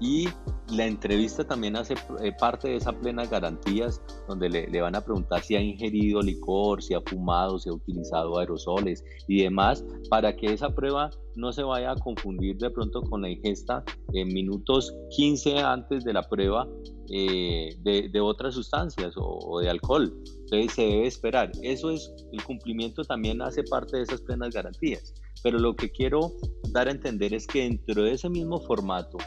y 0.00 0.28
la 0.70 0.86
entrevista 0.86 1.44
también 1.44 1.76
hace 1.76 1.94
eh, 2.20 2.32
parte 2.38 2.68
de 2.68 2.76
esas 2.76 2.94
plenas 2.96 3.30
garantías 3.30 4.02
donde 4.26 4.48
le, 4.48 4.80
van 4.80 4.94
a 4.94 5.00
preguntar 5.00 5.42
si 5.42 5.56
ha 5.56 5.60
ingerido 5.60 6.20
licor, 6.20 6.82
si 6.82 6.94
ha 6.94 7.00
fumado, 7.00 7.58
si 7.58 7.68
ha 7.68 7.72
utilizado 7.72 8.38
aerosoles 8.38 9.04
y 9.26 9.42
demás, 9.42 9.84
para 10.10 10.36
que 10.36 10.52
esa 10.52 10.74
prueba 10.74 11.10
no 11.36 11.52
se 11.52 11.62
vaya 11.62 11.92
a 11.92 11.96
confundir 11.96 12.56
de 12.58 12.70
pronto 12.70 13.00
con 13.02 13.22
la 13.22 13.30
ingesta 13.30 13.84
en 14.12 14.28
minutos 14.28 14.94
15 15.16 15.58
antes 15.60 16.04
de 16.04 16.12
la 16.12 16.22
prueba 16.22 16.68
eh, 17.10 17.76
de, 17.82 18.20
otras 18.20 18.54
sustancias 18.54 19.16
o, 19.16 19.38
o, 19.38 19.60
de 19.60 19.70
alcohol. 19.70 20.12
Entonces 20.26 20.72
se 20.72 20.82
debe 20.82 21.06
esperar. 21.06 21.50
Eso 21.62 21.90
es, 21.90 22.12
el 22.32 22.42
cumplimiento 22.42 23.02
también 23.04 23.40
hace 23.40 23.62
parte 23.62 23.96
de 23.96 24.02
esas 24.02 24.20
plenas 24.20 24.52
garantías. 24.52 25.14
Pero 25.42 25.58
lo 25.58 25.76
que 25.76 25.90
quiero 25.90 26.32
dar 26.72 26.88
a 26.88 26.90
entender 26.90 27.32
es 27.32 27.46
que 27.46 27.62
dentro 27.62 28.02
de 28.02 28.12
ese 28.12 28.28
mismo 28.28 28.60
formato, 28.60 29.18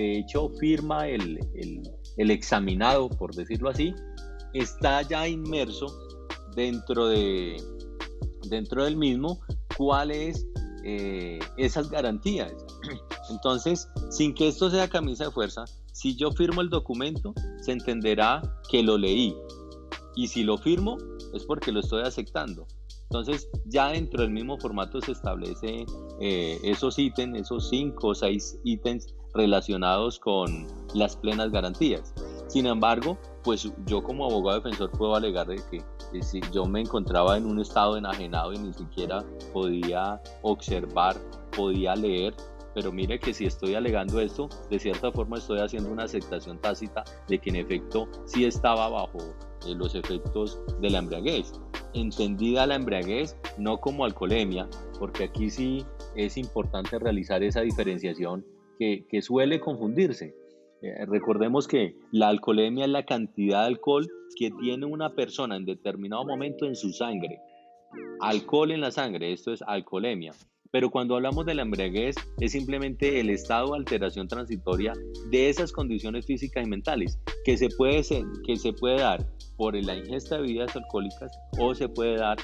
de 0.00 0.18
hecho 0.18 0.50
firma 0.60 1.08
el, 1.08 1.38
el, 2.16 2.30
examinado, 2.30 3.08
por 3.08 3.34
decirlo 3.34 3.70
así, 3.70 3.94
está 4.52 5.02
ya 5.02 5.26
inmerso 5.28 5.86
dentro 6.54 7.08
de, 7.08 7.56
dentro 8.48 8.84
del 8.84 8.96
mismo 8.96 9.40
cuáles 9.76 10.46
eh, 10.84 11.38
esas 11.56 11.90
garantías. 11.90 12.52
Entonces, 13.30 13.88
sin 14.10 14.34
que 14.34 14.48
esto 14.48 14.70
sea 14.70 14.88
camisa 14.88 15.24
de 15.24 15.30
fuerza, 15.30 15.64
si 15.92 16.16
yo 16.16 16.30
firmo 16.32 16.60
el 16.60 16.70
documento, 16.70 17.34
se 17.60 17.72
entenderá 17.72 18.42
que 18.70 18.82
lo 18.82 18.96
leí. 18.96 19.34
Y 20.16 20.28
si 20.28 20.42
lo 20.42 20.58
firmo, 20.58 20.96
es 21.34 21.44
porque 21.44 21.72
lo 21.72 21.80
estoy 21.80 22.02
aceptando. 22.02 22.66
Entonces, 23.10 23.48
ya 23.66 23.88
dentro 23.92 24.22
del 24.22 24.30
mismo 24.30 24.58
formato 24.58 25.00
se 25.00 25.12
establece 25.12 25.86
eh, 26.20 26.58
esos 26.62 26.98
ítems, 26.98 27.40
esos 27.40 27.68
cinco 27.70 28.08
o 28.08 28.14
seis 28.14 28.58
ítems 28.64 29.14
relacionados 29.38 30.18
con 30.18 30.66
las 30.94 31.16
plenas 31.16 31.50
garantías. 31.50 32.12
Sin 32.48 32.66
embargo, 32.66 33.16
pues 33.44 33.70
yo 33.86 34.02
como 34.02 34.26
abogado 34.26 34.60
defensor 34.60 34.90
puedo 34.90 35.14
alegar 35.14 35.46
de 35.46 35.60
que 35.70 36.22
si 36.22 36.40
yo 36.52 36.64
me 36.64 36.80
encontraba 36.80 37.36
en 37.36 37.46
un 37.46 37.60
estado 37.60 37.96
enajenado 37.96 38.52
y 38.52 38.58
ni 38.58 38.72
siquiera 38.72 39.24
podía 39.52 40.20
observar, 40.42 41.16
podía 41.54 41.94
leer, 41.94 42.34
pero 42.74 42.90
mire 42.90 43.18
que 43.18 43.32
si 43.32 43.44
estoy 43.44 43.74
alegando 43.74 44.20
esto, 44.20 44.48
de 44.70 44.78
cierta 44.78 45.12
forma 45.12 45.38
estoy 45.38 45.60
haciendo 45.60 45.90
una 45.90 46.04
aceptación 46.04 46.58
tácita 46.58 47.04
de 47.28 47.38
que 47.38 47.50
en 47.50 47.56
efecto 47.56 48.08
sí 48.24 48.44
estaba 48.44 48.88
bajo 48.88 49.18
eh, 49.66 49.74
los 49.74 49.94
efectos 49.94 50.60
de 50.80 50.90
la 50.90 50.98
embriaguez. 50.98 51.52
Entendida 51.94 52.66
la 52.66 52.74
embriaguez 52.74 53.36
no 53.56 53.78
como 53.78 54.04
alcoholemia, 54.04 54.68
porque 54.98 55.24
aquí 55.24 55.50
sí 55.50 55.84
es 56.16 56.36
importante 56.36 56.98
realizar 56.98 57.42
esa 57.42 57.60
diferenciación 57.60 58.44
que, 58.78 59.22
suele 59.22 59.60
confundirse. 59.60 60.34
Eh, 60.80 61.04
recordemos 61.06 61.66
que 61.66 61.96
la 62.12 62.28
alcoholemia 62.28 62.84
es 62.84 62.90
la 62.90 63.04
cantidad 63.04 63.62
de 63.62 63.66
alcohol 63.66 64.08
que 64.36 64.50
tiene 64.60 64.86
una 64.86 65.14
persona 65.14 65.56
en 65.56 65.64
determinado 65.64 66.24
momento 66.24 66.66
en 66.66 66.76
su 66.76 66.92
sangre. 66.92 67.40
Alcohol 68.20 68.70
en 68.70 68.80
la 68.80 68.90
sangre, 68.90 69.32
esto 69.32 69.52
es 69.52 69.62
alcoholemia. 69.62 70.32
Pero 70.70 70.90
cuando 70.90 71.16
hablamos 71.16 71.46
de 71.46 71.54
la 71.54 71.62
embriaguez 71.62 72.16
es 72.40 72.52
simplemente 72.52 73.20
el 73.20 73.30
estado 73.30 73.72
de 73.72 73.78
alteración 73.78 74.28
transitoria 74.28 74.92
de 75.30 75.48
esas 75.48 75.72
condiciones 75.72 76.26
físicas 76.26 76.66
y 76.66 76.68
mentales 76.68 77.18
que 77.44 77.56
se 77.56 77.68
puede, 77.70 78.02
que 78.44 78.56
se 78.56 78.72
puede 78.74 78.98
dar 78.98 79.26
por 79.56 79.74
la 79.74 79.96
ingesta 79.96 80.36
de 80.36 80.42
bebidas 80.42 80.76
alcohólicas 80.76 81.32
o 81.58 81.74
se 81.74 81.88
puede 81.88 82.16
dar 82.16 82.36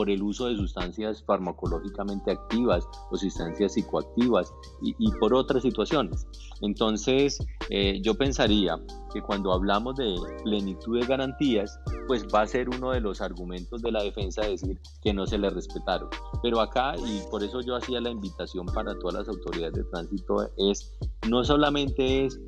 por 0.00 0.08
el 0.08 0.22
uso 0.22 0.46
de 0.46 0.56
sustancias 0.56 1.22
farmacológicamente 1.24 2.30
activas 2.30 2.88
o 3.10 3.18
sustancias 3.18 3.74
psicoactivas 3.74 4.50
y, 4.80 5.12
por 5.20 5.34
otras 5.34 5.62
situaciones. 5.62 6.26
Entonces, 6.62 7.38
eh, 7.68 8.00
yo 8.00 8.14
pensaría 8.14 8.80
que 9.12 9.20
cuando 9.20 9.52
hablamos 9.52 9.96
de 9.96 10.16
plenitud 10.42 10.98
de 10.98 11.06
garantías, 11.06 11.78
pues 12.06 12.26
va 12.34 12.40
a 12.40 12.46
ser 12.46 12.70
uno 12.70 12.92
de 12.92 13.00
los 13.00 13.20
argumentos 13.20 13.82
de 13.82 13.92
la 13.92 14.02
defensa 14.02 14.40
decir 14.40 14.80
que 15.02 15.12
no 15.12 15.26
se 15.26 15.36
le 15.36 15.50
respetaron. 15.50 16.08
Pero 16.42 16.60
acá, 16.62 16.94
y 16.96 17.20
por 17.30 17.44
eso 17.44 17.60
yo 17.60 17.76
hacía 17.76 18.00
la 18.00 18.08
invitación 18.08 18.64
para 18.64 18.98
todas 18.98 19.16
las 19.16 19.28
autoridades 19.28 19.74
de 19.74 19.84
tránsito, 19.84 20.50
es 20.56 20.96
no 21.28 21.44
solamente 21.44 22.24
es 22.24 22.40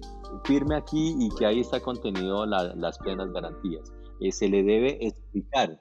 firme 0.45 0.75
aquí 0.75 1.17
y 1.19 1.29
que 1.37 1.45
ahí 1.45 1.61
está 1.61 1.81
contenido 1.81 2.47
las 2.47 2.99
plenas 3.01 3.31
garantías, 3.31 3.93
eh, 4.21 4.33
se 4.33 4.49
le 4.49 4.63
debe 4.63 5.07
explicar 5.07 5.79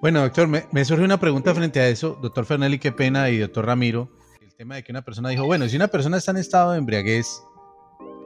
bueno, 0.00 0.22
doctor, 0.22 0.48
me, 0.48 0.84
surge 0.84 1.04
una 1.04 1.20
pregunta 1.20 1.54
frente 1.54 1.80
a 1.80 1.88
eso, 1.88 2.18
doctor 2.22 2.46
Fernelli, 2.46 2.78
qué 2.78 2.92
pena, 2.92 3.28
y 3.28 3.38
doctor 3.38 3.66
Ramiro, 3.66 4.10
el 4.40 4.54
tema 4.54 4.76
de 4.76 4.82
que 4.82 4.92
una 4.92 5.02
persona 5.02 5.28
dijo, 5.28 5.44
bueno, 5.44 5.68
si 5.68 5.76
una 5.76 5.88
persona 5.88 6.16
está 6.16 6.30
en 6.30 6.38
estado 6.38 6.72
de 6.72 6.78
embriaguez, 6.78 7.42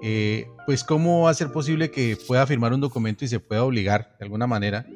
eh, 0.02 0.46
pues 0.66 0.84
cómo 0.84 1.22
va 1.22 1.30
a 1.30 1.34
ser 1.34 1.50
posible 1.50 1.90
que 1.90 2.16
pueda 2.28 2.46
firmar 2.46 2.72
un 2.72 2.80
documento 2.80 3.24
y 3.24 3.28
se 3.28 3.40
pueda 3.40 3.64
obligar 3.64 4.14
de 4.18 4.24
alguna 4.24 4.46
manera 4.46 4.86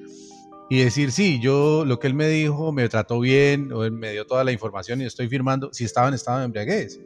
y 0.70 0.78
decir, 0.78 1.12
sí, 1.12 1.40
yo 1.40 1.84
lo 1.84 1.98
que 1.98 2.06
él 2.06 2.14
me 2.14 2.28
dijo 2.28 2.72
me 2.72 2.88
trató 2.88 3.20
bien, 3.20 3.72
o 3.72 3.84
él 3.84 3.92
me 3.92 4.12
dio 4.12 4.26
toda 4.26 4.44
la 4.44 4.52
información 4.52 5.00
y 5.00 5.04
estoy 5.04 5.28
firmando 5.28 5.70
si 5.72 5.84
estaba 5.84 6.08
en 6.08 6.14
estado 6.14 6.38
de 6.38 6.44
embriaguez. 6.44 7.00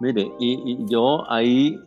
Mire, 0.00 0.30
y 0.38 0.76
yo 0.88 1.30
ahí 1.30 1.78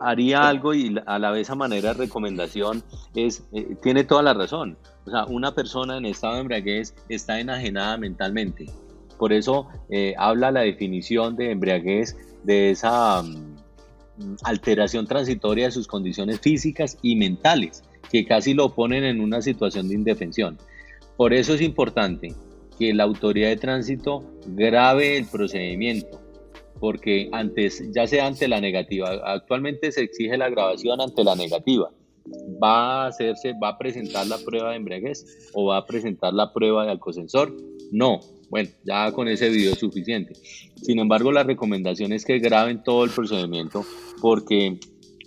haría 0.00 0.48
algo 0.48 0.74
y 0.74 0.96
a 1.06 1.18
la 1.18 1.30
vez 1.30 1.50
a 1.50 1.54
manera 1.54 1.94
de 1.94 2.04
recomendación 2.04 2.82
es, 3.14 3.44
eh, 3.52 3.76
tiene 3.82 4.04
toda 4.04 4.22
la 4.22 4.34
razón. 4.34 4.76
O 5.06 5.10
sea, 5.10 5.24
una 5.26 5.54
persona 5.54 5.96
en 5.96 6.06
estado 6.06 6.34
de 6.34 6.40
embriaguez 6.40 6.94
está 7.08 7.40
enajenada 7.40 7.96
mentalmente. 7.96 8.66
Por 9.18 9.32
eso 9.32 9.68
eh, 9.90 10.14
habla 10.18 10.50
la 10.50 10.60
definición 10.60 11.36
de 11.36 11.50
embriaguez 11.50 12.16
de 12.42 12.70
esa 12.70 13.22
mm, 13.22 14.36
alteración 14.44 15.06
transitoria 15.06 15.66
de 15.66 15.72
sus 15.72 15.86
condiciones 15.86 16.40
físicas 16.40 16.98
y 17.02 17.16
mentales, 17.16 17.82
que 18.10 18.24
casi 18.24 18.54
lo 18.54 18.74
ponen 18.74 19.04
en 19.04 19.20
una 19.20 19.42
situación 19.42 19.88
de 19.88 19.94
indefensión. 19.94 20.58
Por 21.16 21.32
eso 21.32 21.54
es 21.54 21.60
importante 21.60 22.34
que 22.78 22.92
la 22.92 23.04
autoridad 23.04 23.48
de 23.48 23.56
tránsito 23.56 24.24
grabe 24.46 25.16
el 25.16 25.26
procedimiento, 25.26 26.20
porque 26.84 27.30
antes, 27.32 27.82
ya 27.94 28.06
sea 28.06 28.26
ante 28.26 28.46
la 28.46 28.60
negativa, 28.60 29.08
actualmente 29.24 29.90
se 29.90 30.02
exige 30.02 30.36
la 30.36 30.50
grabación 30.50 31.00
ante 31.00 31.24
la 31.24 31.34
negativa. 31.34 31.90
¿Va 32.62 33.04
a 33.04 33.06
hacerse, 33.06 33.54
va 33.54 33.68
a 33.68 33.78
presentar 33.78 34.26
la 34.26 34.36
prueba 34.36 34.68
de 34.68 34.76
embriaguez 34.76 35.48
o 35.54 35.64
va 35.64 35.78
a 35.78 35.86
presentar 35.86 36.34
la 36.34 36.52
prueba 36.52 36.84
de 36.84 36.90
alcosensor? 36.90 37.56
No. 37.90 38.20
Bueno, 38.50 38.68
ya 38.84 39.10
con 39.12 39.28
ese 39.28 39.48
video 39.48 39.72
es 39.72 39.78
suficiente. 39.78 40.34
Sin 40.74 40.98
embargo, 40.98 41.32
la 41.32 41.42
recomendación 41.42 42.12
es 42.12 42.22
que 42.22 42.38
graben 42.38 42.82
todo 42.82 43.04
el 43.04 43.10
procedimiento 43.10 43.82
porque 44.20 44.78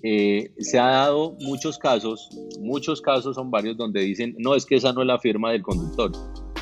eh, 0.03 0.51
se 0.60 0.78
ha 0.78 0.89
dado 0.89 1.38
muchos 1.39 1.80
casos, 1.80 2.30
muchos 2.60 3.01
casos 3.01 3.36
son 3.36 3.49
varios 3.49 3.78
donde 3.78 4.01
dicen, 4.01 4.36
no, 4.38 4.53
es 4.53 4.64
que 4.64 4.76
esa 4.76 4.93
no 4.93 5.01
es 5.01 5.08
la 5.08 5.18
firma 5.18 5.51
del 5.53 5.64
conductor. 5.64 6.12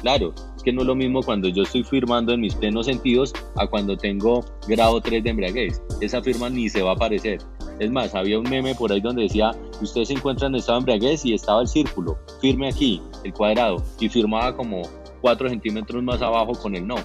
Claro, 0.06 0.36
es 0.56 0.62
que 0.62 0.72
no 0.72 0.82
es 0.82 0.88
lo 0.88 0.94
mismo 0.94 1.24
cuando 1.24 1.48
yo 1.48 1.64
estoy 1.64 1.84
firmando 1.84 2.32
en 2.32 2.42
mis 2.42 2.54
plenos 2.54 2.86
sentidos 2.86 3.34
a 3.56 3.66
cuando 3.66 3.98
tengo 3.98 4.46
grado 4.68 5.02
3 5.02 5.24
de 5.24 5.32
embriaguez. 5.32 5.82
Esa 6.00 6.22
firma 6.22 6.48
ni 6.48 6.70
se 6.70 6.84
va 6.84 6.92
a 6.92 6.94
aparecer. 6.94 7.40
Es 7.80 7.90
más, 7.90 8.14
había 8.14 8.38
un 8.38 8.48
meme 8.48 8.76
por 8.76 8.92
ahí 8.92 9.02
donde 9.02 9.24
decía, 9.24 9.50
usted 9.82 10.04
se 10.04 10.14
encuentra 10.14 10.46
en 10.46 10.54
estado 10.54 10.78
de 10.78 10.82
embriaguez 10.82 11.26
y 11.26 11.34
estaba 11.34 11.62
el 11.62 11.68
círculo, 11.68 12.20
firme 12.40 12.70
aquí, 12.70 13.02
el 13.24 13.34
cuadrado, 13.34 13.84
y 14.00 14.08
firmaba 14.08 14.56
como 14.56 14.84
4 15.22 15.50
centímetros 15.50 16.04
más 16.04 16.22
abajo 16.22 16.52
con 16.52 16.76
el 16.76 16.86
no. 16.86 16.98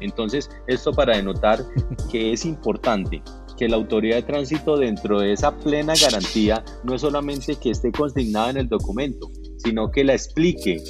Entonces, 0.00 0.50
esto 0.66 0.92
para 0.92 1.16
denotar 1.16 1.64
que 2.10 2.34
es 2.34 2.44
importante 2.44 3.22
que 3.56 3.66
la 3.66 3.76
autoridad 3.76 4.16
de 4.16 4.24
tránsito 4.24 4.76
dentro 4.76 5.20
de 5.20 5.32
esa 5.32 5.56
plena 5.56 5.94
garantía 5.98 6.62
no 6.84 6.94
es 6.94 7.00
solamente 7.00 7.56
que 7.56 7.70
esté 7.70 7.90
consignada 7.92 8.50
en 8.50 8.58
el 8.58 8.68
documento, 8.68 9.30
sino 9.62 9.90
que 9.90 10.04
la 10.04 10.14
explique. 10.14 10.82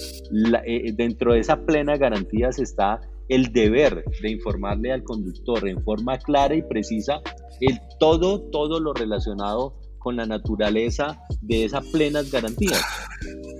Eh, 0.64 0.92
dentro 0.94 1.34
de 1.34 1.40
esa 1.40 1.64
plena 1.64 1.96
garantía 1.96 2.48
está 2.48 3.00
el 3.28 3.52
deber 3.52 4.04
de 4.20 4.30
informarle 4.30 4.92
al 4.92 5.04
conductor 5.04 5.68
en 5.68 5.82
forma 5.82 6.18
clara 6.18 6.54
y 6.54 6.62
precisa 6.62 7.22
el 7.60 7.80
todo, 7.98 8.40
todo 8.40 8.80
lo 8.80 8.92
relacionado 8.92 9.74
con 10.02 10.16
la 10.16 10.26
naturaleza 10.26 11.18
de 11.40 11.64
esas 11.64 11.86
plenas 11.86 12.30
garantías. 12.30 12.82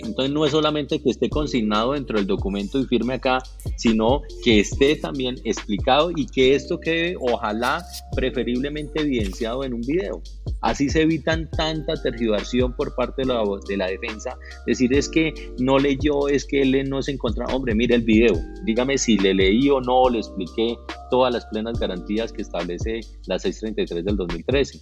Entonces 0.05 0.32
no 0.32 0.45
es 0.45 0.51
solamente 0.51 1.01
que 1.01 1.11
esté 1.11 1.28
consignado 1.28 1.93
dentro 1.93 2.18
del 2.18 2.26
documento 2.26 2.78
y 2.78 2.86
firme 2.86 3.14
acá, 3.14 3.38
sino 3.76 4.22
que 4.45 4.61
esté 4.61 4.97
también 4.97 5.36
explicado 5.45 6.11
y 6.14 6.26
que 6.26 6.55
esto 6.55 6.80
quede 6.80 7.16
ojalá 7.20 7.84
preferiblemente 8.14 9.01
evidenciado 9.01 9.64
en 9.64 9.74
un 9.74 9.80
video. 9.82 10.20
Así 10.61 10.88
se 10.88 11.03
evitan 11.03 11.49
tanta 11.51 11.95
tergiversación 12.01 12.74
por 12.74 12.95
parte 12.95 13.22
de 13.22 13.28
la, 13.28 13.43
de 13.68 13.76
la 13.76 13.86
defensa. 13.88 14.36
Decir 14.66 14.93
es 14.95 15.09
que 15.09 15.32
no 15.59 15.78
leyó, 15.78 16.28
es 16.28 16.45
que 16.45 16.62
él 16.62 16.88
no 16.88 17.03
se 17.03 17.12
encontró. 17.12 17.47
Hombre, 17.47 17.74
mire 17.74 17.95
el 17.95 18.03
video. 18.03 18.34
Dígame 18.64 18.99
si 18.99 19.18
le 19.18 19.34
leí 19.34 19.68
o 19.70 19.80
no, 19.80 20.09
le 20.09 20.18
expliqué 20.18 20.76
todas 21.11 21.32
las 21.32 21.47
plenas 21.47 21.78
garantías 21.78 22.32
que 22.32 22.43
establece 22.43 23.01
la 23.26 23.38
633 23.38 24.05
del 24.05 24.16
2013. 24.16 24.80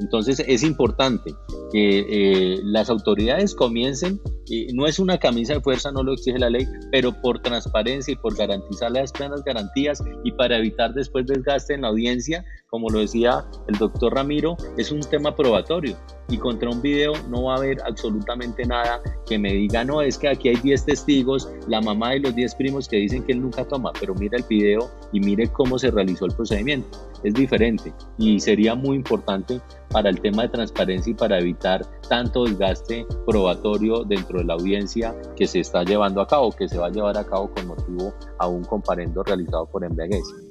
Entonces 0.00 0.42
es 0.46 0.62
importante 0.62 1.34
que 1.72 2.00
eh, 2.08 2.60
las 2.64 2.90
autoridades 2.90 3.54
comiencen, 3.54 4.20
y 4.46 4.66
no 4.72 4.86
es 4.86 4.98
una 4.98 5.18
camisa 5.18 5.54
de 5.54 5.60
fuerza, 5.60 5.90
no 5.90 6.02
lo 6.02 6.12
exige 6.12 6.38
la 6.38 6.50
ley, 6.50 6.66
pero 6.92 7.12
por 7.20 7.40
transparencia 7.40 8.12
y 8.12 8.16
por 8.16 8.36
garantizar 8.36 8.92
las 8.92 9.12
plenas 9.12 9.42
garantías 9.44 10.02
y 10.24 10.32
para 10.32 10.58
evitar 10.58 10.94
después 10.94 11.26
desgaste 11.26 11.74
en 11.74 11.82
la 11.82 11.88
audiencia, 11.88 12.44
como 12.70 12.88
lo 12.90 12.98
decía 12.98 13.44
el 13.68 13.78
doctor 13.78 14.14
Ramiro, 14.14 14.56
es 14.76 14.90
un 14.90 15.00
tema 15.00 15.34
probatorio 15.34 15.96
y 16.28 16.38
contra 16.38 16.68
un 16.68 16.82
video 16.82 17.12
no 17.28 17.44
va 17.44 17.54
a 17.54 17.56
haber 17.58 17.80
absolutamente 17.82 18.64
nada 18.64 19.00
que 19.26 19.38
me 19.38 19.52
diga, 19.52 19.84
no, 19.84 20.02
es 20.02 20.18
que 20.18 20.28
aquí 20.28 20.48
hay 20.48 20.56
10 20.56 20.84
testigos, 20.84 21.48
la 21.68 21.80
mamá 21.80 22.16
y 22.16 22.20
los 22.20 22.34
10 22.34 22.54
primos 22.56 22.88
que 22.88 22.96
dicen 22.96 23.22
que 23.22 23.32
él 23.32 23.40
nunca 23.40 23.64
toma, 23.64 23.92
pero 23.98 24.14
mira 24.14 24.36
el 24.36 24.44
video 24.48 24.90
y 25.12 25.20
mire 25.20 25.48
cómo 25.48 25.78
se 25.78 25.90
realizó 25.90 26.26
el 26.26 26.34
procedimiento. 26.34 26.98
Es 27.22 27.34
diferente 27.34 27.92
y 28.18 28.38
sería 28.40 28.74
muy 28.74 28.96
importante 28.96 29.60
para 29.90 30.10
el 30.10 30.20
tema 30.20 30.42
de 30.42 30.48
transparencia 30.50 31.10
y 31.10 31.14
para 31.14 31.38
evitar 31.38 31.86
tanto 32.08 32.44
desgaste 32.44 33.06
probatorio 33.26 34.04
dentro 34.04 34.38
de 34.38 34.44
la 34.44 34.54
audiencia 34.54 35.14
que 35.36 35.46
se 35.46 35.60
está 35.60 35.84
llevando 35.84 36.20
a 36.20 36.26
cabo, 36.26 36.52
que 36.52 36.68
se 36.68 36.78
va 36.78 36.88
a 36.88 36.90
llevar 36.90 37.16
a 37.16 37.24
cabo 37.24 37.50
con 37.52 37.68
motivo 37.68 38.12
a 38.38 38.48
un 38.48 38.64
comparendo 38.64 39.22
realizado 39.22 39.66
por 39.66 39.84
embriaguez. 39.84 40.45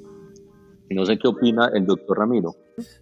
No 0.90 1.04
sé 1.04 1.18
qué 1.18 1.28
opina 1.28 1.70
el 1.74 1.84
doctor 1.84 2.18
Ramiro. 2.18 2.54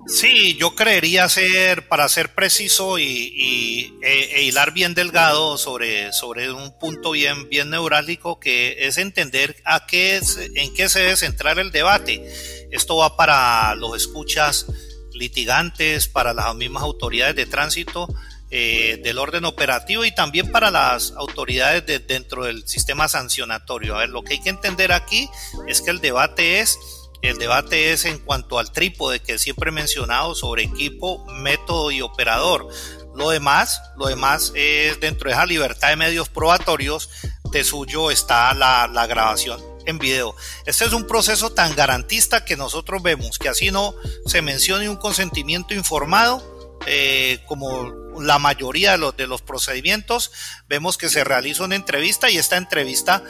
Sí, 0.07 0.57
yo 0.57 0.75
creería 0.75 1.29
ser, 1.29 1.89
para 1.89 2.09
ser 2.09 2.35
preciso 2.35 2.99
y, 2.99 3.93
e, 4.03 4.39
e, 4.39 4.43
hilar 4.45 4.73
bien 4.73 4.95
delgado 4.95 5.59
sobre, 5.59 6.13
sobre 6.13 6.51
un 6.53 6.79
punto 6.79 7.11
bien, 7.11 7.49
bien 7.49 7.71
neurálgico, 7.71 8.41
que 8.41 8.87
es 8.87 8.99
entender 8.99 9.57
a 9.65 9.87
qué 9.87 10.17
es, 10.17 10.39
en 10.55 10.73
qué 10.75 10.89
se 10.89 11.01
debe 11.01 11.17
centrar 11.17 11.59
el 11.59 11.73
debate. 11.73 12.25
Esto 12.71 12.97
va 12.97 13.17
para 13.17 13.75
los 13.75 13.97
escuchas 13.97 14.67
litigantes, 15.13 16.09
para 16.09 16.33
las 16.33 16.55
mismas 16.55 16.83
autoridades 16.83 17.37
de 17.37 17.47
tránsito, 17.47 18.09
eh, 18.51 19.01
del 19.03 19.19
orden 19.19 19.45
operativo 19.47 20.05
y 20.05 20.15
también 20.15 20.53
para 20.53 20.71
las 20.71 21.13
autoridades 21.13 21.85
de, 21.87 21.99
dentro 21.99 22.45
del 22.45 22.67
sistema 22.69 23.09
sancionatorio. 23.09 23.97
A 23.97 23.99
ver, 23.99 24.11
lo 24.11 24.23
que 24.23 24.35
hay 24.35 24.41
que 24.41 24.51
entender 24.51 24.93
aquí 24.93 25.29
es 25.67 25.83
que 25.83 25.91
el 25.91 26.01
debate 26.01 26.61
es 26.61 26.79
el 27.27 27.39
debate 27.39 27.93
es 27.93 28.05
en 28.05 28.19
cuanto 28.19 28.59
al 28.59 28.71
trípode 28.71 29.21
que 29.21 29.39
siempre 29.39 29.71
he 29.71 29.73
mencionado 29.73 30.35
sobre 30.35 30.65
equipo, 30.65 31.25
método 31.27 31.91
y 31.91 32.03
operador. 32.03 32.69
Lo 33.15 33.31
demás, 33.31 33.81
lo 33.97 34.07
demás 34.07 34.53
es 34.55 35.01
dentro 35.01 35.29
de 35.29 35.35
esa 35.35 35.47
libertad 35.47 35.89
de 35.89 35.97
medios 35.97 36.29
probatorios, 36.29 37.09
de 37.51 37.65
suyo 37.65 38.11
está 38.11 38.53
la, 38.55 39.07
grabación 39.07 39.63
en 39.87 39.99
video. 39.99 40.35
Este 40.67 40.85
es 40.85 40.93
un 40.93 41.07
proceso 41.07 41.53
tan 41.53 41.75
garantista 41.77 42.45
que 42.45 42.57
nosotros 42.57 43.03
vemos 43.03 43.39
que 43.39 43.49
así 43.49 43.71
no 43.71 43.95
se 44.27 44.43
mencione 44.43 44.89
un 44.89 44.97
consentimiento 44.97 45.75
informado, 45.75 46.79
eh, 46.87 47.41
como 47.47 48.05
la 48.21 48.39
mayoría 48.39 48.97
de 48.97 49.27
los 49.27 49.43
procedimientos, 49.43 50.33
vemos 50.69 50.99
que 50.99 51.09
se 51.09 51.25
realiza 51.25 51.65
una 51.65 51.77
entrevista 51.77 52.31
y 52.31 52.39
esta 52.39 52.57
entrevista 52.57 53.23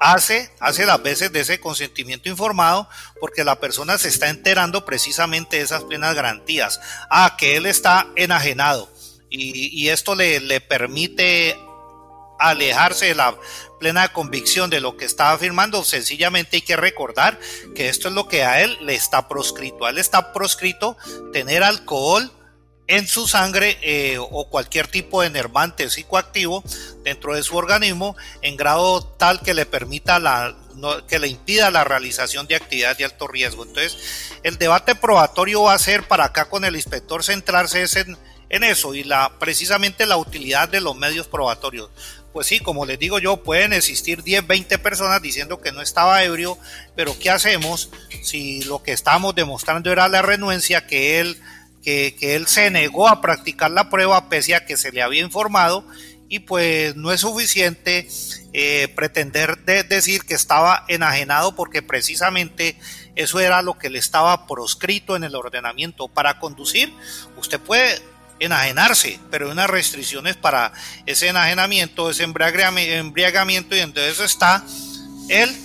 hace, 0.00 0.50
hace 0.60 0.86
las 0.86 1.02
veces 1.02 1.32
de 1.32 1.40
ese 1.40 1.60
consentimiento 1.60 2.28
informado 2.28 2.88
porque 3.20 3.44
la 3.44 3.60
persona 3.60 3.98
se 3.98 4.08
está 4.08 4.28
enterando 4.28 4.84
precisamente 4.84 5.56
de 5.56 5.62
esas 5.62 5.84
plenas 5.84 6.14
garantías, 6.14 6.80
a 7.10 7.36
que 7.36 7.56
él 7.56 7.66
está 7.66 8.06
enajenado. 8.16 8.88
Y, 9.30 9.88
esto 9.88 10.14
le, 10.14 10.40
le, 10.40 10.62
permite 10.62 11.58
alejarse 12.38 13.06
de 13.06 13.14
la 13.14 13.36
plena 13.78 14.10
convicción 14.12 14.70
de 14.70 14.80
lo 14.80 14.96
que 14.96 15.04
está 15.04 15.32
afirmando, 15.32 15.84
sencillamente 15.84 16.56
hay 16.56 16.62
que 16.62 16.76
recordar 16.76 17.38
que 17.74 17.90
esto 17.90 18.08
es 18.08 18.14
lo 18.14 18.26
que 18.26 18.44
a 18.44 18.62
él 18.62 18.78
le 18.80 18.94
está 18.94 19.28
proscrito, 19.28 19.84
a 19.84 19.90
él 19.90 19.98
está 19.98 20.32
proscrito 20.32 20.96
tener 21.32 21.62
alcohol, 21.62 22.32
en 22.88 23.06
su 23.06 23.28
sangre 23.28 23.78
eh, 23.82 24.18
o 24.18 24.48
cualquier 24.48 24.88
tipo 24.88 25.22
de 25.22 25.30
nervante 25.30 25.88
psicoactivo 25.90 26.64
dentro 27.04 27.34
de 27.34 27.42
su 27.42 27.56
organismo 27.56 28.16
en 28.42 28.56
grado 28.56 29.04
tal 29.04 29.40
que 29.42 29.54
le 29.54 29.66
permita 29.66 30.18
la 30.18 30.56
que 31.08 31.18
le 31.18 31.26
impida 31.26 31.72
la 31.72 31.82
realización 31.82 32.46
de 32.46 32.54
actividades 32.54 32.98
de 32.98 33.04
alto 33.04 33.26
riesgo. 33.26 33.64
Entonces, 33.64 34.32
el 34.44 34.58
debate 34.58 34.94
probatorio 34.94 35.64
va 35.64 35.74
a 35.74 35.78
ser 35.78 36.06
para 36.06 36.26
acá 36.26 36.48
con 36.48 36.64
el 36.64 36.76
inspector 36.76 37.24
centrarse 37.24 37.82
en, 37.82 38.16
en 38.48 38.62
eso 38.62 38.94
y 38.94 39.02
la 39.02 39.32
precisamente 39.40 40.06
la 40.06 40.16
utilidad 40.16 40.68
de 40.68 40.80
los 40.80 40.96
medios 40.96 41.26
probatorios. 41.26 41.90
Pues 42.32 42.46
sí, 42.46 42.60
como 42.60 42.86
les 42.86 42.98
digo 42.98 43.18
yo, 43.18 43.42
pueden 43.42 43.72
existir 43.72 44.22
10, 44.22 44.46
20 44.46 44.78
personas 44.78 45.20
diciendo 45.20 45.60
que 45.60 45.72
no 45.72 45.82
estaba 45.82 46.22
ebrio, 46.22 46.56
pero 46.94 47.18
¿qué 47.18 47.30
hacemos 47.30 47.90
si 48.22 48.62
lo 48.62 48.82
que 48.82 48.92
estamos 48.92 49.34
demostrando 49.34 49.90
era 49.90 50.06
la 50.08 50.22
renuencia 50.22 50.86
que 50.86 51.20
él 51.20 51.40
que, 51.82 52.16
él 52.20 52.46
se 52.46 52.70
negó 52.70 53.08
a 53.08 53.20
practicar 53.20 53.70
la 53.70 53.90
prueba 53.90 54.28
pese 54.28 54.54
a 54.54 54.64
que 54.64 54.76
se 54.76 54.92
le 54.92 55.02
había 55.02 55.22
informado 55.22 55.84
y 56.28 56.40
pues 56.40 56.94
no 56.96 57.10
es 57.10 57.22
suficiente 57.22 58.08
eh, 58.52 58.88
pretender 58.94 59.58
decir 59.64 60.22
que 60.22 60.34
estaba 60.34 60.84
enajenado 60.88 61.54
porque 61.54 61.82
precisamente 61.82 62.76
eso 63.14 63.40
era 63.40 63.62
lo 63.62 63.78
que 63.78 63.90
le 63.90 63.98
estaba 63.98 64.46
proscrito 64.46 65.16
en 65.16 65.24
el 65.24 65.34
ordenamiento. 65.34 66.08
Para 66.08 66.38
conducir 66.38 66.92
usted 67.36 67.58
puede 67.58 68.00
enajenarse, 68.40 69.18
pero 69.30 69.46
hay 69.46 69.52
unas 69.52 69.70
restricciones 69.70 70.36
para 70.36 70.72
ese 71.06 71.28
enajenamiento, 71.28 72.10
ese 72.10 72.24
embriagamiento 72.24 73.74
y 73.74 73.80
entonces 73.80 74.20
está 74.20 74.64
él 75.28 75.56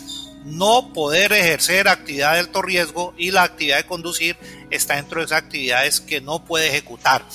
no 0.46 0.92
poder 0.94 1.34
ejercer 1.34 1.88
actividad 1.88 2.34
de 2.34 2.40
alto 2.40 2.62
riesgo 2.62 3.14
y 3.18 3.32
la 3.32 3.44
actividad 3.44 3.78
de 3.78 3.86
conducir 3.86 4.38
está 4.70 4.96
dentro 4.96 5.20
de 5.20 5.26
esas 5.26 5.44
actividades 5.44 6.02
que 6.02 6.22
no 6.22 6.44
puede 6.44 6.68
ejecutar. 6.68 7.26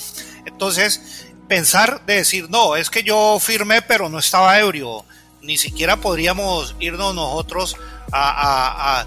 Entonces, 0.45 1.25
pensar 1.47 2.05
de 2.05 2.15
decir, 2.15 2.49
no, 2.49 2.75
es 2.75 2.89
que 2.89 3.03
yo 3.03 3.37
firmé 3.39 3.81
pero 3.81 4.09
no 4.09 4.19
estaba 4.19 4.59
ebrio, 4.59 5.05
ni 5.41 5.57
siquiera 5.57 5.97
podríamos 5.97 6.75
irnos 6.79 7.15
nosotros 7.15 7.75
a, 8.11 9.05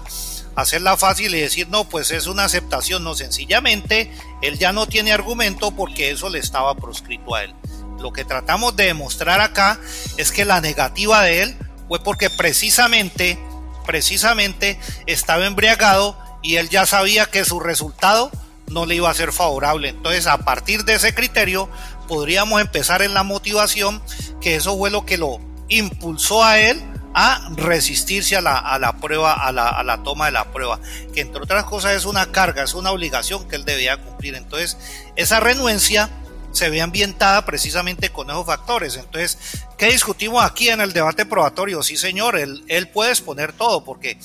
hacerla 0.55 0.97
fácil 0.97 1.33
y 1.33 1.41
decir, 1.41 1.67
no, 1.69 1.89
pues 1.89 2.11
es 2.11 2.27
una 2.27 2.43
aceptación, 2.43 3.03
no, 3.03 3.15
sencillamente 3.15 4.11
él 4.41 4.59
ya 4.59 4.71
no 4.71 4.85
tiene 4.85 5.11
argumento 5.11 5.71
porque 5.71 6.11
eso 6.11 6.29
le 6.29 6.39
estaba 6.39 6.75
proscrito 6.75 7.33
a 7.33 7.43
él. 7.43 7.55
Lo 7.99 8.11
que 8.11 8.25
tratamos 8.25 8.75
de 8.75 8.85
demostrar 8.85 9.41
acá 9.41 9.79
es 10.17 10.31
que 10.31 10.45
la 10.45 10.61
negativa 10.61 11.23
de 11.23 11.41
él 11.41 11.57
fue 11.87 12.03
porque 12.03 12.29
precisamente 12.29 13.39
precisamente 13.83 14.79
estaba 15.05 15.45
embriagado 15.45 16.17
y 16.41 16.57
él 16.57 16.69
ya 16.69 16.85
sabía 16.85 17.25
que 17.25 17.45
su 17.45 17.59
resultado 17.59 18.31
no 18.67 18.85
le 18.85 18.95
iba 18.95 19.09
a 19.09 19.13
ser 19.13 19.31
favorable. 19.31 19.89
Entonces, 19.89 20.27
a 20.27 20.39
partir 20.39 20.83
de 20.83 20.95
ese 20.95 21.13
criterio, 21.13 21.69
podríamos 22.07 22.61
empezar 22.61 23.01
en 23.01 23.13
la 23.13 23.23
motivación, 23.23 24.01
que 24.41 24.55
eso 24.55 24.77
fue 24.77 24.89
lo 24.89 25.05
que 25.05 25.17
lo 25.17 25.39
impulsó 25.69 26.43
a 26.43 26.59
él 26.59 26.83
a 27.13 27.49
resistirse 27.55 28.35
a 28.35 28.41
la, 28.41 28.57
a 28.57 28.79
la 28.79 28.97
prueba, 28.97 29.33
a 29.33 29.51
la, 29.51 29.69
a 29.69 29.83
la, 29.83 30.01
toma 30.01 30.25
de 30.25 30.31
la 30.31 30.51
prueba, 30.51 30.79
que 31.13 31.21
entre 31.21 31.43
otras 31.43 31.65
cosas 31.65 31.93
es 31.93 32.05
una 32.05 32.31
carga, 32.31 32.63
es 32.63 32.73
una 32.73 32.91
obligación 32.91 33.47
que 33.47 33.55
él 33.55 33.65
debía 33.65 33.97
cumplir. 33.97 34.35
Entonces, 34.35 34.77
esa 35.15 35.39
renuencia 35.39 36.09
se 36.53 36.69
ve 36.69 36.81
ambientada 36.81 37.45
precisamente 37.45 38.09
con 38.09 38.29
esos 38.29 38.45
factores. 38.45 38.95
Entonces, 38.95 39.37
¿qué 39.77 39.87
discutimos 39.87 40.43
aquí 40.43 40.69
en 40.69 40.79
el 40.79 40.93
debate 40.93 41.25
probatorio? 41.25 41.83
Sí, 41.83 41.97
señor, 41.97 42.37
él, 42.37 42.63
él 42.67 42.87
puede 42.89 43.11
exponer 43.11 43.51
todo, 43.53 43.83
porque 43.83 44.17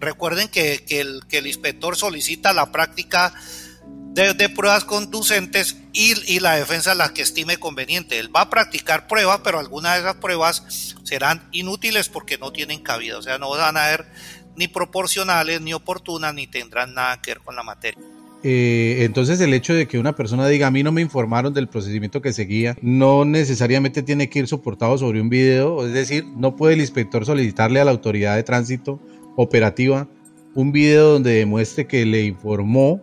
recuerden 0.00 0.48
que, 0.48 0.84
el, 0.88 1.26
que 1.28 1.38
el 1.38 1.46
inspector 1.46 1.96
solicita 1.96 2.52
la 2.52 2.72
práctica 2.72 3.34
de, 4.14 4.48
pruebas 4.48 4.84
conducentes 4.84 5.76
y, 5.92 6.14
y, 6.32 6.40
la 6.40 6.56
defensa 6.56 6.94
la 6.94 7.12
que 7.12 7.20
estime 7.20 7.58
conveniente. 7.58 8.18
Él 8.18 8.34
va 8.34 8.42
a 8.42 8.50
practicar 8.50 9.06
pruebas, 9.08 9.40
pero 9.44 9.58
algunas 9.58 9.94
de 9.94 10.00
esas 10.00 10.16
pruebas 10.16 10.94
serán 11.02 11.46
inútiles 11.52 12.08
porque 12.08 12.38
no 12.38 12.50
tienen 12.50 12.82
cabida, 12.82 13.18
o 13.18 13.22
sea, 13.22 13.36
no 13.36 13.50
van 13.50 13.76
a 13.76 13.90
ser 13.90 14.06
ni 14.54 14.68
proporcionales, 14.68 15.60
ni 15.60 15.74
oportunas, 15.74 16.32
ni 16.32 16.46
tendrán 16.46 16.94
nada 16.94 17.20
que 17.20 17.32
ver 17.32 17.40
con 17.40 17.56
la 17.56 17.62
materia. 17.62 18.02
Eh, 18.48 19.02
entonces 19.04 19.40
el 19.40 19.52
hecho 19.54 19.74
de 19.74 19.88
que 19.88 19.98
una 19.98 20.14
persona 20.14 20.46
diga 20.46 20.68
a 20.68 20.70
mí 20.70 20.84
no 20.84 20.92
me 20.92 21.00
informaron 21.02 21.52
del 21.52 21.66
procedimiento 21.66 22.22
que 22.22 22.32
seguía, 22.32 22.76
no 22.80 23.24
necesariamente 23.24 24.04
tiene 24.04 24.28
que 24.28 24.38
ir 24.38 24.46
soportado 24.46 24.96
sobre 24.98 25.20
un 25.20 25.28
video, 25.28 25.84
es 25.84 25.92
decir, 25.92 26.24
no 26.36 26.54
puede 26.54 26.74
el 26.74 26.80
inspector 26.80 27.26
solicitarle 27.26 27.80
a 27.80 27.84
la 27.84 27.90
autoridad 27.90 28.36
de 28.36 28.44
tránsito 28.44 29.00
operativa 29.34 30.06
un 30.54 30.70
video 30.70 31.14
donde 31.14 31.32
demuestre 31.32 31.88
que 31.88 32.06
le 32.06 32.22
informó, 32.22 33.02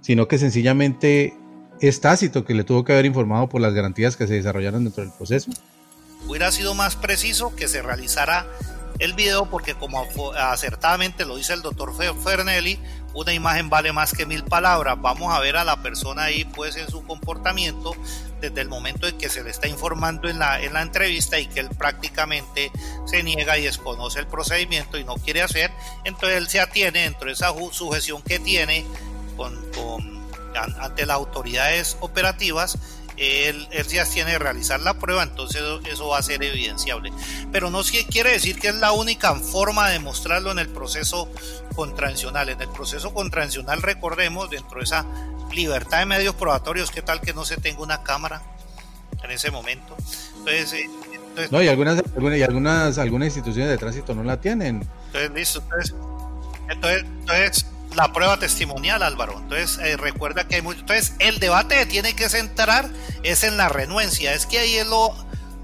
sino 0.00 0.28
que 0.28 0.38
sencillamente 0.38 1.34
es 1.82 2.00
tácito 2.00 2.46
que 2.46 2.54
le 2.54 2.64
tuvo 2.64 2.84
que 2.84 2.94
haber 2.94 3.04
informado 3.04 3.50
por 3.50 3.60
las 3.60 3.74
garantías 3.74 4.16
que 4.16 4.26
se 4.26 4.32
desarrollaron 4.32 4.84
dentro 4.84 5.04
del 5.04 5.12
proceso. 5.12 5.50
Hubiera 6.26 6.50
sido 6.50 6.74
más 6.74 6.96
preciso 6.96 7.54
que 7.54 7.68
se 7.68 7.82
realizara 7.82 8.46
el 8.98 9.12
video 9.14 9.46
porque 9.46 9.74
como 9.74 10.04
acertadamente 10.36 11.24
lo 11.24 11.36
dice 11.36 11.52
el 11.52 11.62
doctor 11.62 11.92
Fernelli, 12.22 12.78
una 13.12 13.32
imagen 13.32 13.70
vale 13.70 13.92
más 13.92 14.12
que 14.12 14.26
mil 14.26 14.44
palabras. 14.44 14.96
Vamos 15.00 15.34
a 15.34 15.40
ver 15.40 15.56
a 15.56 15.64
la 15.64 15.82
persona 15.82 16.24
ahí 16.24 16.44
pues 16.44 16.76
en 16.76 16.88
su 16.88 17.04
comportamiento 17.04 17.94
desde 18.40 18.60
el 18.60 18.68
momento 18.68 19.06
en 19.06 19.16
que 19.16 19.28
se 19.28 19.42
le 19.42 19.50
está 19.50 19.68
informando 19.68 20.28
en 20.28 20.38
la, 20.38 20.60
en 20.60 20.72
la 20.72 20.82
entrevista 20.82 21.38
y 21.38 21.46
que 21.46 21.60
él 21.60 21.70
prácticamente 21.70 22.70
se 23.06 23.22
niega 23.22 23.56
y 23.56 23.64
desconoce 23.64 24.18
el 24.18 24.26
procedimiento 24.26 24.98
y 24.98 25.04
no 25.04 25.14
quiere 25.14 25.42
hacer, 25.42 25.70
entonces 26.04 26.38
él 26.38 26.48
se 26.48 26.60
atiene 26.60 27.00
dentro 27.02 27.26
de 27.26 27.32
esa 27.32 27.52
sujeción 27.70 28.22
que 28.22 28.38
tiene 28.38 28.84
ante 30.78 31.06
las 31.06 31.16
autoridades 31.16 31.96
operativas 32.00 32.78
él, 33.16 33.68
él 33.70 33.84
se 33.86 34.00
abstiene 34.00 34.38
realizar 34.38 34.80
la 34.80 34.94
prueba, 34.94 35.22
entonces 35.22 35.62
eso 35.90 36.08
va 36.08 36.18
a 36.18 36.22
ser 36.22 36.42
evidenciable. 36.42 37.12
Pero 37.52 37.70
no 37.70 37.82
quiere 38.10 38.32
decir 38.32 38.58
que 38.58 38.68
es 38.68 38.74
la 38.74 38.92
única 38.92 39.34
forma 39.34 39.88
de 39.88 39.98
mostrarlo 39.98 40.50
en 40.52 40.58
el 40.58 40.68
proceso 40.68 41.30
contravencional. 41.74 42.48
En 42.48 42.60
el 42.60 42.68
proceso 42.68 43.12
contravencional, 43.12 43.82
recordemos, 43.82 44.50
dentro 44.50 44.78
de 44.78 44.84
esa 44.84 45.04
libertad 45.52 46.00
de 46.00 46.06
medios 46.06 46.34
probatorios, 46.34 46.90
¿qué 46.90 47.02
tal 47.02 47.20
que 47.20 47.32
no 47.32 47.44
se 47.44 47.56
tenga 47.56 47.80
una 47.80 48.02
cámara 48.02 48.42
en 49.22 49.30
ese 49.30 49.50
momento? 49.50 49.96
Entonces, 50.38 50.72
eh, 50.72 50.88
no, 51.50 51.62
y 51.62 51.68
algunas, 51.68 52.02
y 52.36 52.42
algunas, 52.42 52.98
algunas 52.98 53.26
instituciones 53.26 53.70
de 53.70 53.78
tránsito 53.78 54.14
no 54.14 54.22
la 54.22 54.40
tienen. 54.40 54.88
Entonces, 55.06 55.30
listo. 55.32 55.62
Entonces, 55.62 55.94
entonces, 56.68 57.04
entonces 57.20 57.66
la 57.94 58.12
prueba 58.12 58.38
testimonial, 58.38 59.02
Álvaro. 59.02 59.38
Entonces, 59.38 59.78
eh, 59.78 59.96
recuerda 59.96 60.46
que 60.46 60.56
hay 60.56 60.62
mucho. 60.62 60.80
Entonces, 60.80 61.14
el 61.18 61.38
debate 61.38 61.86
tiene 61.86 62.14
que 62.14 62.28
centrar 62.28 62.90
es 63.22 63.44
en 63.44 63.56
la 63.56 63.68
renuencia. 63.68 64.34
Es 64.34 64.46
que 64.46 64.58
ahí 64.58 64.76
es 64.76 64.86
lo, 64.86 65.14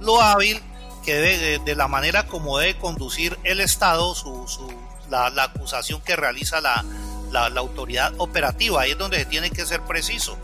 lo 0.00 0.20
hábil 0.20 0.60
que 1.04 1.14
debe, 1.14 1.58
de, 1.58 1.74
la 1.74 1.88
manera 1.88 2.26
como 2.26 2.58
debe 2.58 2.76
conducir 2.78 3.38
el 3.44 3.60
Estado 3.60 4.14
su, 4.14 4.46
su 4.46 4.70
la, 5.08 5.26
acusación 5.42 6.00
que 6.02 6.16
realiza 6.16 6.60
la, 6.60 6.84
la, 7.30 7.46
autoridad 7.60 8.12
operativa, 8.18 8.82
ahí 8.82 8.92
es 8.92 8.98
donde 8.98 9.18
se 9.18 9.24
tiene 9.24 9.50
que 9.50 9.66
ser 9.66 9.82
preciso. 9.82 10.38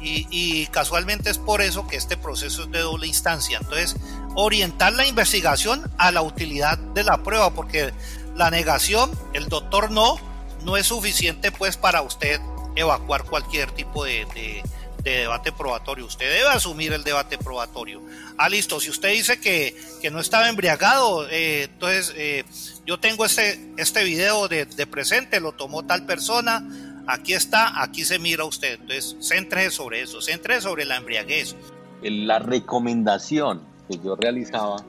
Y, 0.00 0.26
y, 0.30 0.66
casualmente 0.66 1.30
es 1.30 1.38
por 1.38 1.62
eso 1.62 1.86
que 1.86 1.96
este 1.96 2.16
proceso 2.16 2.64
es 2.64 2.70
de 2.72 2.80
doble 2.80 3.06
instancia. 3.06 3.58
Entonces, 3.58 3.96
orientar 4.34 4.92
la 4.94 5.06
investigación 5.06 5.88
a 5.96 6.10
la 6.10 6.22
utilidad 6.22 6.76
de 6.76 7.04
la 7.04 7.22
prueba, 7.22 7.50
porque 7.50 7.92
la 8.34 8.50
negación, 8.50 9.12
el 9.32 9.48
doctor 9.48 9.92
no, 9.92 10.18
no 10.64 10.76
es 10.76 10.86
suficiente 10.86 11.52
pues 11.52 11.76
para 11.76 12.02
usted 12.02 12.40
evacuar 12.76 13.24
cualquier 13.24 13.70
tipo 13.72 14.04
de, 14.04 14.62
debate 15.02 15.52
probatorio. 15.52 16.06
Usted 16.06 16.30
debe 16.30 16.48
asumir 16.48 16.92
el 16.92 17.02
debate 17.02 17.36
probatorio. 17.36 18.00
Ah, 18.38 18.48
listo. 18.48 18.80
Si 18.80 18.88
usted 18.88 19.10
dice 19.10 19.40
que, 19.40 19.74
no 20.10 20.20
estaba 20.20 20.48
embriagado, 20.48 21.28
eh, 21.28 21.64
entonces 21.64 22.12
eh, 22.16 22.44
yo 22.86 23.00
tengo 23.00 23.24
este, 23.24 23.60
este 23.76 24.04
video 24.04 24.48
de, 24.48 24.66
presente, 24.86 25.40
lo 25.40 25.52
tomó 25.52 25.84
tal 25.84 26.06
persona, 26.06 26.64
aquí 27.06 27.34
está, 27.34 27.82
aquí 27.82 28.04
se 28.04 28.18
mira 28.18 28.44
usted. 28.44 28.80
Entonces, 28.80 29.16
centre 29.20 29.70
sobre 29.70 30.02
eso, 30.02 30.20
centre 30.20 30.60
sobre 30.60 30.84
la 30.84 30.96
embriaguez. 30.96 31.56
La 32.02 32.38
recomendación 32.38 33.62
que 33.88 33.98
yo 33.98 34.16
realizaba 34.16 34.84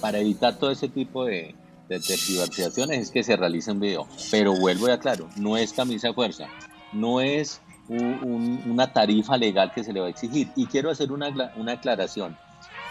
para 0.00 0.18
evitar 0.18 0.58
todo 0.58 0.70
ese 0.70 0.88
tipo 0.88 1.24
de, 1.24 1.54
de 1.88 2.00
tergiversaciones 2.00 2.98
es 2.98 3.10
que 3.10 3.22
se 3.22 3.36
realice 3.36 3.70
un 3.70 3.80
video. 3.80 4.06
Pero 4.30 4.54
vuelvo 4.54 4.88
y 4.88 4.92
aclaro, 4.92 5.28
no 5.36 5.56
es 5.56 5.72
camisa 5.72 6.08
de 6.08 6.14
fuerza, 6.14 6.48
no 6.92 7.20
es 7.20 7.60
una 7.88 8.92
tarifa 8.92 9.36
legal 9.36 9.70
que 9.72 9.84
se 9.84 9.92
le 9.92 10.00
va 10.00 10.06
a 10.06 10.10
exigir. 10.10 10.50
Y 10.56 10.66
quiero 10.66 10.90
hacer 10.90 11.12
una, 11.12 11.52
una 11.56 11.72
aclaración. 11.72 12.36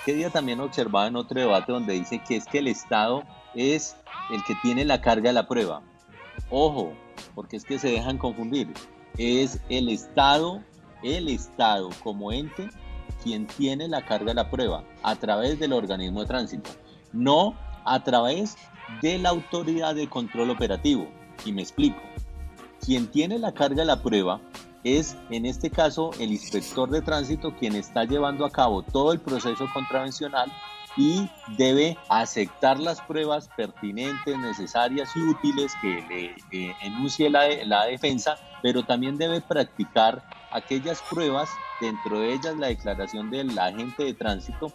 Que 0.05 0.13
día 0.13 0.29
también 0.29 0.59
observaba 0.59 1.07
en 1.07 1.15
otro 1.15 1.39
debate 1.39 1.71
donde 1.71 1.93
dice 1.93 2.21
que 2.27 2.35
es 2.35 2.45
que 2.45 2.59
el 2.59 2.67
Estado 2.67 3.23
es 3.55 3.95
el 4.31 4.43
que 4.43 4.53
tiene 4.61 4.85
la 4.85 5.01
carga 5.01 5.29
de 5.29 5.33
la 5.33 5.47
prueba. 5.47 5.81
Ojo, 6.49 6.93
porque 7.33 7.55
es 7.55 7.63
que 7.63 7.79
se 7.79 7.89
dejan 7.89 8.17
confundir. 8.17 8.71
Es 9.17 9.59
el 9.69 9.89
Estado, 9.89 10.61
el 11.03 11.29
Estado 11.29 11.89
como 12.03 12.31
ente 12.31 12.69
quien 13.23 13.47
tiene 13.47 13.87
la 13.87 14.05
carga 14.05 14.27
de 14.27 14.33
la 14.35 14.49
prueba 14.49 14.83
a 15.01 15.15
través 15.15 15.57
del 15.59 15.73
organismo 15.73 16.21
de 16.21 16.27
tránsito, 16.27 16.69
no 17.13 17.55
a 17.85 18.03
través 18.03 18.57
de 19.01 19.17
la 19.17 19.29
autoridad 19.29 19.95
de 19.95 20.07
control 20.07 20.49
operativo. 20.49 21.07
Y 21.45 21.51
me 21.51 21.61
explico. 21.61 22.01
Quien 22.85 23.07
tiene 23.07 23.39
la 23.39 23.53
carga 23.53 23.77
de 23.77 23.85
la 23.85 24.01
prueba 24.01 24.41
es, 24.83 25.15
en 25.29 25.45
este 25.45 25.69
caso, 25.69 26.11
el 26.19 26.31
inspector 26.31 26.89
de 26.89 27.01
tránsito 27.01 27.55
quien 27.55 27.75
está 27.75 28.03
llevando 28.03 28.45
a 28.45 28.51
cabo 28.51 28.81
todo 28.83 29.13
el 29.13 29.19
proceso 29.19 29.67
contravencional 29.73 30.51
y 30.95 31.27
debe 31.57 31.97
aceptar 32.09 32.79
las 32.79 33.01
pruebas 33.01 33.49
pertinentes, 33.55 34.37
necesarias 34.37 35.09
y 35.15 35.21
útiles 35.21 35.73
que 35.81 36.35
le 36.51 36.75
enuncie 36.81 37.29
la, 37.29 37.47
la 37.65 37.85
defensa, 37.85 38.37
pero 38.61 38.83
también 38.83 39.17
debe 39.17 39.41
practicar 39.41 40.23
aquellas 40.51 41.01
pruebas, 41.09 41.49
dentro 41.81 42.19
de 42.19 42.33
ellas 42.33 42.55
la 42.57 42.67
declaración 42.67 43.31
del 43.31 43.57
agente 43.57 44.03
de 44.03 44.13
tránsito, 44.13 44.71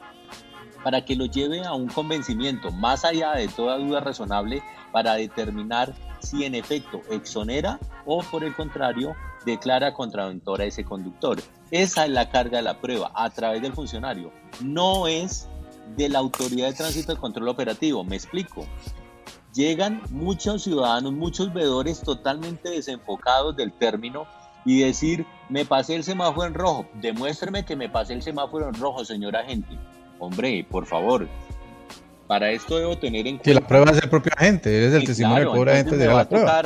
para 0.83 1.05
que 1.05 1.17
lo 1.17 1.27
lleve 1.27 1.65
a 1.65 1.75
un 1.75 1.89
convencimiento 1.89 2.71
más 2.71 3.05
allá 3.05 3.33
de 3.33 3.49
toda 3.49 3.79
duda 3.79 4.01
razonable 4.01 4.63
para 4.93 5.15
determinar 5.15 5.95
si 6.21 6.45
en 6.45 6.55
efecto 6.55 7.01
exonera 7.11 7.79
o 8.07 8.23
por 8.23 8.45
el 8.45 8.55
contrario 8.55 9.15
declara 9.45 9.95
contraventora 9.95 10.65
a 10.65 10.67
ese 10.67 10.85
conductor. 10.85 11.41
Esa 11.71 12.05
es 12.05 12.11
la 12.11 12.31
carga 12.31 12.59
de 12.59 12.65
la 12.65 12.81
prueba 12.81 13.11
a 13.15 13.31
través 13.31 13.63
del 13.63 13.73
funcionario. 13.73 14.33
No 14.61 15.07
es 15.07 15.49
de 15.97 16.09
la 16.09 16.19
autoridad 16.19 16.69
de 16.69 16.75
tránsito 16.75 17.15
de 17.15 17.21
control 17.21 17.49
operativo. 17.49 18.05
Me 18.05 18.17
explico. 18.17 18.67
Llegan 19.55 20.03
muchos 20.11 20.63
ciudadanos, 20.63 21.13
muchos 21.13 21.53
veedores 21.53 22.03
totalmente 22.03 22.71
desenfocados 22.71 23.57
del 23.57 23.73
término 23.73 24.27
y 24.65 24.81
decir, 24.81 25.27
me 25.49 25.65
pasé 25.65 25.95
el 25.95 26.05
semáforo 26.05 26.47
en 26.47 26.55
rojo, 26.55 26.87
demuéstreme 26.95 27.65
que 27.65 27.75
me 27.75 27.89
pasé 27.89 28.13
el 28.13 28.23
semáforo 28.23 28.69
en 28.69 28.75
rojo, 28.75 29.05
señora 29.05 29.41
agente. 29.41 29.79
Hombre, 30.19 30.67
por 30.69 30.87
favor, 30.87 31.29
para 32.27 32.51
esto 32.51 32.79
debo 32.79 32.97
tener 32.99 33.27
en 33.27 33.37
cuenta. 33.37 33.45
Que 33.45 33.55
la 33.55 33.67
prueba 33.67 33.91
es 33.91 34.03
el 34.03 34.11
propio 34.11 34.33
agente, 34.37 34.87
es 34.87 34.95
el 34.95 35.05
testimonio 35.05 35.53
del 35.53 35.69
agente 35.69 35.97
de 35.97 36.07
la 36.07 36.29
prueba. 36.29 36.63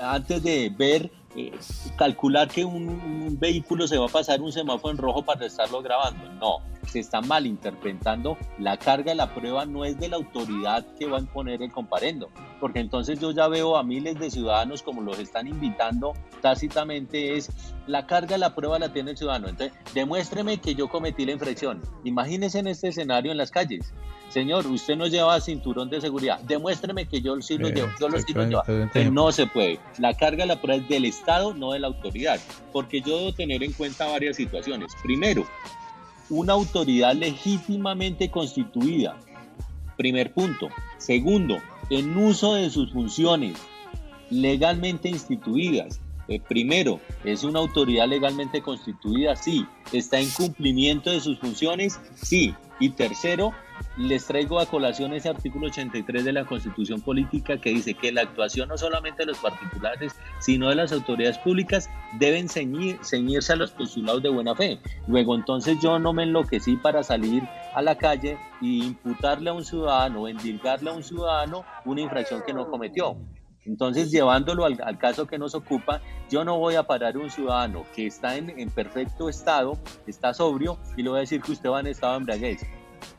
Antes 0.00 0.42
de 0.42 0.72
ver, 0.76 1.10
eh, 1.36 1.52
calcular 1.96 2.48
que 2.48 2.64
un, 2.64 3.36
vehículo 3.38 3.86
se 3.86 3.96
va 3.96 4.06
a 4.06 4.08
pasar 4.08 4.40
un 4.40 4.50
semáforo 4.52 4.92
en 4.92 4.98
rojo 4.98 5.24
para 5.24 5.46
estarlo 5.46 5.82
grabando. 5.82 6.28
No, 6.32 6.60
se 6.88 7.00
está 7.00 7.20
malinterpretando. 7.20 8.36
La 8.58 8.76
carga 8.76 9.12
de 9.12 9.16
la 9.16 9.34
prueba 9.34 9.66
no 9.66 9.84
es 9.84 9.98
de 9.98 10.08
la 10.08 10.16
autoridad 10.16 10.86
que 10.98 11.06
va 11.06 11.18
a 11.18 11.20
imponer 11.20 11.62
el 11.62 11.70
comparendo, 11.70 12.30
porque 12.60 12.80
entonces 12.80 13.20
yo 13.20 13.30
ya 13.30 13.48
veo 13.48 13.76
a 13.76 13.82
miles 13.82 14.18
de 14.18 14.30
ciudadanos 14.30 14.82
como 14.82 15.02
los 15.02 15.18
están 15.18 15.46
invitando 15.46 16.14
tácitamente 16.40 17.36
es 17.36 17.50
la 17.86 18.06
carga 18.06 18.34
de 18.34 18.38
la 18.38 18.54
prueba 18.54 18.78
la 18.78 18.92
tiene 18.92 19.12
el 19.12 19.16
ciudadano. 19.16 19.48
Entonces, 19.48 19.76
demuéstreme 19.94 20.58
que 20.58 20.74
yo 20.74 20.88
cometí 20.88 21.24
la 21.24 21.32
infracción. 21.32 21.82
Imagínese 22.04 22.58
en 22.58 22.68
este 22.68 22.88
escenario 22.88 23.32
en 23.32 23.38
las 23.38 23.50
calles. 23.50 23.92
Señor, 24.28 24.66
usted 24.66 24.96
no 24.96 25.06
lleva 25.06 25.40
cinturón 25.40 25.88
de 25.88 26.00
seguridad. 26.00 26.38
Demuéstreme 26.40 27.06
que 27.06 27.22
yo 27.22 27.40
sí 27.40 27.56
lo 27.56 27.70
llevo. 27.70 27.88
Yo 27.98 28.08
lo 28.08 28.20
sí 28.20 28.34
lo 28.34 28.44
llevo. 28.44 28.62
no 29.10 29.32
se 29.32 29.46
puede. 29.46 29.80
La 29.98 30.14
carga 30.14 30.44
de 30.44 30.48
la 30.48 30.60
prueba 30.60 30.82
es 30.82 30.88
del 30.88 31.06
Estado, 31.06 31.54
no 31.54 31.72
de 31.72 31.78
la 31.78 31.86
autoridad. 31.86 32.38
Porque 32.72 33.00
yo 33.00 33.18
debo 33.18 33.32
tener 33.32 33.62
en 33.62 33.72
cuenta 33.72 34.06
varias 34.06 34.36
situaciones. 34.36 34.92
Primero, 35.02 35.46
una 36.30 36.52
autoridad 36.52 37.14
legítimamente 37.14 38.30
constituida. 38.30 39.16
Primer 39.96 40.32
punto. 40.32 40.68
Segundo, 40.98 41.58
en 41.90 42.16
uso 42.16 42.54
de 42.54 42.70
sus 42.70 42.92
funciones 42.92 43.58
legalmente 44.30 45.08
instituidas. 45.08 46.00
Eh, 46.28 46.40
primero, 46.46 47.00
¿es 47.24 47.42
una 47.42 47.58
autoridad 47.58 48.06
legalmente 48.06 48.60
constituida? 48.60 49.34
Sí. 49.34 49.66
¿Está 49.92 50.20
en 50.20 50.28
cumplimiento 50.30 51.10
de 51.10 51.20
sus 51.20 51.38
funciones? 51.38 51.98
Sí. 52.14 52.54
Y 52.80 52.90
tercero, 52.90 53.52
les 53.96 54.26
traigo 54.26 54.60
a 54.60 54.66
colación 54.66 55.12
ese 55.12 55.28
artículo 55.28 55.66
83 55.66 56.24
de 56.24 56.32
la 56.32 56.44
Constitución 56.44 57.00
Política 57.00 57.58
que 57.58 57.70
dice 57.70 57.94
que 57.94 58.12
la 58.12 58.22
actuación 58.22 58.68
no 58.68 58.78
solamente 58.78 59.22
de 59.22 59.26
los 59.26 59.38
particulares, 59.38 60.14
sino 60.38 60.68
de 60.68 60.76
las 60.76 60.92
autoridades 60.92 61.38
públicas 61.38 61.90
deben 62.18 62.48
ceñirse 62.48 63.52
a 63.52 63.56
los 63.56 63.72
postulados 63.72 64.22
de 64.22 64.28
buena 64.28 64.54
fe. 64.54 64.78
Luego 65.08 65.34
entonces 65.34 65.78
yo 65.82 65.98
no 65.98 66.12
me 66.12 66.22
enloquecí 66.22 66.76
para 66.76 67.02
salir 67.02 67.42
a 67.74 67.82
la 67.82 67.96
calle 67.96 68.38
y 68.60 68.84
imputarle 68.84 69.50
a 69.50 69.54
un 69.54 69.64
ciudadano 69.64 70.28
endilgarle 70.28 70.90
a 70.90 70.92
un 70.92 71.02
ciudadano 71.02 71.64
una 71.84 72.00
infracción 72.00 72.42
que 72.46 72.52
no 72.52 72.70
cometió. 72.70 73.16
Entonces, 73.68 74.10
llevándolo 74.10 74.64
al, 74.64 74.98
caso 74.98 75.26
que 75.26 75.36
nos 75.36 75.54
ocupa, 75.54 76.00
yo 76.30 76.42
no 76.42 76.58
voy 76.58 76.74
a 76.74 76.84
parar 76.84 77.18
un 77.18 77.30
ciudadano 77.30 77.84
que 77.94 78.06
está 78.06 78.36
en, 78.36 78.70
perfecto 78.70 79.28
estado, 79.28 79.78
está 80.06 80.32
sobrio, 80.32 80.78
y 80.96 81.02
le 81.02 81.10
voy 81.10 81.18
a 81.18 81.20
decir 81.20 81.42
que 81.42 81.52
usted 81.52 81.68
va 81.68 81.80
en 81.80 81.88
estado 81.88 82.14
de 82.14 82.18
embriaguez. 82.18 82.66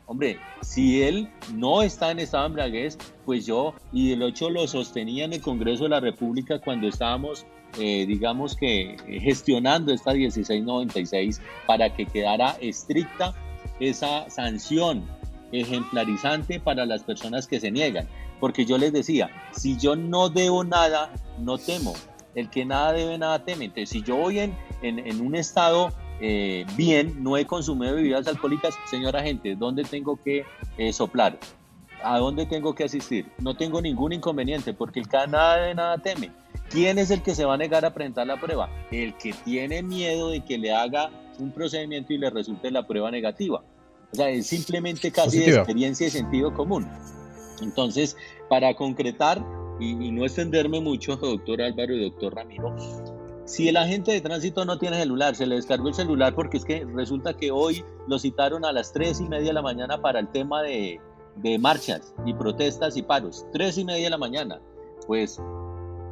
Hombre, 0.06 0.38
si 0.60 1.02
él 1.02 1.30
no 1.54 1.82
está 1.82 2.10
en 2.10 2.18
estado 2.18 2.42
de 2.42 2.48
embriaguez, 2.48 2.98
pues 3.24 3.46
yo, 3.46 3.74
y 3.92 4.12
el 4.12 4.22
hecho 4.22 4.50
lo 4.50 4.66
sostenía 4.66 5.24
en 5.24 5.34
el 5.34 5.40
Congreso 5.40 5.84
de 5.84 5.90
la 5.90 6.00
República 6.00 6.58
cuando 6.58 6.88
estábamos, 6.88 7.46
eh, 7.78 8.04
digamos 8.06 8.56
que, 8.56 8.96
gestionando 9.22 9.92
esta 9.94 10.12
1696 10.12 11.40
para 11.68 11.94
que 11.94 12.06
quedara 12.06 12.56
estricta 12.60 13.34
esa 13.78 14.28
sanción 14.28 15.04
ejemplarizante 15.52 16.58
para 16.58 16.86
las 16.86 17.04
personas 17.04 17.46
que 17.46 17.60
se 17.60 17.70
niegan. 17.70 18.08
Porque 18.40 18.64
yo 18.64 18.78
les 18.78 18.92
decía, 18.92 19.30
si 19.52 19.76
yo 19.76 19.94
no 19.94 20.28
debo 20.28 20.64
nada, 20.64 21.12
no 21.38 21.58
temo. 21.58 21.94
El 22.34 22.48
que 22.48 22.64
nada 22.64 22.92
debe, 22.92 23.18
nada 23.18 23.44
teme. 23.44 23.66
Entonces, 23.66 23.90
si 23.90 24.02
yo 24.02 24.16
voy 24.16 24.38
en, 24.38 24.56
en 24.82 25.20
un 25.20 25.34
estado 25.34 25.92
eh, 26.20 26.66
bien, 26.76 27.22
no 27.22 27.36
he 27.36 27.46
consumido 27.46 27.94
bebidas 27.94 28.26
alcohólicas, 28.26 28.74
señora 28.90 29.22
gente, 29.22 29.56
¿dónde 29.56 29.84
tengo 29.84 30.16
que 30.22 30.44
eh, 30.76 30.92
soplar? 30.92 31.38
¿A 32.02 32.18
dónde 32.18 32.46
tengo 32.46 32.74
que 32.74 32.84
asistir? 32.84 33.26
No 33.38 33.56
tengo 33.56 33.80
ningún 33.80 34.12
inconveniente 34.12 34.74
porque 34.74 35.00
el 35.00 35.08
que 35.08 35.16
nada 35.26 35.56
de 35.56 35.74
nada 35.74 35.98
teme. 35.98 36.30
¿Quién 36.68 36.98
es 36.98 37.10
el 37.10 37.22
que 37.22 37.34
se 37.34 37.44
va 37.44 37.54
a 37.54 37.56
negar 37.56 37.84
a 37.84 37.92
presentar 37.92 38.26
la 38.26 38.38
prueba? 38.38 38.68
El 38.90 39.14
que 39.14 39.32
tiene 39.44 39.82
miedo 39.82 40.30
de 40.30 40.44
que 40.44 40.56
le 40.56 40.72
haga 40.72 41.10
un 41.38 41.50
procedimiento 41.50 42.12
y 42.12 42.18
le 42.18 42.30
resulte 42.30 42.70
la 42.70 42.86
prueba 42.86 43.10
negativa. 43.10 43.62
O 44.12 44.16
sea, 44.16 44.28
es 44.28 44.46
simplemente 44.46 45.10
casi 45.10 45.38
de 45.38 45.56
experiencia 45.56 46.06
y 46.06 46.10
sentido 46.10 46.52
común. 46.52 46.86
Entonces, 47.60 48.16
para 48.48 48.74
concretar 48.74 49.44
y, 49.78 49.94
no 50.12 50.24
extenderme 50.24 50.80
mucho, 50.80 51.16
doctor 51.16 51.62
Álvaro 51.62 51.94
y 51.94 52.04
doctor 52.04 52.34
Ramiro, 52.34 52.74
si 53.50 53.68
el 53.68 53.76
agente 53.76 54.12
de 54.12 54.20
tránsito 54.20 54.64
no 54.64 54.78
tiene 54.78 54.96
celular, 54.98 55.34
se 55.34 55.46
le 55.46 55.56
descargó 55.56 55.88
el 55.88 55.94
celular 55.94 56.34
porque 56.34 56.58
es 56.58 56.64
que 56.64 56.86
resulta 56.94 57.36
que 57.36 57.50
hoy 57.50 57.84
lo 58.06 58.18
citaron 58.18 58.64
a 58.64 58.72
las 58.72 58.92
3 58.92 59.22
y 59.22 59.28
media 59.28 59.48
de 59.48 59.54
la 59.54 59.62
mañana 59.62 60.00
para 60.00 60.20
el 60.20 60.28
tema 60.28 60.62
de, 60.62 61.00
marchas 61.58 62.14
y 62.26 62.34
protestas 62.34 62.96
y 62.96 63.02
paros. 63.02 63.46
3 63.52 63.78
y 63.78 63.84
media 63.84 64.04
de 64.04 64.10
la 64.10 64.18
mañana. 64.18 64.60
Pues 65.06 65.40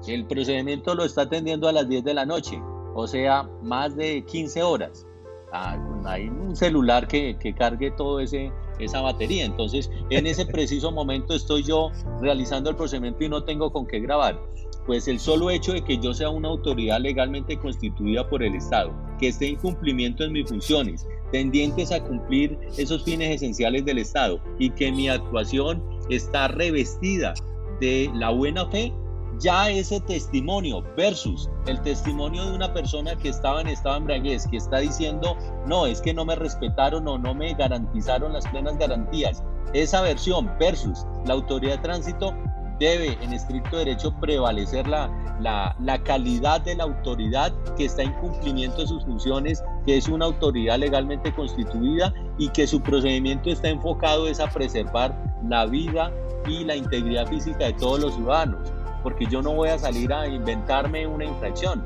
el 0.08 0.24
procedimiento 0.26 0.94
lo 0.94 1.04
está 1.04 1.22
atendiendo 1.22 1.68
a 1.68 1.72
las 1.72 1.88
10 1.88 2.02
de 2.02 2.14
la 2.14 2.26
noche, 2.26 2.60
o 2.94 3.06
sea, 3.06 3.48
más 3.62 3.94
de 3.94 4.24
15 4.24 4.62
horas. 4.62 5.06
Ah, 5.52 5.78
hay 6.06 6.28
un 6.28 6.56
celular 6.56 7.06
que, 7.06 7.36
cargue 7.56 7.90
todo 7.92 8.20
ese, 8.20 8.52
esa 8.78 9.00
batería. 9.00 9.44
Entonces, 9.44 9.90
en 10.10 10.26
ese 10.26 10.46
preciso 10.58 10.92
momento 10.92 11.34
estoy 11.34 11.62
yo 11.62 11.90
realizando 12.20 12.70
el 12.70 12.76
procedimiento 12.76 13.24
y 13.24 13.28
no 13.28 13.44
tengo 13.44 13.72
con 13.72 13.86
qué 13.86 14.00
grabar. 14.00 14.40
Pues 14.86 15.06
el 15.06 15.20
solo 15.20 15.50
hecho 15.50 15.72
de 15.72 15.84
que 15.84 15.98
yo 15.98 16.14
sea 16.14 16.30
una 16.30 16.48
autoridad 16.48 17.00
legalmente 17.00 17.58
constituida 17.58 18.28
por 18.28 18.42
el 18.42 18.54
Estado, 18.54 18.90
que 19.18 19.28
esté 19.28 19.48
en 19.48 19.56
cumplimiento 19.56 20.24
en 20.24 20.32
mis 20.32 20.48
funciones, 20.48 21.06
tendientes 21.30 21.92
a 21.92 22.02
cumplir 22.02 22.58
esos 22.78 23.04
fines 23.04 23.36
esenciales 23.36 23.84
del 23.84 23.98
Estado 23.98 24.40
y 24.58 24.70
que 24.70 24.90
mi 24.90 25.08
actuación 25.10 25.82
está 26.08 26.48
revestida 26.48 27.34
de 27.80 28.10
la 28.14 28.30
buena 28.30 28.66
fe, 28.66 28.92
ya 29.38 29.70
ese 29.70 30.00
testimonio 30.00 30.82
versus 30.96 31.48
el 31.66 31.80
testimonio 31.82 32.44
de 32.44 32.54
una 32.54 32.72
persona 32.72 33.16
que 33.16 33.28
estaba 33.28 33.60
en 33.60 33.68
estado 33.68 33.94
de 33.94 34.00
embriaguez, 34.00 34.46
que 34.48 34.56
está 34.56 34.78
diciendo, 34.78 35.36
no, 35.66 35.86
es 35.86 36.00
que 36.00 36.14
no 36.14 36.24
me 36.24 36.34
respetaron 36.36 37.06
o 37.08 37.18
no 37.18 37.34
me 37.34 37.54
garantizaron 37.54 38.32
las 38.32 38.46
plenas 38.48 38.78
garantías. 38.78 39.42
Esa 39.72 40.00
versión 40.00 40.50
versus 40.58 41.06
la 41.26 41.34
autoridad 41.34 41.76
de 41.76 41.82
tránsito 41.82 42.34
debe 42.78 43.18
en 43.22 43.32
estricto 43.32 43.76
derecho 43.76 44.12
prevalecer 44.20 44.86
la, 44.86 45.10
la, 45.40 45.76
la, 45.80 45.98
calidad 45.98 46.60
de 46.60 46.76
la 46.76 46.84
autoridad 46.84 47.52
que 47.76 47.86
está 47.86 48.02
en 48.02 48.12
cumplimiento 48.14 48.82
de 48.82 48.86
sus 48.86 49.04
funciones, 49.04 49.62
que 49.84 49.96
es 49.96 50.08
una 50.08 50.26
autoridad 50.26 50.78
legalmente 50.78 51.34
constituida 51.34 52.14
y 52.38 52.48
que 52.50 52.66
su 52.66 52.80
procedimiento 52.80 53.50
está 53.50 53.68
enfocado 53.68 54.28
es 54.28 54.38
a 54.40 54.48
preservar 54.48 55.14
la 55.48 55.66
vida 55.66 56.12
y 56.46 56.64
la 56.64 56.76
integridad 56.76 57.26
física 57.26 57.66
de 57.66 57.72
todos 57.74 58.00
los 58.00 58.14
ciudadanos, 58.14 58.72
porque 59.02 59.26
yo 59.26 59.42
no 59.42 59.52
voy 59.52 59.68
a 59.70 59.78
salir 59.78 60.12
a 60.12 60.26
inventarme 60.26 61.06
una 61.06 61.24
infracción. 61.24 61.82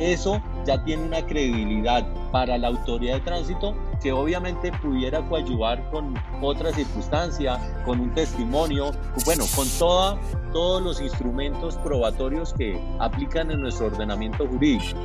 Eso 0.00 0.40
ya 0.64 0.82
tiene 0.84 1.02
una 1.02 1.26
credibilidad 1.26 2.06
para 2.30 2.56
la 2.56 2.68
autoridad 2.68 3.14
de 3.14 3.20
tránsito 3.20 3.74
que 4.02 4.12
obviamente 4.12 4.72
pudiera 4.80 5.20
coadyuvar 5.28 5.90
con 5.90 6.14
otra 6.40 6.72
circunstancia, 6.72 7.58
con 7.84 8.00
un 8.00 8.14
testimonio, 8.14 8.92
bueno, 9.24 9.44
con 9.54 9.68
toda, 9.78 10.18
todos 10.52 10.82
los 10.82 11.00
instrumentos 11.00 11.76
probatorios 11.78 12.54
que 12.54 12.80
aplican 13.00 13.50
en 13.50 13.60
nuestro 13.60 13.86
ordenamiento 13.86 14.46
jurídico. 14.46 14.98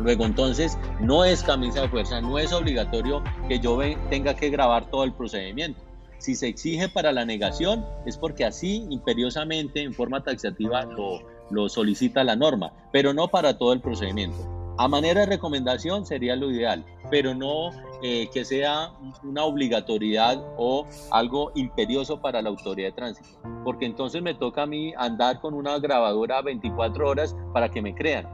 Luego 0.00 0.26
entonces 0.26 0.78
no 1.00 1.24
es 1.24 1.42
camisa 1.42 1.82
de 1.82 1.88
fuerza, 1.88 2.20
no 2.20 2.38
es 2.38 2.52
obligatorio 2.52 3.22
que 3.48 3.58
yo 3.58 3.78
tenga 4.10 4.34
que 4.34 4.50
grabar 4.50 4.84
todo 4.86 5.04
el 5.04 5.12
procedimiento. 5.12 5.85
Si 6.26 6.34
se 6.34 6.48
exige 6.48 6.88
para 6.88 7.12
la 7.12 7.24
negación 7.24 7.86
es 8.04 8.18
porque 8.18 8.44
así 8.44 8.84
imperiosamente 8.90 9.80
en 9.80 9.94
forma 9.94 10.24
taxativa 10.24 10.82
lo, 10.82 11.20
lo 11.50 11.68
solicita 11.68 12.24
la 12.24 12.34
norma, 12.34 12.72
pero 12.90 13.14
no 13.14 13.28
para 13.28 13.56
todo 13.56 13.72
el 13.72 13.80
procedimiento. 13.80 14.36
A 14.76 14.88
manera 14.88 15.20
de 15.20 15.26
recomendación 15.26 16.04
sería 16.04 16.34
lo 16.34 16.50
ideal, 16.50 16.84
pero 17.12 17.32
no 17.32 17.70
eh, 18.02 18.28
que 18.34 18.44
sea 18.44 18.90
una 19.22 19.44
obligatoriedad 19.44 20.44
o 20.58 20.84
algo 21.12 21.52
imperioso 21.54 22.20
para 22.20 22.42
la 22.42 22.48
autoridad 22.48 22.88
de 22.88 22.94
tránsito, 22.96 23.28
porque 23.62 23.86
entonces 23.86 24.20
me 24.20 24.34
toca 24.34 24.62
a 24.62 24.66
mí 24.66 24.94
andar 24.98 25.40
con 25.40 25.54
una 25.54 25.78
grabadora 25.78 26.42
24 26.42 27.08
horas 27.08 27.36
para 27.52 27.68
que 27.68 27.80
me 27.80 27.94
crean. 27.94 28.26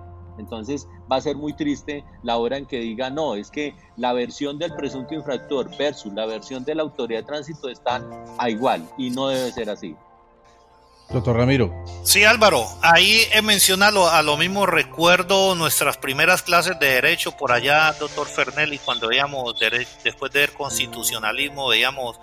Entonces 0.43 0.89
va 1.11 1.17
a 1.17 1.21
ser 1.21 1.37
muy 1.37 1.53
triste 1.53 2.05
la 2.23 2.37
hora 2.37 2.57
en 2.57 2.67
que 2.67 2.81
diga, 2.81 3.11
no, 3.11 3.37
es 3.37 3.51
que 3.51 3.75
la 3.97 4.13
versión 4.13 4.59
del 4.59 4.75
presunto 4.75 5.15
infractor 5.15 5.71
versus 5.79 6.13
la 6.13 6.27
versión 6.27 6.65
de 6.65 6.75
la 6.75 6.83
autoridad 6.83 7.21
de 7.21 7.27
tránsito 7.27 7.69
están 7.69 8.05
a 8.39 8.51
igual 8.51 8.89
y 8.99 9.11
no 9.11 9.29
debe 9.29 9.53
ser 9.53 9.71
así. 9.71 9.95
Doctor 11.11 11.37
Ramiro. 11.37 11.71
Sí, 12.05 12.25
Álvaro, 12.25 12.67
ahí 12.81 13.21
menciona 13.43 13.89
a 13.89 14.23
lo 14.23 14.37
mismo, 14.37 14.65
recuerdo 14.65 15.55
nuestras 15.55 15.99
primeras 15.99 16.43
clases 16.43 16.79
de 16.79 16.87
Derecho 16.87 17.33
por 17.33 17.53
allá, 17.53 17.93
doctor 18.01 18.27
Fernelli, 18.27 18.79
cuando 18.79 19.09
veíamos, 19.09 19.55
después 20.03 20.33
de 20.33 20.41
ver 20.41 20.53
constitucionalismo, 20.55 21.69
veíamos 21.69 22.19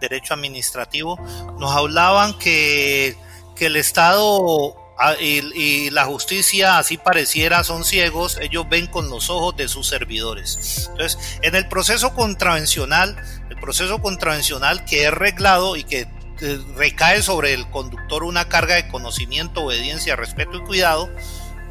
Derecho 0.00 0.32
Administrativo, 0.32 1.18
nos 1.58 1.70
hablaban 1.72 2.38
que, 2.38 3.14
que 3.54 3.66
el 3.66 3.76
Estado 3.76 4.74
y, 5.20 5.90
la 5.90 6.04
justicia 6.04 6.78
así 6.78 6.96
pareciera 6.96 7.64
son 7.64 7.84
ciegos, 7.84 8.38
ellos 8.40 8.68
ven 8.68 8.86
con 8.86 9.08
los 9.08 9.30
ojos 9.30 9.56
de 9.56 9.68
sus 9.68 9.88
servidores. 9.88 10.88
Entonces, 10.90 11.18
en 11.42 11.54
el 11.54 11.68
proceso 11.68 12.14
contravencional, 12.14 13.16
el 13.48 13.56
proceso 13.56 14.00
contravencional 14.00 14.84
que 14.84 15.06
es 15.06 15.12
reglado 15.12 15.76
y 15.76 15.84
que 15.84 16.06
eh, 16.42 16.58
recae 16.76 17.22
sobre 17.22 17.52
el 17.54 17.68
conductor 17.70 18.24
una 18.24 18.48
carga 18.48 18.76
de 18.76 18.88
conocimiento, 18.88 19.62
obediencia, 19.62 20.16
respeto 20.16 20.56
y 20.56 20.60
cuidado 20.60 21.10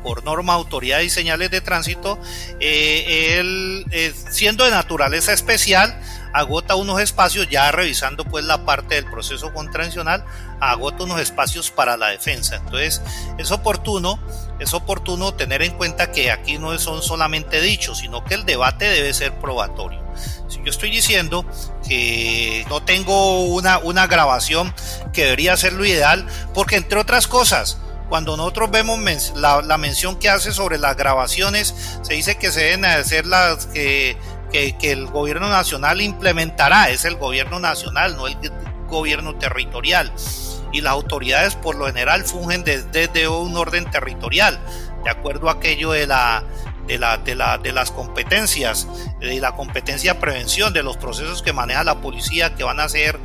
por 0.04 0.24
norma, 0.24 0.54
autoridad 0.54 1.00
y 1.00 1.10
señales 1.10 1.52
de 1.52 1.62
tránsito, 1.62 2.20
eh, 2.60 3.38
él, 3.40 3.86
eh, 3.92 4.14
siendo 4.30 4.64
de 4.64 4.72
naturaleza 4.72 5.34
especial, 5.34 6.00
agota 6.34 6.76
unos 6.76 7.02
espacios, 7.02 7.50
ya 7.50 7.72
revisando 7.72 8.24
pues 8.24 8.46
la 8.46 8.66
parte 8.66 8.96
del 8.96 9.06
proceso 9.06 9.54
contravencional, 9.54 10.24
agota 10.60 11.04
unos 11.04 11.20
espacios 11.20 11.72
para 11.72 11.98
la 11.98 12.10
defensa. 12.10 12.58
Entonces, 12.58 13.02
es 13.38 13.52
oportuno, 13.52 14.20
es 14.60 14.74
oportuno 14.74 15.34
tener 15.34 15.62
en 15.62 15.74
cuenta 15.74 16.12
que 16.12 16.32
aquí 16.32 16.58
no 16.58 16.78
son 16.80 17.02
solamente 17.02 17.62
dichos, 17.62 18.00
sino 18.00 18.24
que 18.24 18.36
el 18.36 18.46
debate 18.46 18.86
debe 18.86 19.14
ser 19.14 19.34
probatorio. 19.40 20.04
Si 20.48 20.58
yo 20.58 20.70
estoy 20.70 20.90
diciendo 20.90 21.46
que 21.88 22.66
no 22.70 22.82
tengo 22.82 23.46
una, 23.46 23.78
una 23.80 24.08
grabación 24.08 24.74
que 25.14 25.24
debería 25.24 25.56
ser 25.58 25.74
lo 25.74 25.86
ideal, 25.86 26.26
porque 26.54 26.76
entre 26.76 27.00
otras 27.00 27.28
cosas, 27.28 27.78
cuando 28.10 28.36
nosotros 28.36 28.72
vemos 28.72 29.34
la, 29.36 29.62
la, 29.62 29.78
mención 29.78 30.18
que 30.18 30.30
hace 30.30 30.52
sobre 30.52 30.80
las 30.80 30.98
grabaciones, 30.98 31.76
se 32.02 32.16
dice 32.16 32.38
que 32.38 32.52
se 32.52 32.62
deben 32.62 32.86
hacer 32.86 33.28
las 33.28 33.68
que, 33.68 34.18
que, 34.52 34.76
que, 34.78 34.92
el 34.92 35.06
gobierno 35.06 35.48
nacional 35.48 36.02
implementará, 36.02 36.90
es 36.90 37.06
el 37.06 37.16
gobierno 37.16 37.60
nacional, 37.60 38.18
no 38.18 38.28
el 38.28 38.36
gobierno 38.88 39.36
territorial. 39.36 40.12
Y 40.72 40.82
las 40.82 40.94
autoridades 40.94 41.56
por 41.56 41.76
lo 41.76 41.86
general 41.88 42.24
fungen 42.24 42.64
desde, 42.64 43.08
desde 43.08 43.28
un 43.28 43.56
orden 43.58 43.90
territorial, 43.90 44.60
de 45.04 45.10
acuerdo 45.10 45.50
a 45.50 45.54
aquello 45.54 45.92
de 45.92 46.08
la 46.08 46.44
de, 46.90 46.98
la, 46.98 47.18
de, 47.18 47.36
la, 47.36 47.60
de 47.60 47.72
las 47.72 47.92
competencias, 47.92 48.88
de 49.20 49.40
la 49.40 49.56
competencia 49.56 50.20
prevención, 50.20 50.74
de 50.74 50.82
los 50.82 50.98
procesos 50.98 51.44
que 51.44 51.54
maneja 51.54 51.84
la 51.84 52.02
policía 52.02 52.56
que 52.56 52.64
van 52.64 52.80
a 52.80 52.90
ser 52.90 53.20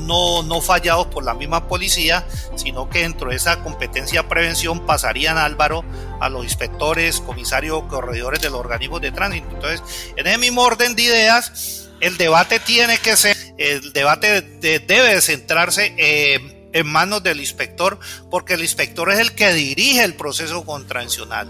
no, 0.00 0.42
no 0.42 0.60
fallados 0.60 1.06
por 1.06 1.24
la 1.24 1.34
misma 1.34 1.68
policía, 1.68 2.26
sino 2.56 2.90
que 2.90 3.02
dentro 3.02 3.30
de 3.30 3.36
esa 3.36 3.62
competencia 3.62 4.28
prevención 4.28 4.84
pasarían 4.84 5.38
Álvaro 5.38 5.84
a 6.20 6.28
los 6.28 6.44
inspectores, 6.44 7.20
comisarios, 7.20 7.84
corredores 7.84 8.40
de 8.40 8.50
los 8.50 8.58
organismos 8.58 9.00
de 9.00 9.12
tránsito. 9.12 9.46
Entonces, 9.52 9.82
en 10.16 10.26
el 10.26 10.38
mismo 10.38 10.62
orden 10.62 10.96
de 10.96 11.02
ideas, 11.02 11.88
el 12.00 12.16
debate 12.16 12.58
tiene 12.58 12.98
que 12.98 13.16
ser, 13.16 13.36
el 13.56 13.92
debate 13.92 14.42
debe 14.42 15.20
centrarse 15.20 15.94
en 15.96 16.53
manos 16.82 17.22
del 17.22 17.38
inspector, 17.38 17.98
porque 18.30 18.54
el 18.54 18.62
inspector 18.62 19.12
es 19.12 19.20
el 19.20 19.34
que 19.34 19.52
dirige 19.52 20.02
el 20.02 20.14
proceso 20.14 20.64
contravencional. 20.64 21.48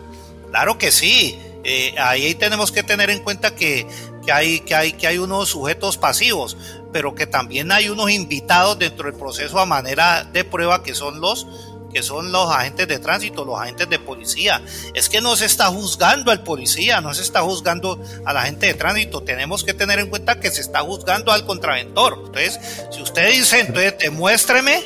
Claro 0.50 0.76
que 0.76 0.92
sí, 0.92 1.38
eh, 1.64 1.94
ahí 1.98 2.34
tenemos 2.34 2.70
que 2.70 2.82
tener 2.82 3.10
en 3.10 3.20
cuenta 3.20 3.54
que, 3.54 3.86
hay, 4.30 4.60
que, 4.60 4.74
hay, 4.74 4.92
que 4.92 5.06
hay 5.06 5.18
unos 5.18 5.48
sujetos 5.48 5.96
pasivos, 5.96 6.56
pero 6.92 7.14
que 7.14 7.26
también 7.26 7.72
hay 7.72 7.88
unos 7.88 8.10
invitados 8.10 8.78
dentro 8.78 9.10
del 9.10 9.18
proceso 9.18 9.58
a 9.58 9.66
manera 9.66 10.24
de 10.24 10.44
prueba 10.44 10.82
que 10.82 10.94
son 10.94 11.20
los 11.20 11.46
que 11.94 12.02
son 12.02 12.32
los 12.32 12.50
agentes 12.50 12.88
de 12.88 12.98
tránsito, 12.98 13.44
los 13.44 13.58
agentes 13.58 13.88
de 13.88 14.00
policía. 14.00 14.60
Es 14.94 15.08
que 15.08 15.20
no 15.20 15.36
se 15.36 15.46
está 15.46 15.66
juzgando 15.66 16.32
al 16.32 16.42
policía, 16.42 17.00
no 17.00 17.14
se 17.14 17.22
está 17.22 17.42
juzgando 17.42 18.02
a 18.26 18.32
la 18.32 18.42
gente 18.42 18.66
de 18.66 18.74
tránsito. 18.74 19.22
Tenemos 19.22 19.62
que 19.62 19.74
tener 19.74 20.00
en 20.00 20.08
cuenta 20.08 20.40
que 20.40 20.50
se 20.50 20.60
está 20.60 20.80
juzgando 20.80 21.30
al 21.30 21.46
contraventor. 21.46 22.20
Entonces, 22.26 22.58
si 22.90 23.00
usted 23.00 23.30
dice, 23.30 23.60
entonces 23.60 23.94
demuéstreme, 24.00 24.82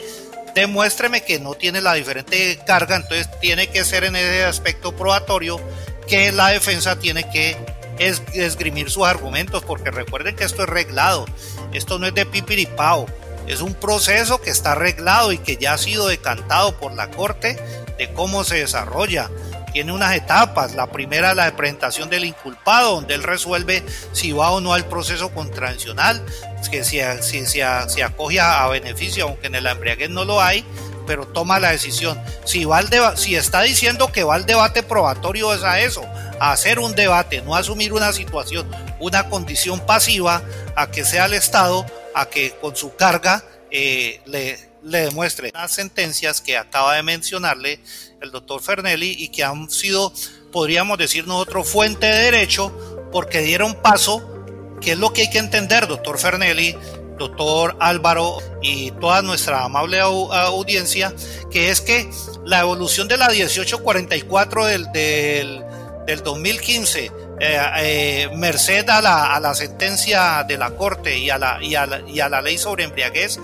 demuéstreme 0.61 1.23
que 1.23 1.39
no 1.41 1.55
tiene 1.55 1.81
la 1.81 1.95
diferente 1.95 2.59
carga, 2.67 2.97
entonces 2.97 3.29
tiene 3.41 3.69
que 3.69 3.85
ser 3.85 4.05
en 4.05 4.17
ese 4.17 4.45
aspecto 4.45 4.95
probatorio 4.95 5.61
que 6.07 6.33
la 6.33 6.49
defensa 6.49 6.99
tiene 6.99 7.29
que 7.31 7.57
esgrimir 7.99 8.91
sus 8.91 9.07
argumentos, 9.07 9.65
porque 9.65 9.91
recuerden 9.91 10.37
que 10.37 10.45
esto 10.45 10.63
es 10.63 10.69
reglado, 10.69 11.27
esto 11.73 11.99
no 11.99 12.07
es 12.07 12.15
de 12.15 12.27
pipiripao, 12.27 13.07
es 13.49 13.63
un 13.63 13.75
proceso 13.75 14.41
que 14.41 14.51
está 14.51 14.73
arreglado 14.73 15.33
y 15.33 15.39
que 15.39 15.57
ya 15.57 15.73
ha 15.73 15.79
sido 15.79 16.07
decantado 16.07 16.77
por 16.77 16.93
la 16.93 17.11
Corte 17.11 17.59
de 17.97 18.13
cómo 18.13 18.45
se 18.45 18.57
desarrolla. 18.57 19.31
Tiene 19.73 19.93
unas 19.93 20.15
etapas. 20.15 20.75
La 20.75 20.91
primera, 20.91 21.35
la 21.35 21.47
de 21.47 21.53
presentación 21.53 22.11
del 22.11 22.25
inculpado, 22.25 22.97
donde 22.97 23.15
él 23.15 23.23
resuelve 23.23 23.83
si 24.13 24.33
va 24.33 24.51
o 24.51 24.61
no 24.61 24.75
al 24.75 24.87
proceso 24.87 25.31
contravencional, 25.31 26.25
que 26.71 26.85
si, 26.85 27.01
si, 27.21 27.47
si, 27.47 27.61
acoge 27.61 28.41
a 28.41 28.67
beneficio, 28.69 29.25
aunque 29.25 29.47
en 29.47 29.55
el 29.55 29.67
embriaguez 29.67 30.11
no 30.11 30.25
lo 30.25 30.41
hay 30.41 30.65
pero 31.09 31.27
toma 31.27 31.59
la 31.59 31.71
decisión. 31.71 32.21
Si, 32.45 32.67
va 32.67 32.83
si 33.17 33.35
está 33.35 33.63
diciendo 33.63 34.13
que 34.13 34.25
va 34.25 34.35
al 34.35 34.45
debate 34.45 34.83
probatorio 34.83 35.55
es 35.55 35.65
a 35.65 35.81
eso, 35.81 36.05
a 36.39 36.53
hacer 36.53 36.79
un 36.79 36.95
debate, 36.95 37.41
no 37.41 37.57
asumir 37.57 37.95
una 37.95 38.13
situación, 38.13 38.71
una 39.01 39.29
condición 39.31 39.81
pasiva, 39.81 40.43
a 40.77 40.91
que 40.91 41.05
sea 41.05 41.25
el 41.25 41.33
Estado, 41.33 41.87
a 42.15 42.27
que 42.27 42.53
con 42.61 42.77
su 42.77 42.95
carga 42.95 43.43
eh, 43.71 44.21
le, 44.27 44.59
le 44.83 45.01
demuestre 45.07 45.51
las 45.53 45.73
sentencias 45.73 46.43
que 46.43 46.59
acaba 46.59 46.95
de 46.95 47.03
mencionarle 47.03 47.81
el 48.21 48.31
doctor 48.31 48.61
Fernelli 48.61 49.17
y 49.19 49.29
que 49.29 49.45
han 49.45 49.71
sido, 49.71 50.13
podríamos 50.53 50.99
decir 50.99 51.27
nosotros, 51.27 51.71
fuente 51.71 52.07
de 52.07 52.31
derecho 52.31 53.09
porque 53.11 53.41
dieron 53.41 53.81
paso, 53.81 54.38
que 54.81 54.93
es 54.93 54.99
lo 54.99 55.13
que 55.13 55.23
hay 55.23 55.31
que 55.31 55.39
entender, 55.39 55.87
doctor 55.87 56.19
Fernelli, 56.19 56.77
doctor 57.19 57.77
Álvaro 57.81 58.39
y 58.63 58.93
toda 58.93 59.23
nuestra 59.23 59.65
amable 59.65 60.01
audiencia, 60.01 61.13
que 61.51 61.71
es 61.71 61.81
que 61.81 62.09
la 62.45 62.61
evolución 62.61 63.09
de 63.09 63.17
la 63.17 63.29
1844 63.29 64.65
del, 64.67 64.93
del, 64.93 65.65
del 66.07 66.23
2015, 66.23 67.13
eh, 67.41 67.61
eh, 67.79 68.31
merced 68.35 68.89
a 68.89 69.03
la, 69.03 69.35
a 69.35 69.41
la, 69.41 69.55
sentencia 69.55 70.45
de 70.47 70.57
la 70.57 70.71
Corte 70.71 71.19
y 71.19 71.31
a 71.31 71.39
la, 71.39 71.63
y 71.63 71.75
a 71.75 71.87
la, 71.87 72.01
y 72.01 72.21
a 72.21 72.29
la 72.29 72.41
ley 72.41 72.59
sobre 72.59 72.85
embriaguez, 72.85 73.39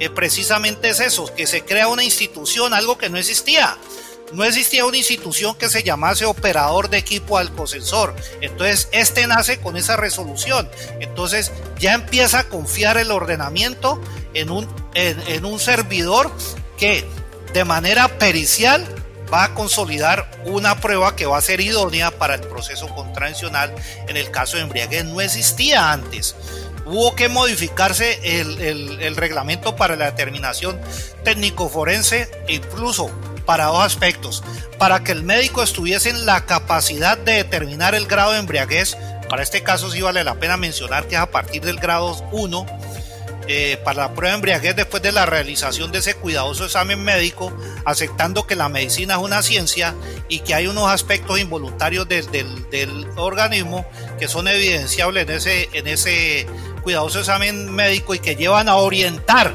eh, 0.00 0.10
precisamente 0.10 0.90
es 0.90 1.00
eso, 1.00 1.32
que 1.34 1.46
se 1.46 1.62
crea 1.62 1.88
una 1.88 2.04
institución, 2.04 2.74
algo 2.74 2.98
que 2.98 3.08
no 3.08 3.18
existía 3.18 3.76
no 4.32 4.44
existía 4.44 4.84
una 4.84 4.96
institución 4.96 5.54
que 5.56 5.68
se 5.68 5.82
llamase 5.82 6.24
operador 6.24 6.90
de 6.90 6.98
equipo 6.98 7.38
alcocensor. 7.38 8.14
Entonces, 8.40 8.88
este 8.92 9.26
nace 9.26 9.58
con 9.58 9.76
esa 9.76 9.96
resolución. 9.96 10.68
Entonces, 11.00 11.52
ya 11.78 11.94
empieza 11.94 12.40
a 12.40 12.48
confiar 12.48 12.98
el 12.98 13.10
ordenamiento 13.10 14.00
en 14.34 14.50
un, 14.50 14.68
en, 14.94 15.44
un 15.44 15.58
servidor 15.58 16.30
que 16.76 17.04
de 17.52 17.64
manera 17.64 18.18
pericial 18.18 18.86
va 19.32 19.44
a 19.44 19.54
consolidar 19.54 20.30
una 20.44 20.80
prueba 20.80 21.16
que 21.16 21.26
va 21.26 21.38
a 21.38 21.42
ser 21.42 21.60
idónea 21.60 22.10
para 22.10 22.34
el 22.34 22.40
proceso 22.40 22.88
contravencional 22.94 23.74
en 24.06 24.16
el 24.16 24.30
caso 24.30 24.56
de 24.56 24.62
embriaguez. 24.62 25.04
No 25.04 25.20
existía 25.20 25.92
antes. 25.92 26.34
Hubo 26.86 27.14
que 27.14 27.28
modificarse 27.28 28.18
el, 28.40 29.02
el 29.02 29.16
reglamento 29.16 29.76
para 29.76 29.96
la 29.96 30.06
determinación 30.06 30.80
técnico 31.22 31.68
forense, 31.68 32.30
incluso 32.48 33.10
para 33.48 33.64
dos 33.64 33.82
aspectos. 33.82 34.44
Para 34.78 35.02
que 35.02 35.12
el 35.12 35.22
médico 35.22 35.62
estuviese 35.62 36.10
en 36.10 36.26
la 36.26 36.44
capacidad 36.44 37.16
de 37.16 37.32
determinar 37.32 37.94
el 37.94 38.06
grado 38.06 38.32
de 38.32 38.40
embriaguez, 38.40 38.94
para 39.30 39.42
este 39.42 39.62
caso 39.62 39.90
sí 39.90 40.02
vale 40.02 40.22
la 40.22 40.34
pena 40.34 40.58
mencionar 40.58 41.08
que 41.08 41.14
es 41.14 41.20
a 41.22 41.30
partir 41.30 41.62
del 41.62 41.78
grado 41.78 42.14
1, 42.30 42.66
eh, 43.46 43.80
para 43.82 44.02
la 44.02 44.08
prueba 44.12 44.32
de 44.32 44.34
embriaguez 44.34 44.76
después 44.76 45.02
de 45.02 45.12
la 45.12 45.24
realización 45.24 45.90
de 45.90 46.00
ese 46.00 46.12
cuidadoso 46.12 46.66
examen 46.66 47.02
médico, 47.02 47.50
aceptando 47.86 48.46
que 48.46 48.54
la 48.54 48.68
medicina 48.68 49.14
es 49.14 49.20
una 49.20 49.40
ciencia 49.40 49.94
y 50.28 50.40
que 50.40 50.52
hay 50.52 50.66
unos 50.66 50.90
aspectos 50.90 51.40
involuntarios 51.40 52.06
del, 52.06 52.30
del, 52.30 53.06
organismo 53.16 53.86
que 54.18 54.28
son 54.28 54.46
evidenciables 54.46 55.26
en 55.26 55.34
ese, 55.34 55.70
en 55.72 55.86
ese 55.86 56.46
cuidadoso 56.82 57.20
examen 57.20 57.74
médico 57.74 58.14
y 58.14 58.18
que 58.18 58.36
llevan 58.36 58.68
a 58.68 58.76
orientar 58.76 59.54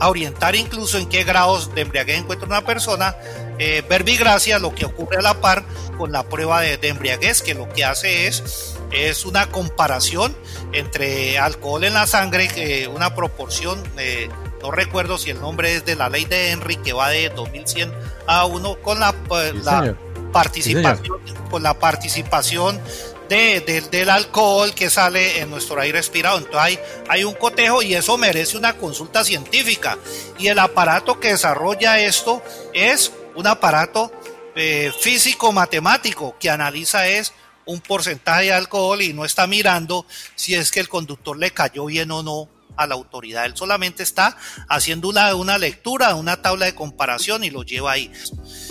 a 0.00 0.08
orientar 0.08 0.54
incluso 0.54 0.98
en 0.98 1.08
qué 1.08 1.24
grados 1.24 1.74
de 1.74 1.82
embriaguez 1.82 2.18
encuentra 2.18 2.46
una 2.46 2.64
persona, 2.64 3.16
eh, 3.58 3.82
verbigracia, 3.88 4.58
lo 4.58 4.74
que 4.74 4.84
ocurre 4.84 5.18
a 5.18 5.22
la 5.22 5.40
par 5.40 5.64
con 5.96 6.12
la 6.12 6.24
prueba 6.24 6.60
de, 6.60 6.78
embriaguez, 6.82 7.42
que 7.42 7.54
lo 7.54 7.68
que 7.70 7.84
hace 7.84 8.26
es, 8.26 8.76
es 8.92 9.24
una 9.24 9.50
comparación 9.50 10.36
entre 10.72 11.38
alcohol 11.38 11.84
en 11.84 11.94
la 11.94 12.06
sangre, 12.06 12.50
eh, 12.56 12.88
una 12.88 13.14
proporción, 13.14 13.82
eh, 13.98 14.28
no 14.62 14.70
recuerdo 14.70 15.16
si 15.16 15.30
el 15.30 15.40
nombre 15.40 15.76
es 15.76 15.84
de 15.84 15.96
la 15.96 16.08
ley 16.08 16.24
de 16.24 16.50
Henry, 16.50 16.76
que 16.76 16.92
va 16.92 17.08
de 17.08 17.30
2100 17.30 17.92
a 18.26 18.44
1, 18.44 18.76
con 18.82 19.00
la, 19.00 19.14
la 19.62 19.96
participación, 20.32 21.18
con 21.50 21.62
la 21.62 21.74
participación 21.78 22.80
del 23.28 24.10
alcohol 24.10 24.74
que 24.74 24.90
sale 24.90 25.40
en 25.40 25.50
nuestro 25.50 25.80
aire 25.80 25.98
respirado. 25.98 26.38
Entonces 26.38 26.60
hay, 26.60 26.78
hay 27.08 27.24
un 27.24 27.34
cotejo 27.34 27.82
y 27.82 27.94
eso 27.94 28.16
merece 28.18 28.56
una 28.56 28.76
consulta 28.76 29.24
científica. 29.24 29.98
Y 30.38 30.48
el 30.48 30.58
aparato 30.58 31.18
que 31.18 31.28
desarrolla 31.28 32.00
esto 32.00 32.42
es 32.72 33.12
un 33.34 33.46
aparato 33.46 34.12
eh, 34.54 34.92
físico-matemático 34.98 36.36
que 36.40 36.50
analiza 36.50 37.06
es 37.06 37.32
un 37.66 37.80
porcentaje 37.80 38.44
de 38.44 38.52
alcohol 38.52 39.02
y 39.02 39.12
no 39.12 39.24
está 39.24 39.46
mirando 39.46 40.06
si 40.34 40.54
es 40.54 40.70
que 40.70 40.80
el 40.80 40.88
conductor 40.88 41.36
le 41.36 41.50
cayó 41.50 41.86
bien 41.86 42.10
o 42.10 42.22
no 42.22 42.48
a 42.76 42.86
la 42.86 42.94
autoridad. 42.94 43.44
Él 43.44 43.56
solamente 43.56 44.02
está 44.02 44.36
haciendo 44.68 45.08
una, 45.08 45.34
una 45.34 45.58
lectura, 45.58 46.14
una 46.14 46.40
tabla 46.40 46.66
de 46.66 46.74
comparación 46.74 47.44
y 47.44 47.50
lo 47.50 47.64
lleva 47.64 47.92
ahí. 47.92 48.10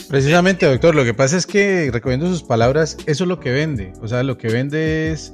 Precisamente, 0.10 0.66
doctor, 0.66 0.93
lo 0.93 1.03
que 1.03 1.14
pasa 1.14 1.38
es 1.38 1.47
que, 1.47 1.89
recomiendo 1.91 2.28
sus 2.28 2.43
palabras, 2.43 2.97
eso 3.06 3.24
es 3.24 3.28
lo 3.28 3.39
que 3.39 3.51
vende. 3.51 3.93
O 4.01 4.08
sea, 4.08 4.24
lo 4.24 4.38
que 4.38 4.47
vende 4.49 5.12
es 5.12 5.34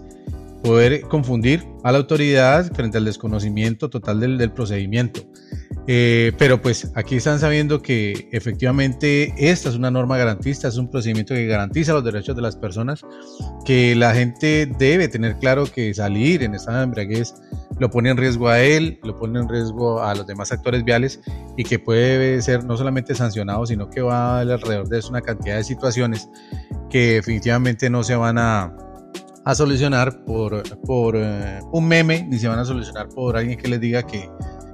poder 0.63 1.01
confundir 1.01 1.65
a 1.83 1.91
la 1.91 1.97
autoridad 1.97 2.71
frente 2.73 2.97
al 2.97 3.05
desconocimiento 3.05 3.89
total 3.89 4.19
del, 4.19 4.37
del 4.37 4.51
procedimiento. 4.51 5.21
Eh, 5.93 6.31
pero 6.37 6.61
pues 6.61 6.89
aquí 6.95 7.17
están 7.17 7.37
sabiendo 7.41 7.81
que 7.81 8.29
efectivamente 8.31 9.33
esta 9.37 9.67
es 9.67 9.75
una 9.75 9.91
norma 9.91 10.17
garantista, 10.17 10.69
es 10.69 10.77
un 10.77 10.89
procedimiento 10.89 11.33
que 11.33 11.45
garantiza 11.47 11.91
los 11.91 12.01
derechos 12.01 12.33
de 12.33 12.41
las 12.41 12.55
personas, 12.55 13.01
que 13.65 13.93
la 13.93 14.13
gente 14.13 14.71
debe 14.79 15.09
tener 15.09 15.35
claro 15.39 15.65
que 15.65 15.93
salir 15.93 16.43
en 16.43 16.55
estado 16.55 16.77
de 16.77 16.83
embriaguez 16.85 17.33
lo 17.77 17.89
pone 17.89 18.09
en 18.09 18.15
riesgo 18.15 18.47
a 18.47 18.61
él, 18.61 19.01
lo 19.03 19.17
pone 19.17 19.37
en 19.37 19.49
riesgo 19.49 20.01
a 20.01 20.15
los 20.15 20.25
demás 20.25 20.53
actores 20.53 20.85
viales 20.85 21.19
y 21.57 21.65
que 21.65 21.77
puede 21.77 22.41
ser 22.41 22.63
no 22.63 22.77
solamente 22.77 23.13
sancionado, 23.13 23.65
sino 23.65 23.89
que 23.89 23.99
va 23.99 24.39
alrededor 24.39 24.87
de 24.87 24.99
eso 24.99 25.09
una 25.09 25.21
cantidad 25.21 25.57
de 25.57 25.65
situaciones 25.65 26.29
que 26.89 27.15
definitivamente 27.15 27.89
no 27.89 28.01
se 28.05 28.15
van 28.15 28.37
a, 28.37 28.73
a 29.43 29.55
solucionar 29.55 30.23
por, 30.23 30.63
por 30.85 31.17
eh, 31.17 31.59
un 31.73 31.85
meme, 31.85 32.25
ni 32.29 32.39
se 32.39 32.47
van 32.47 32.59
a 32.59 32.63
solucionar 32.63 33.09
por 33.09 33.35
alguien 33.35 33.59
que 33.59 33.67
les 33.67 33.81
diga 33.81 34.03
que 34.03 34.29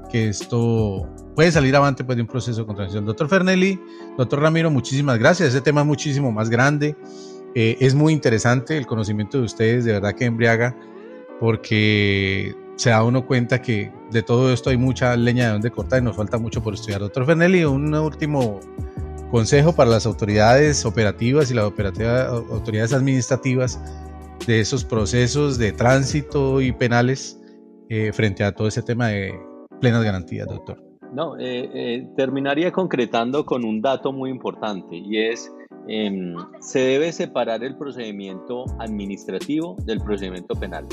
que 0.07 0.29
esto 0.29 1.07
puede 1.35 1.51
salir 1.51 1.75
avante 1.75 2.03
pues, 2.03 2.15
de 2.15 2.21
un 2.21 2.27
proceso 2.27 2.61
de 2.61 2.65
contradicción. 2.65 3.05
Doctor 3.05 3.29
Fernelli, 3.29 3.79
doctor 4.17 4.41
Ramiro, 4.41 4.71
muchísimas 4.71 5.19
gracias. 5.19 5.49
Este 5.49 5.61
tema 5.61 5.81
es 5.81 5.87
muchísimo 5.87 6.31
más 6.31 6.49
grande. 6.49 6.95
Eh, 7.55 7.77
es 7.79 7.95
muy 7.95 8.13
interesante 8.13 8.77
el 8.77 8.85
conocimiento 8.85 9.37
de 9.37 9.45
ustedes, 9.45 9.85
de 9.85 9.93
verdad 9.93 10.13
que 10.13 10.25
embriaga, 10.25 10.75
porque 11.39 12.55
se 12.75 12.91
da 12.91 13.03
uno 13.03 13.25
cuenta 13.25 13.61
que 13.61 13.91
de 14.11 14.21
todo 14.23 14.53
esto 14.53 14.69
hay 14.69 14.77
mucha 14.77 15.15
leña 15.15 15.45
de 15.45 15.51
donde 15.53 15.71
cortar 15.71 16.01
y 16.01 16.05
nos 16.05 16.15
falta 16.15 16.37
mucho 16.37 16.61
por 16.61 16.73
estudiar. 16.73 17.01
Doctor 17.01 17.25
Fernelli, 17.25 17.65
un 17.65 17.93
último 17.93 18.59
consejo 19.31 19.73
para 19.73 19.89
las 19.89 20.05
autoridades 20.05 20.85
operativas 20.85 21.51
y 21.51 21.53
las 21.53 21.65
autoridades 21.65 22.93
administrativas 22.93 23.79
de 24.45 24.59
esos 24.59 24.85
procesos 24.85 25.57
de 25.57 25.71
tránsito 25.71 26.61
y 26.61 26.71
penales 26.71 27.39
eh, 27.89 28.11
frente 28.13 28.43
a 28.43 28.51
todo 28.51 28.67
ese 28.67 28.81
tema 28.81 29.07
de 29.07 29.33
plenas 29.79 30.03
garantías, 30.03 30.47
doctor. 30.47 30.83
No, 31.13 31.37
eh, 31.37 31.69
eh, 31.73 32.07
terminaría 32.17 32.71
concretando 32.71 33.45
con 33.45 33.63
un 33.63 33.81
dato 33.81 34.11
muy 34.11 34.29
importante 34.29 34.97
y 34.97 35.17
es, 35.17 35.51
eh, 35.87 36.35
se 36.59 36.79
debe 36.79 37.11
separar 37.13 37.63
el 37.63 37.77
procedimiento 37.77 38.65
administrativo 38.79 39.77
del 39.85 40.01
procedimiento 40.01 40.53
penal. 40.55 40.85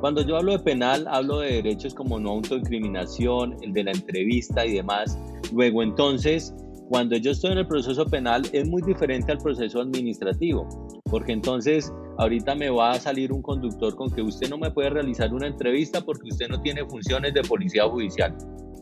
Cuando 0.00 0.22
yo 0.22 0.36
hablo 0.36 0.52
de 0.52 0.60
penal, 0.60 1.06
hablo 1.08 1.40
de 1.40 1.62
derechos 1.62 1.94
como 1.94 2.18
no 2.18 2.30
autoincriminación, 2.30 3.56
el 3.60 3.74
de 3.74 3.84
la 3.84 3.90
entrevista 3.90 4.64
y 4.64 4.76
demás. 4.76 5.18
Luego, 5.52 5.82
entonces, 5.82 6.54
cuando 6.90 7.16
yo 7.16 7.30
estoy 7.30 7.52
en 7.52 7.58
el 7.58 7.68
proceso 7.68 8.04
penal 8.04 8.42
es 8.52 8.68
muy 8.68 8.82
diferente 8.82 9.30
al 9.30 9.38
proceso 9.38 9.80
administrativo, 9.80 10.66
porque 11.04 11.30
entonces 11.30 11.92
ahorita 12.18 12.56
me 12.56 12.68
va 12.68 12.90
a 12.90 12.98
salir 12.98 13.32
un 13.32 13.42
conductor 13.42 13.94
con 13.94 14.10
que 14.10 14.22
usted 14.22 14.50
no 14.50 14.58
me 14.58 14.72
puede 14.72 14.90
realizar 14.90 15.32
una 15.32 15.46
entrevista 15.46 16.00
porque 16.00 16.30
usted 16.32 16.48
no 16.48 16.60
tiene 16.60 16.84
funciones 16.84 17.32
de 17.32 17.42
policía 17.42 17.84
judicial. 17.84 18.36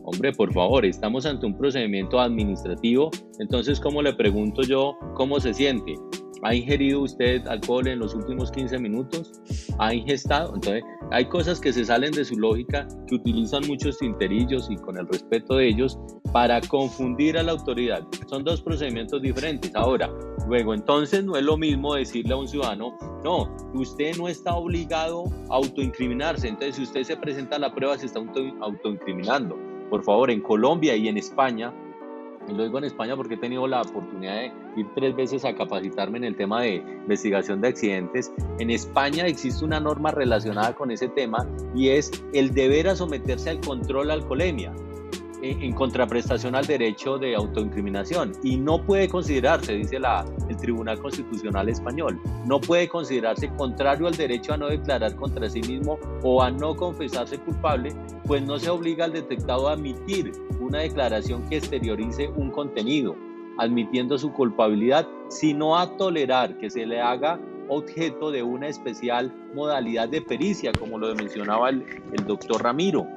Hombre, 0.05 0.31
por 0.31 0.51
favor, 0.51 0.85
estamos 0.85 1.27
ante 1.27 1.45
un 1.45 1.55
procedimiento 1.55 2.19
administrativo, 2.19 3.11
entonces, 3.37 3.79
¿cómo 3.79 4.01
le 4.01 4.11
pregunto 4.13 4.63
yo 4.63 4.97
cómo 5.13 5.39
se 5.39 5.53
siente? 5.53 5.93
¿Ha 6.43 6.55
ingerido 6.55 7.01
usted 7.01 7.45
alcohol 7.47 7.87
en 7.87 7.99
los 7.99 8.15
últimos 8.15 8.51
15 8.51 8.79
minutos? 8.79 9.41
¿Ha 9.77 9.93
ingestado? 9.93 10.55
Entonces, 10.55 10.83
hay 11.11 11.25
cosas 11.25 11.59
que 11.59 11.73
se 11.73 11.83
salen 11.83 12.11
de 12.11 12.23
su 12.23 12.37
lógica, 12.37 12.87
que 13.07 13.15
utilizan 13.15 13.67
muchos 13.67 13.97
tinterillos 13.97 14.69
y 14.69 14.77
con 14.77 14.97
el 14.97 15.07
respeto 15.07 15.55
de 15.55 15.67
ellos 15.67 15.97
para 16.31 16.61
confundir 16.61 17.37
a 17.37 17.43
la 17.43 17.51
autoridad. 17.51 18.03
Son 18.27 18.43
dos 18.43 18.61
procedimientos 18.61 19.21
diferentes. 19.21 19.75
Ahora, 19.75 20.09
luego, 20.47 20.73
entonces 20.73 21.25
no 21.25 21.35
es 21.35 21.43
lo 21.43 21.57
mismo 21.57 21.95
decirle 21.95 22.33
a 22.33 22.37
un 22.37 22.47
ciudadano, 22.47 22.97
no, 23.23 23.53
usted 23.73 24.15
no 24.17 24.27
está 24.27 24.55
obligado 24.55 25.25
a 25.49 25.55
autoincriminarse. 25.55 26.47
Entonces, 26.47 26.75
si 26.75 26.83
usted 26.83 27.03
se 27.03 27.17
presenta 27.17 27.57
a 27.57 27.59
la 27.59 27.73
prueba, 27.73 27.97
se 27.97 28.05
está 28.05 28.19
autoincriminando. 28.61 29.57
Por 29.89 30.03
favor, 30.03 30.31
en 30.31 30.41
Colombia 30.41 30.95
y 30.95 31.07
en 31.07 31.17
España 31.17 31.73
y 32.49 32.53
lo 32.53 32.63
digo 32.63 32.77
en 32.77 32.85
España 32.85 33.15
porque 33.15 33.35
he 33.35 33.37
tenido 33.37 33.67
la 33.67 33.81
oportunidad 33.81 34.35
de 34.35 34.51
ir 34.77 34.87
tres 34.95 35.15
veces 35.15 35.45
a 35.45 35.53
capacitarme 35.53 36.17
en 36.17 36.23
el 36.23 36.35
tema 36.35 36.61
de 36.61 36.75
investigación 36.75 37.61
de 37.61 37.69
accidentes. 37.69 38.31
En 38.59 38.69
España 38.69 39.27
existe 39.27 39.63
una 39.63 39.79
norma 39.79 40.11
relacionada 40.11 40.73
con 40.75 40.91
ese 40.91 41.07
tema 41.09 41.47
y 41.75 41.89
es 41.89 42.11
el 42.33 42.53
deber 42.53 42.87
a 42.87 42.95
someterse 42.95 43.49
al 43.49 43.59
control 43.61 44.11
alcoholemia 44.11 44.73
en 45.41 45.73
contraprestación 45.73 46.55
al 46.55 46.65
derecho 46.65 47.17
de 47.17 47.35
autoincriminación. 47.35 48.33
Y 48.43 48.57
no 48.57 48.83
puede 48.85 49.07
considerarse, 49.07 49.73
dice 49.73 49.99
la, 49.99 50.25
el 50.49 50.57
Tribunal 50.57 50.99
Constitucional 50.99 51.69
Español, 51.69 52.19
no 52.45 52.59
puede 52.59 52.87
considerarse 52.87 53.49
contrario 53.55 54.07
al 54.07 54.15
derecho 54.15 54.53
a 54.53 54.57
no 54.57 54.67
declarar 54.67 55.15
contra 55.15 55.49
sí 55.49 55.61
mismo 55.61 55.97
o 56.23 56.41
a 56.41 56.51
no 56.51 56.75
confesarse 56.75 57.37
culpable, 57.39 57.93
pues 58.25 58.41
no 58.43 58.59
se 58.59 58.69
obliga 58.69 59.05
al 59.05 59.13
detectado 59.13 59.69
a 59.69 59.73
admitir 59.73 60.31
una 60.59 60.79
declaración 60.79 61.47
que 61.49 61.57
exteriorice 61.57 62.29
un 62.35 62.51
contenido, 62.51 63.15
admitiendo 63.57 64.17
su 64.17 64.31
culpabilidad, 64.33 65.07
sino 65.29 65.77
a 65.77 65.97
tolerar 65.97 66.57
que 66.57 66.69
se 66.69 66.85
le 66.85 67.01
haga 67.01 67.39
objeto 67.69 68.31
de 68.31 68.41
una 68.41 68.67
especial 68.67 69.31
modalidad 69.53 70.09
de 70.09 70.21
pericia, 70.21 70.71
como 70.73 70.97
lo 70.97 71.13
mencionaba 71.13 71.69
el, 71.69 71.85
el 72.13 72.25
doctor 72.25 72.63
Ramiro 72.63 73.07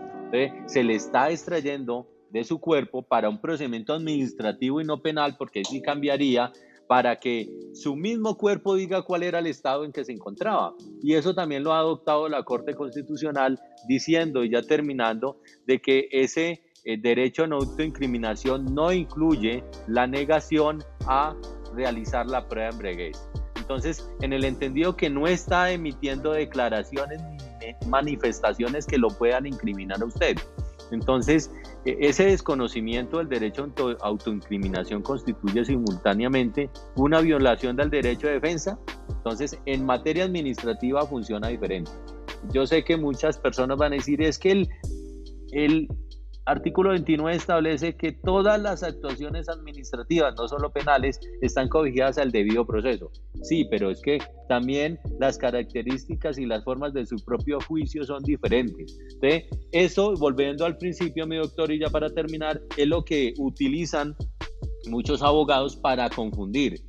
se 0.67 0.83
le 0.83 0.95
está 0.95 1.31
extrayendo 1.31 2.07
de 2.33 2.45
su 2.45 2.59
cuerpo 2.59 3.03
para 3.03 3.29
un 3.29 3.41
procedimiento 3.41 3.93
administrativo 3.93 4.81
y 4.81 4.85
no 4.85 5.03
penal, 5.03 5.37
porque 5.39 5.65
sí 5.65 5.83
cambiaría 5.83 6.53
para 6.89 7.17
que 7.21 7.49
su 7.75 7.95
mismo 7.95 8.37
cuerpo 8.37 8.75
diga 8.75 9.03
cuál 9.03 9.23
era 9.23 9.39
el 9.39 9.47
estado 9.47 9.85
en 9.85 9.93
que 9.93 10.05
se 10.05 10.13
encontraba. 10.13 10.75
Y 11.03 11.15
eso 11.15 11.35
también 11.35 11.63
lo 11.63 11.73
ha 11.73 11.79
adoptado 11.79 12.29
la 12.29 12.43
Corte 12.43 12.75
Constitucional 12.75 13.59
diciendo, 13.87 14.45
y 14.45 14.51
ya 14.51 14.63
terminando, 14.63 15.41
de 15.67 15.81
que 15.81 16.09
ese 16.11 16.63
eh, 16.85 16.99
derecho 17.01 17.45
a 17.45 17.47
no 17.47 17.57
autoincriminación 17.57 18.75
no 18.75 18.93
incluye 18.93 19.63
la 19.87 20.07
negación 20.07 20.83
a 21.07 21.37
realizar 21.75 22.27
la 22.27 22.47
prueba 22.49 22.69
de 22.69 22.75
embriaguez. 22.75 23.29
Entonces, 23.57 24.07
en 24.21 24.33
el 24.33 24.45
entendido 24.45 24.97
que 24.97 25.09
no 25.09 25.27
está 25.27 25.71
emitiendo 25.71 26.33
declaraciones 26.33 27.23
ni 27.23 27.89
manifestaciones 27.89 28.87
que 28.87 28.99
lo 28.99 29.09
puedan 29.09 29.47
incriminar 29.47 30.03
a 30.03 30.05
usted. 30.05 30.37
Entonces, 30.93 31.51
e, 31.85 31.97
ese 32.01 32.27
desconocimiento 32.27 33.19
del 33.19 33.29
derecho 33.29 33.69
a 34.01 34.07
autoincriminación 34.07 35.03
constituye 35.03 35.65
simultáneamente 35.65 36.71
una 36.97 37.21
violación 37.21 37.77
del 37.77 37.91
derecho 37.91 38.29
de 38.29 38.35
defensa. 38.35 38.79
Entonces, 39.09 39.59
en 39.67 39.85
materia 39.85 40.25
administrativa 40.25 41.05
funciona 41.07 41.49
diferente. 41.49 41.91
Yo 42.53 42.67
sé 42.67 42.85
que 42.85 42.97
muchas 42.97 43.39
personas 43.39 43.79
van 43.79 43.93
a 43.93 43.97
decir, 43.97 44.23
es 44.23 44.39
que 44.39 44.53
el, 44.53 44.69
el 45.53 45.89
artículo 46.47 46.91
29 46.91 47.37
establece 47.37 47.97
que 47.97 48.13
todas 48.13 48.61
las 48.61 48.83
actuaciones 48.83 49.49
administrativas, 49.49 50.35
no 50.37 50.49
solo 50.49 50.73
penales, 50.73 51.21
están 51.41 51.69
cobijadas 51.69 52.19
al 52.19 52.33
debido 52.33 52.67
proceso. 52.67 53.11
Sí, 53.43 53.67
pero 53.71 53.91
es 53.91 54.01
que 54.03 54.19
también 54.49 54.99
las 55.19 55.39
características 55.39 56.39
y 56.39 56.47
las 56.47 56.65
formas 56.65 56.93
de 56.93 57.07
su 57.07 57.17
propio 57.25 57.59
juicio 57.61 58.05
son 58.05 58.23
diferentes. 58.23 58.99
¿sí? 59.21 59.45
Eso, 59.73 60.15
volviendo 60.15 60.65
al 60.65 60.77
principio, 60.77 61.27
mi 61.27 61.37
doctor, 61.37 61.71
y 61.71 61.81
ya 61.81 61.91
para 61.91 62.11
terminar, 62.11 62.61
es 62.77 62.87
lo 62.87 63.05
que 63.05 63.35
utilizan 63.39 64.15
muchos 64.89 65.23
abogados 65.23 65.77
para 65.77 66.11
confundir. 66.11 66.83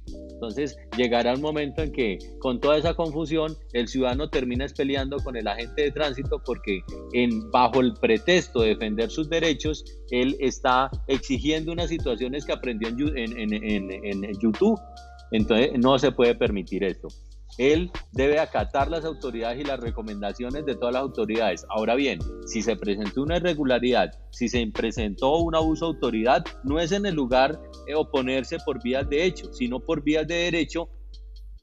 Entonces 0.44 0.78
llegará 0.98 1.34
un 1.34 1.42
momento 1.42 1.82
en 1.84 1.92
que 1.92 2.18
con 2.40 2.60
toda 2.60 2.78
esa 2.78 2.94
confusión 2.94 3.56
el 3.72 3.88
ciudadano 3.88 4.30
termina 4.30 4.66
peleando 4.76 5.18
con 5.18 5.38
el 5.38 5.48
agente 5.48 5.84
de 5.84 5.92
tránsito 5.92 6.42
porque 6.46 6.82
en, 7.14 7.50
bajo 7.52 7.80
el 7.80 7.94
pretexto 7.94 8.62
de 8.62 8.70
defender 8.70 9.10
sus 9.10 9.30
derechos, 9.30 9.86
él 10.12 10.36
está 10.40 10.90
exigiendo 11.08 11.72
unas 11.72 11.90
situaciones 11.90 12.46
que 12.46 12.52
aprendió 12.52 12.90
en, 13.16 13.38
en 13.38 14.40
YouTube. 14.40 14.80
Entonces 15.32 15.72
no 15.78 15.98
se 15.98 16.12
puede 16.12 16.36
permitir 16.36 16.84
esto. 16.84 17.08
Él 17.58 17.92
debe 18.12 18.40
acatar 18.40 18.90
las 18.90 19.06
autoridades 19.06 19.60
y 19.62 19.64
las 19.64 19.80
recomendaciones 19.80 20.66
de 20.66 20.76
todas 20.76 20.94
las 20.94 21.04
autoridades. 21.04 21.66
Ahora 21.70 21.96
bien, 21.96 22.20
si 22.46 22.62
se 22.62 22.76
presentó 22.76 23.24
una 23.24 23.38
irregularidad, 23.38 24.12
si 24.32 24.50
se 24.50 24.66
presentó 24.68 25.38
un 25.38 25.56
abuso 25.56 25.86
de 25.86 25.96
autoridad, 25.96 26.46
no 26.64 26.80
es 26.80 26.92
en 26.92 27.06
el 27.06 27.16
lugar 27.16 27.60
de 27.86 27.96
oponerse 27.96 28.58
por 28.66 28.82
vías 28.82 29.08
de 29.10 29.26
hecho, 29.26 29.54
sino 29.54 29.80
por 29.80 30.04
vías 30.04 30.28
de 30.28 30.36
derecho 30.36 30.90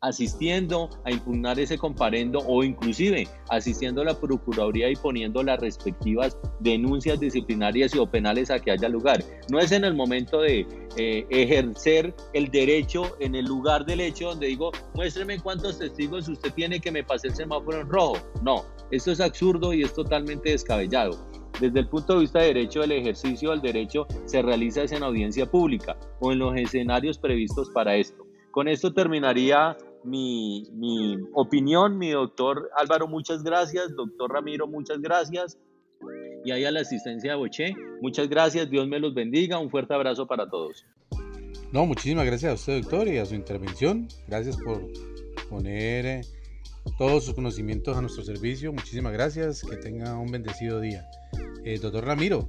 asistiendo 0.02 0.88
a 1.04 1.10
impugnar 1.10 1.60
ese 1.60 1.76
comparendo 1.76 2.38
o 2.46 2.64
inclusive 2.64 3.28
asistiendo 3.50 4.00
a 4.00 4.06
la 4.06 4.18
Procuraduría 4.18 4.88
y 4.90 4.96
poniendo 4.96 5.42
las 5.42 5.60
respectivas 5.60 6.38
denuncias 6.60 7.20
disciplinarias 7.20 7.94
y 7.94 7.98
o 7.98 8.06
penales 8.06 8.50
a 8.50 8.58
que 8.58 8.70
haya 8.70 8.88
lugar. 8.88 9.22
No 9.50 9.58
es 9.58 9.72
en 9.72 9.84
el 9.84 9.94
momento 9.94 10.40
de 10.40 10.66
eh, 10.96 11.26
ejercer 11.28 12.14
el 12.32 12.50
derecho 12.50 13.16
en 13.20 13.34
el 13.34 13.44
lugar 13.44 13.84
del 13.84 14.00
hecho 14.00 14.30
donde 14.30 14.46
digo, 14.46 14.72
muéstreme 14.94 15.38
cuántos 15.38 15.78
testigos 15.78 16.28
usted 16.28 16.52
tiene 16.54 16.80
que 16.80 16.90
me 16.90 17.04
pase 17.04 17.28
el 17.28 17.34
semáforo 17.34 17.80
en 17.80 17.88
rojo. 17.88 18.16
No, 18.42 18.64
esto 18.90 19.12
es 19.12 19.20
absurdo 19.20 19.74
y 19.74 19.82
es 19.82 19.92
totalmente 19.92 20.50
descabellado. 20.50 21.26
Desde 21.60 21.80
el 21.80 21.88
punto 21.88 22.14
de 22.14 22.20
vista 22.20 22.38
de 22.38 22.46
derecho, 22.46 22.82
el 22.82 22.92
ejercicio 22.92 23.50
del 23.50 23.60
derecho 23.60 24.06
se 24.24 24.40
realiza 24.40 24.82
en 24.82 25.02
audiencia 25.02 25.44
pública 25.44 25.98
o 26.20 26.32
en 26.32 26.38
los 26.38 26.56
escenarios 26.56 27.18
previstos 27.18 27.68
para 27.68 27.96
esto. 27.96 28.26
Con 28.50 28.66
esto 28.66 28.92
terminaría 28.94 29.76
mi, 30.04 30.68
mi 30.72 31.16
opinión, 31.34 31.98
mi 31.98 32.10
doctor 32.10 32.70
Álvaro, 32.76 33.08
muchas 33.08 33.42
gracias, 33.42 33.94
doctor 33.94 34.32
Ramiro, 34.32 34.66
muchas 34.66 35.00
gracias. 35.00 35.58
Y 36.44 36.52
ahí 36.52 36.64
a 36.64 36.70
la 36.70 36.80
asistencia 36.80 37.32
de 37.32 37.36
Boché, 37.36 37.74
muchas 38.00 38.28
gracias, 38.28 38.70
Dios 38.70 38.88
me 38.88 38.98
los 38.98 39.14
bendiga, 39.14 39.58
un 39.58 39.70
fuerte 39.70 39.92
abrazo 39.94 40.26
para 40.26 40.48
todos. 40.48 40.86
No, 41.72 41.86
muchísimas 41.86 42.26
gracias 42.26 42.50
a 42.50 42.54
usted, 42.54 42.80
doctor, 42.80 43.08
y 43.08 43.18
a 43.18 43.26
su 43.26 43.34
intervención. 43.34 44.08
Gracias 44.26 44.56
por 44.56 44.88
poner 45.48 46.06
eh, 46.06 46.20
todos 46.98 47.24
sus 47.24 47.34
conocimientos 47.34 47.96
a 47.96 48.00
nuestro 48.00 48.24
servicio. 48.24 48.72
Muchísimas 48.72 49.12
gracias, 49.12 49.62
que 49.62 49.76
tenga 49.76 50.18
un 50.18 50.32
bendecido 50.32 50.80
día. 50.80 51.06
Eh, 51.64 51.78
doctor 51.78 52.06
Ramiro, 52.06 52.48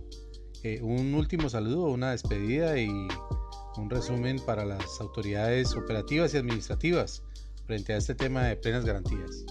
eh, 0.63 0.79
un 0.81 1.13
último 1.13 1.49
saludo, 1.49 1.91
una 1.91 2.11
despedida 2.11 2.79
y 2.79 2.87
un 2.87 3.89
resumen 3.89 4.39
para 4.45 4.65
las 4.65 5.01
autoridades 5.01 5.75
operativas 5.75 6.33
y 6.33 6.37
administrativas 6.37 7.23
frente 7.65 7.93
a 7.93 7.97
este 7.97 8.15
tema 8.15 8.43
de 8.43 8.55
plenas 8.55 8.85
garantías. 8.85 9.45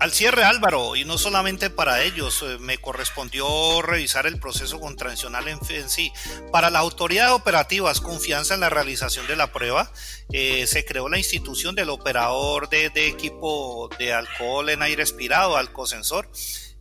Al 0.00 0.12
cierre 0.12 0.44
Álvaro, 0.44 0.96
y 0.96 1.04
no 1.04 1.18
solamente 1.18 1.68
para 1.68 2.02
ellos, 2.02 2.42
eh, 2.42 2.56
me 2.58 2.78
correspondió 2.78 3.82
revisar 3.82 4.26
el 4.26 4.40
proceso 4.40 4.80
contravencional 4.80 5.46
en, 5.46 5.90
sí. 5.90 6.10
Para 6.50 6.70
las 6.70 6.80
autoridades 6.80 7.32
operativas, 7.32 8.00
confianza 8.00 8.54
en 8.54 8.60
la 8.60 8.70
realización 8.70 9.26
de 9.26 9.36
la 9.36 9.52
prueba, 9.52 9.92
eh, 10.32 10.66
se 10.66 10.86
creó 10.86 11.10
la 11.10 11.18
institución 11.18 11.74
del 11.74 11.90
operador 11.90 12.70
de, 12.70 12.86
equipo 13.08 13.90
de 13.98 14.14
alcohol 14.14 14.70
en 14.70 14.80
aire 14.80 15.02
expirado, 15.02 15.58
Alcosensor, 15.58 16.30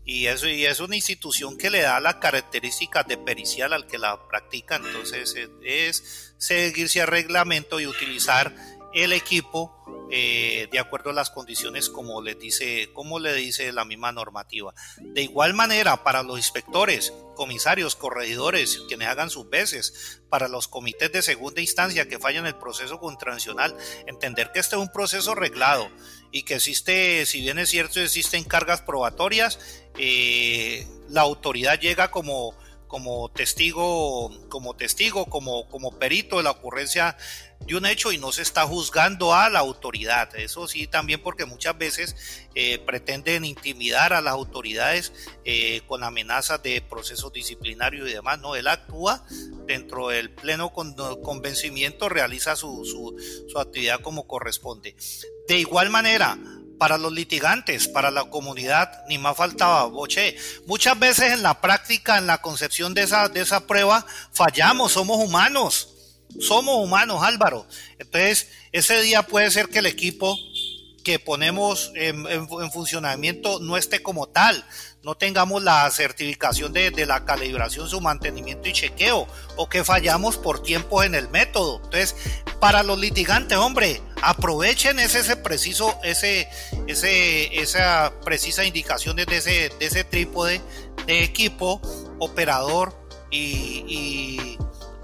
y 0.06 0.28
eso 0.28 0.48
y 0.48 0.66
es 0.66 0.80
una 0.80 0.96
institución 0.96 1.58
que 1.58 1.70
le 1.70 1.82
da 1.82 2.00
la 2.00 2.22
característica 2.22 3.04
de 3.04 3.18
pericial 3.18 3.74
al 3.74 3.86
que 3.86 3.98
la 3.98 4.30
practica, 4.30 4.78
entonces 4.78 5.36
eh, 5.36 5.50
es 5.62 6.34
seguirse 6.38 7.02
a 7.02 7.06
reglamento 7.06 7.82
y 7.82 7.86
utilizar 7.86 8.56
el 8.94 9.14
equipo 9.14 9.76
eh, 10.12 10.68
de 10.72 10.80
acuerdo 10.80 11.12
a 11.12 11.14
las 11.14 11.30
condiciones 11.30 11.88
como 11.88 12.24
le 12.24 12.34
dice 12.34 12.90
como 12.94 13.20
le 13.20 13.34
dice 13.36 13.72
la 13.72 13.86
misma 13.86 14.12
normativa. 14.12 14.74
De 14.98 15.22
igual 15.22 15.54
manera 15.54 16.04
para 16.04 16.24
los 16.24 16.38
inspectores 16.38 17.14
comisarios 17.36 17.96
corregidores 17.96 18.82
quienes 18.88 19.08
hagan 19.08 19.30
sus 19.30 19.48
veces 19.52 20.22
para 20.28 20.48
los 20.48 20.68
comités 20.68 21.12
de 21.12 21.22
segunda 21.22 21.62
instancia 21.62 22.08
que 22.08 22.18
fallan 22.18 22.48
el 22.48 22.56
proceso 22.56 23.00
contravencional 23.00 23.78
entender 24.08 24.52
que 24.52 24.60
este 24.60 24.76
es 24.76 24.82
un 24.82 24.92
proceso 24.92 25.36
reglado 25.36 25.88
y 26.32 26.42
que 26.42 26.56
existe 26.56 27.28
si 27.28 27.42
bien 27.42 27.60
es 27.60 27.70
cierto 27.70 28.00
existen 28.00 28.44
cargas 28.44 28.82
probatorias 28.82 29.60
eh, 30.00 30.88
la 31.08 31.22
autoridad 31.22 31.80
llega 31.80 32.10
como 32.10 32.56
como 32.90 33.30
testigo, 33.30 34.32
como 34.50 34.76
testigo, 34.76 35.28
como, 35.28 35.70
como 35.70 35.98
perito 35.98 36.38
de 36.38 36.44
la 36.44 36.52
ocurrencia 36.52 37.16
de 37.66 37.76
un 37.76 37.86
hecho 37.86 38.12
y 38.12 38.18
no 38.18 38.32
se 38.32 38.42
está 38.42 38.66
juzgando 38.66 39.34
a 39.36 39.48
la 39.50 39.60
autoridad. 39.60 40.36
Eso 40.36 40.68
sí, 40.68 40.88
también 40.88 41.22
porque 41.22 41.46
muchas 41.46 41.78
veces 41.78 42.48
eh, 42.56 42.80
pretenden 42.80 43.46
intimidar 43.46 44.12
a 44.12 44.22
las 44.22 44.34
autoridades 44.34 45.14
eh, 45.46 45.82
con 45.88 46.04
amenazas 46.04 46.64
de 46.64 46.82
procesos 46.82 47.32
disciplinarios 47.32 48.10
y 48.10 48.14
demás. 48.14 48.40
No, 48.40 48.56
él 48.56 48.68
actúa 48.68 49.24
dentro 49.68 50.10
del 50.10 50.32
pleno 50.32 50.74
convencimiento, 50.74 52.10
realiza 52.10 52.56
su, 52.56 52.84
su, 52.86 53.16
su 53.48 53.60
actividad 53.60 54.02
como 54.02 54.26
corresponde. 54.28 54.96
De 55.48 55.60
igual 55.60 55.92
manera, 55.92 56.38
para 56.80 56.98
los 56.98 57.14
litigantes, 57.14 57.88
para 57.88 58.10
la 58.10 58.24
comunidad, 58.26 59.04
ni 59.08 59.20
más 59.20 59.38
faltaba, 59.38 59.84
boche. 59.86 60.36
Muchas 60.66 60.98
veces 60.98 61.34
en 61.34 61.44
la 61.44 61.62
práctica, 61.62 62.18
en 62.18 62.26
la 62.26 62.42
concepción 62.42 62.94
de 62.96 63.04
esa, 63.04 63.30
de 63.30 63.42
esa 63.42 63.68
prueba, 63.68 64.06
fallamos, 64.32 64.94
somos 64.94 65.18
humanos. 65.18 65.90
Somos 66.40 66.78
humanos, 66.78 67.22
Álvaro. 67.24 67.68
Entonces, 67.98 68.48
ese 68.72 69.02
día 69.02 69.24
puede 69.24 69.52
ser 69.52 69.68
que 69.68 69.80
el 69.80 69.88
equipo 69.88 70.38
que 71.04 71.20
ponemos 71.20 71.92
en, 71.96 72.48
funcionamiento 72.72 73.60
no 73.60 73.78
esté 73.78 74.02
como 74.02 74.28
tal, 74.28 74.66
no 75.04 75.16
tengamos 75.16 75.64
la 75.64 75.90
certificación 75.92 76.74
de, 76.74 76.92
de, 76.92 77.06
la 77.06 77.24
calibración, 77.26 77.88
su 77.88 78.02
mantenimiento 78.02 78.68
y 78.68 78.74
chequeo, 78.74 79.28
o 79.56 79.70
que 79.70 79.84
fallamos 79.84 80.38
por 80.38 80.62
tiempo 80.62 81.04
en 81.04 81.16
el 81.16 81.30
método. 81.30 81.82
Entonces, 81.84 82.16
para 82.60 82.84
los 82.84 83.00
litigantes, 83.00 83.58
hombre, 83.58 84.02
aprovechen 84.22 85.00
ese, 85.00 85.20
ese 85.20 85.38
preciso, 85.38 85.98
ese, 86.04 86.50
ese, 86.88 87.60
esa 87.62 88.14
precisa 88.24 88.66
indicación 88.66 89.16
de 89.16 89.24
ese, 89.30 89.72
de 89.80 89.86
ese 89.86 90.04
trípode 90.04 90.62
de 91.06 91.24
equipo, 91.24 91.82
operador 92.20 92.94
y, 93.32 94.58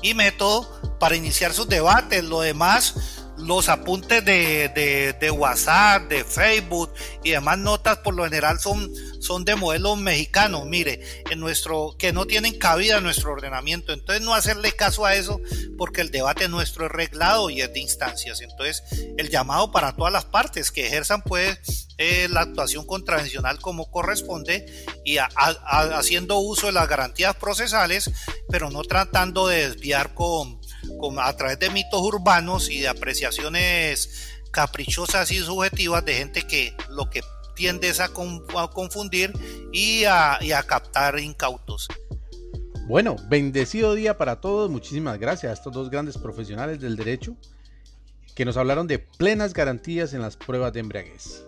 y, 0.04 0.14
método 0.14 0.98
para 1.00 1.16
iniciar 1.16 1.52
sus 1.54 1.68
debates. 1.68 2.24
Lo 2.24 2.42
demás, 2.42 3.25
los 3.46 3.70
apuntes 3.70 4.26
de, 4.26 4.70
de, 4.70 5.14
de, 5.14 5.32
WhatsApp, 5.32 6.10
de 6.10 6.24
Facebook 6.24 6.94
y 7.24 7.32
demás 7.32 7.58
notas 7.58 7.98
por 8.00 8.16
lo 8.16 8.24
general 8.24 8.60
son, 8.60 8.92
son 9.20 9.46
de 9.46 9.56
modelos 9.56 9.98
mexicanos, 9.98 10.66
mire, 10.66 11.02
en 11.30 11.40
nuestro, 11.40 11.96
que 11.98 12.12
no 12.12 12.26
tienen 12.26 12.58
cabida 12.58 12.98
en 12.98 13.04
nuestro 13.04 13.34
ordenamiento. 13.34 13.94
Entonces 13.94 14.24
no 14.24 14.34
hacerle 14.34 14.72
caso 14.72 15.06
a 15.06 15.16
eso 15.16 15.40
porque 15.78 16.02
el 16.02 16.12
debate 16.12 16.48
nuestro 16.50 16.86
es 16.86 16.92
reglado 16.92 17.50
y 17.50 17.62
es 17.62 17.72
de 17.74 17.80
instancias. 17.80 18.42
Entonces 18.42 18.84
el 19.18 19.30
llamado 19.30 19.72
para 19.72 19.96
todas 19.96 20.12
las 20.12 20.26
partes 20.26 20.72
que 20.72 20.88
ejerzan 20.88 21.22
pues 21.22 21.88
eh, 21.98 22.28
la 22.30 22.42
actuación 22.42 22.86
contravencional 22.86 23.60
como 23.60 23.90
corresponde 23.90 24.66
y 25.06 25.18
haciendo 25.18 26.40
uso 26.40 26.68
de 26.68 26.74
las 26.74 26.90
garantías 26.90 27.36
procesales, 27.36 28.12
pero 28.50 28.70
no 28.70 28.84
tratando 28.84 29.48
de 29.48 29.70
desviar 29.70 30.14
con, 30.14 30.60
a 31.20 31.38
través 31.38 31.60
de 31.60 31.70
mitos 31.70 32.02
urbanos 32.02 32.70
y 32.70 32.82
de 32.82 32.88
apreciaciones 32.88 34.30
caprichosas 34.52 35.32
y 35.32 35.38
subjetivas 35.40 36.06
de 36.06 36.14
gente 36.16 36.44
que 36.44 36.74
lo 36.90 37.10
que 37.10 37.22
tiende 37.56 37.90
es 37.90 38.00
a, 38.00 38.10
confundir 38.10 39.34
y 39.74 40.04
a, 40.06 40.40
captar 40.68 41.20
incautos. 41.20 41.88
Bueno, 42.88 43.16
bendecido 43.28 43.96
día 43.96 44.18
para 44.18 44.40
todos. 44.42 44.70
Muchísimas 44.70 45.18
gracias 45.18 45.50
a 45.50 45.54
estos 45.54 45.74
dos 45.74 45.90
grandes 45.90 46.18
profesionales 46.18 46.80
del 46.80 46.96
derecho 46.96 47.36
que 48.36 48.46
nos 48.46 48.58
hablaron 48.58 48.86
de 48.86 49.00
plenas 49.00 49.54
garantías 49.54 50.14
en 50.14 50.22
las 50.22 50.36
pruebas 50.36 50.74
de 50.74 50.82
embriaguez. 50.82 51.44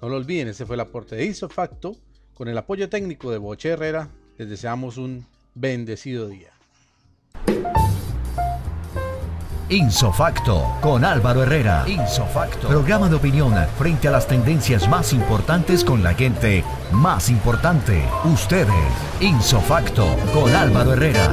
No 0.00 0.08
lo 0.10 0.16
olviden, 0.16 0.48
ese 0.48 0.66
fue 0.66 0.76
el 0.76 0.80
aporte 0.80 1.16
de 1.16 1.24
Isofacto. 1.24 1.96
Con 2.34 2.48
el 2.48 2.58
apoyo 2.58 2.88
técnico 2.88 3.30
de 3.30 3.38
Boche 3.38 3.70
Herrera, 3.70 4.10
les 4.36 4.50
deseamos 4.50 4.98
un 4.98 5.26
bendecido 5.54 6.28
día. 6.28 6.52
Insofacto 9.70 10.76
con 10.82 11.06
Álvaro 11.06 11.42
Herrera. 11.42 11.84
Insofacto. 11.86 12.68
Programa 12.68 13.08
de 13.08 13.16
opinión 13.16 13.54
frente 13.78 14.08
a 14.08 14.10
las 14.10 14.26
tendencias 14.26 14.86
más 14.88 15.14
importantes 15.14 15.82
con 15.82 16.02
la 16.02 16.12
gente 16.12 16.62
más 16.92 17.30
importante. 17.30 18.04
Ustedes. 18.24 18.68
Insofacto 19.20 20.04
con 20.34 20.54
Álvaro 20.54 20.92
Herrera. 20.92 21.30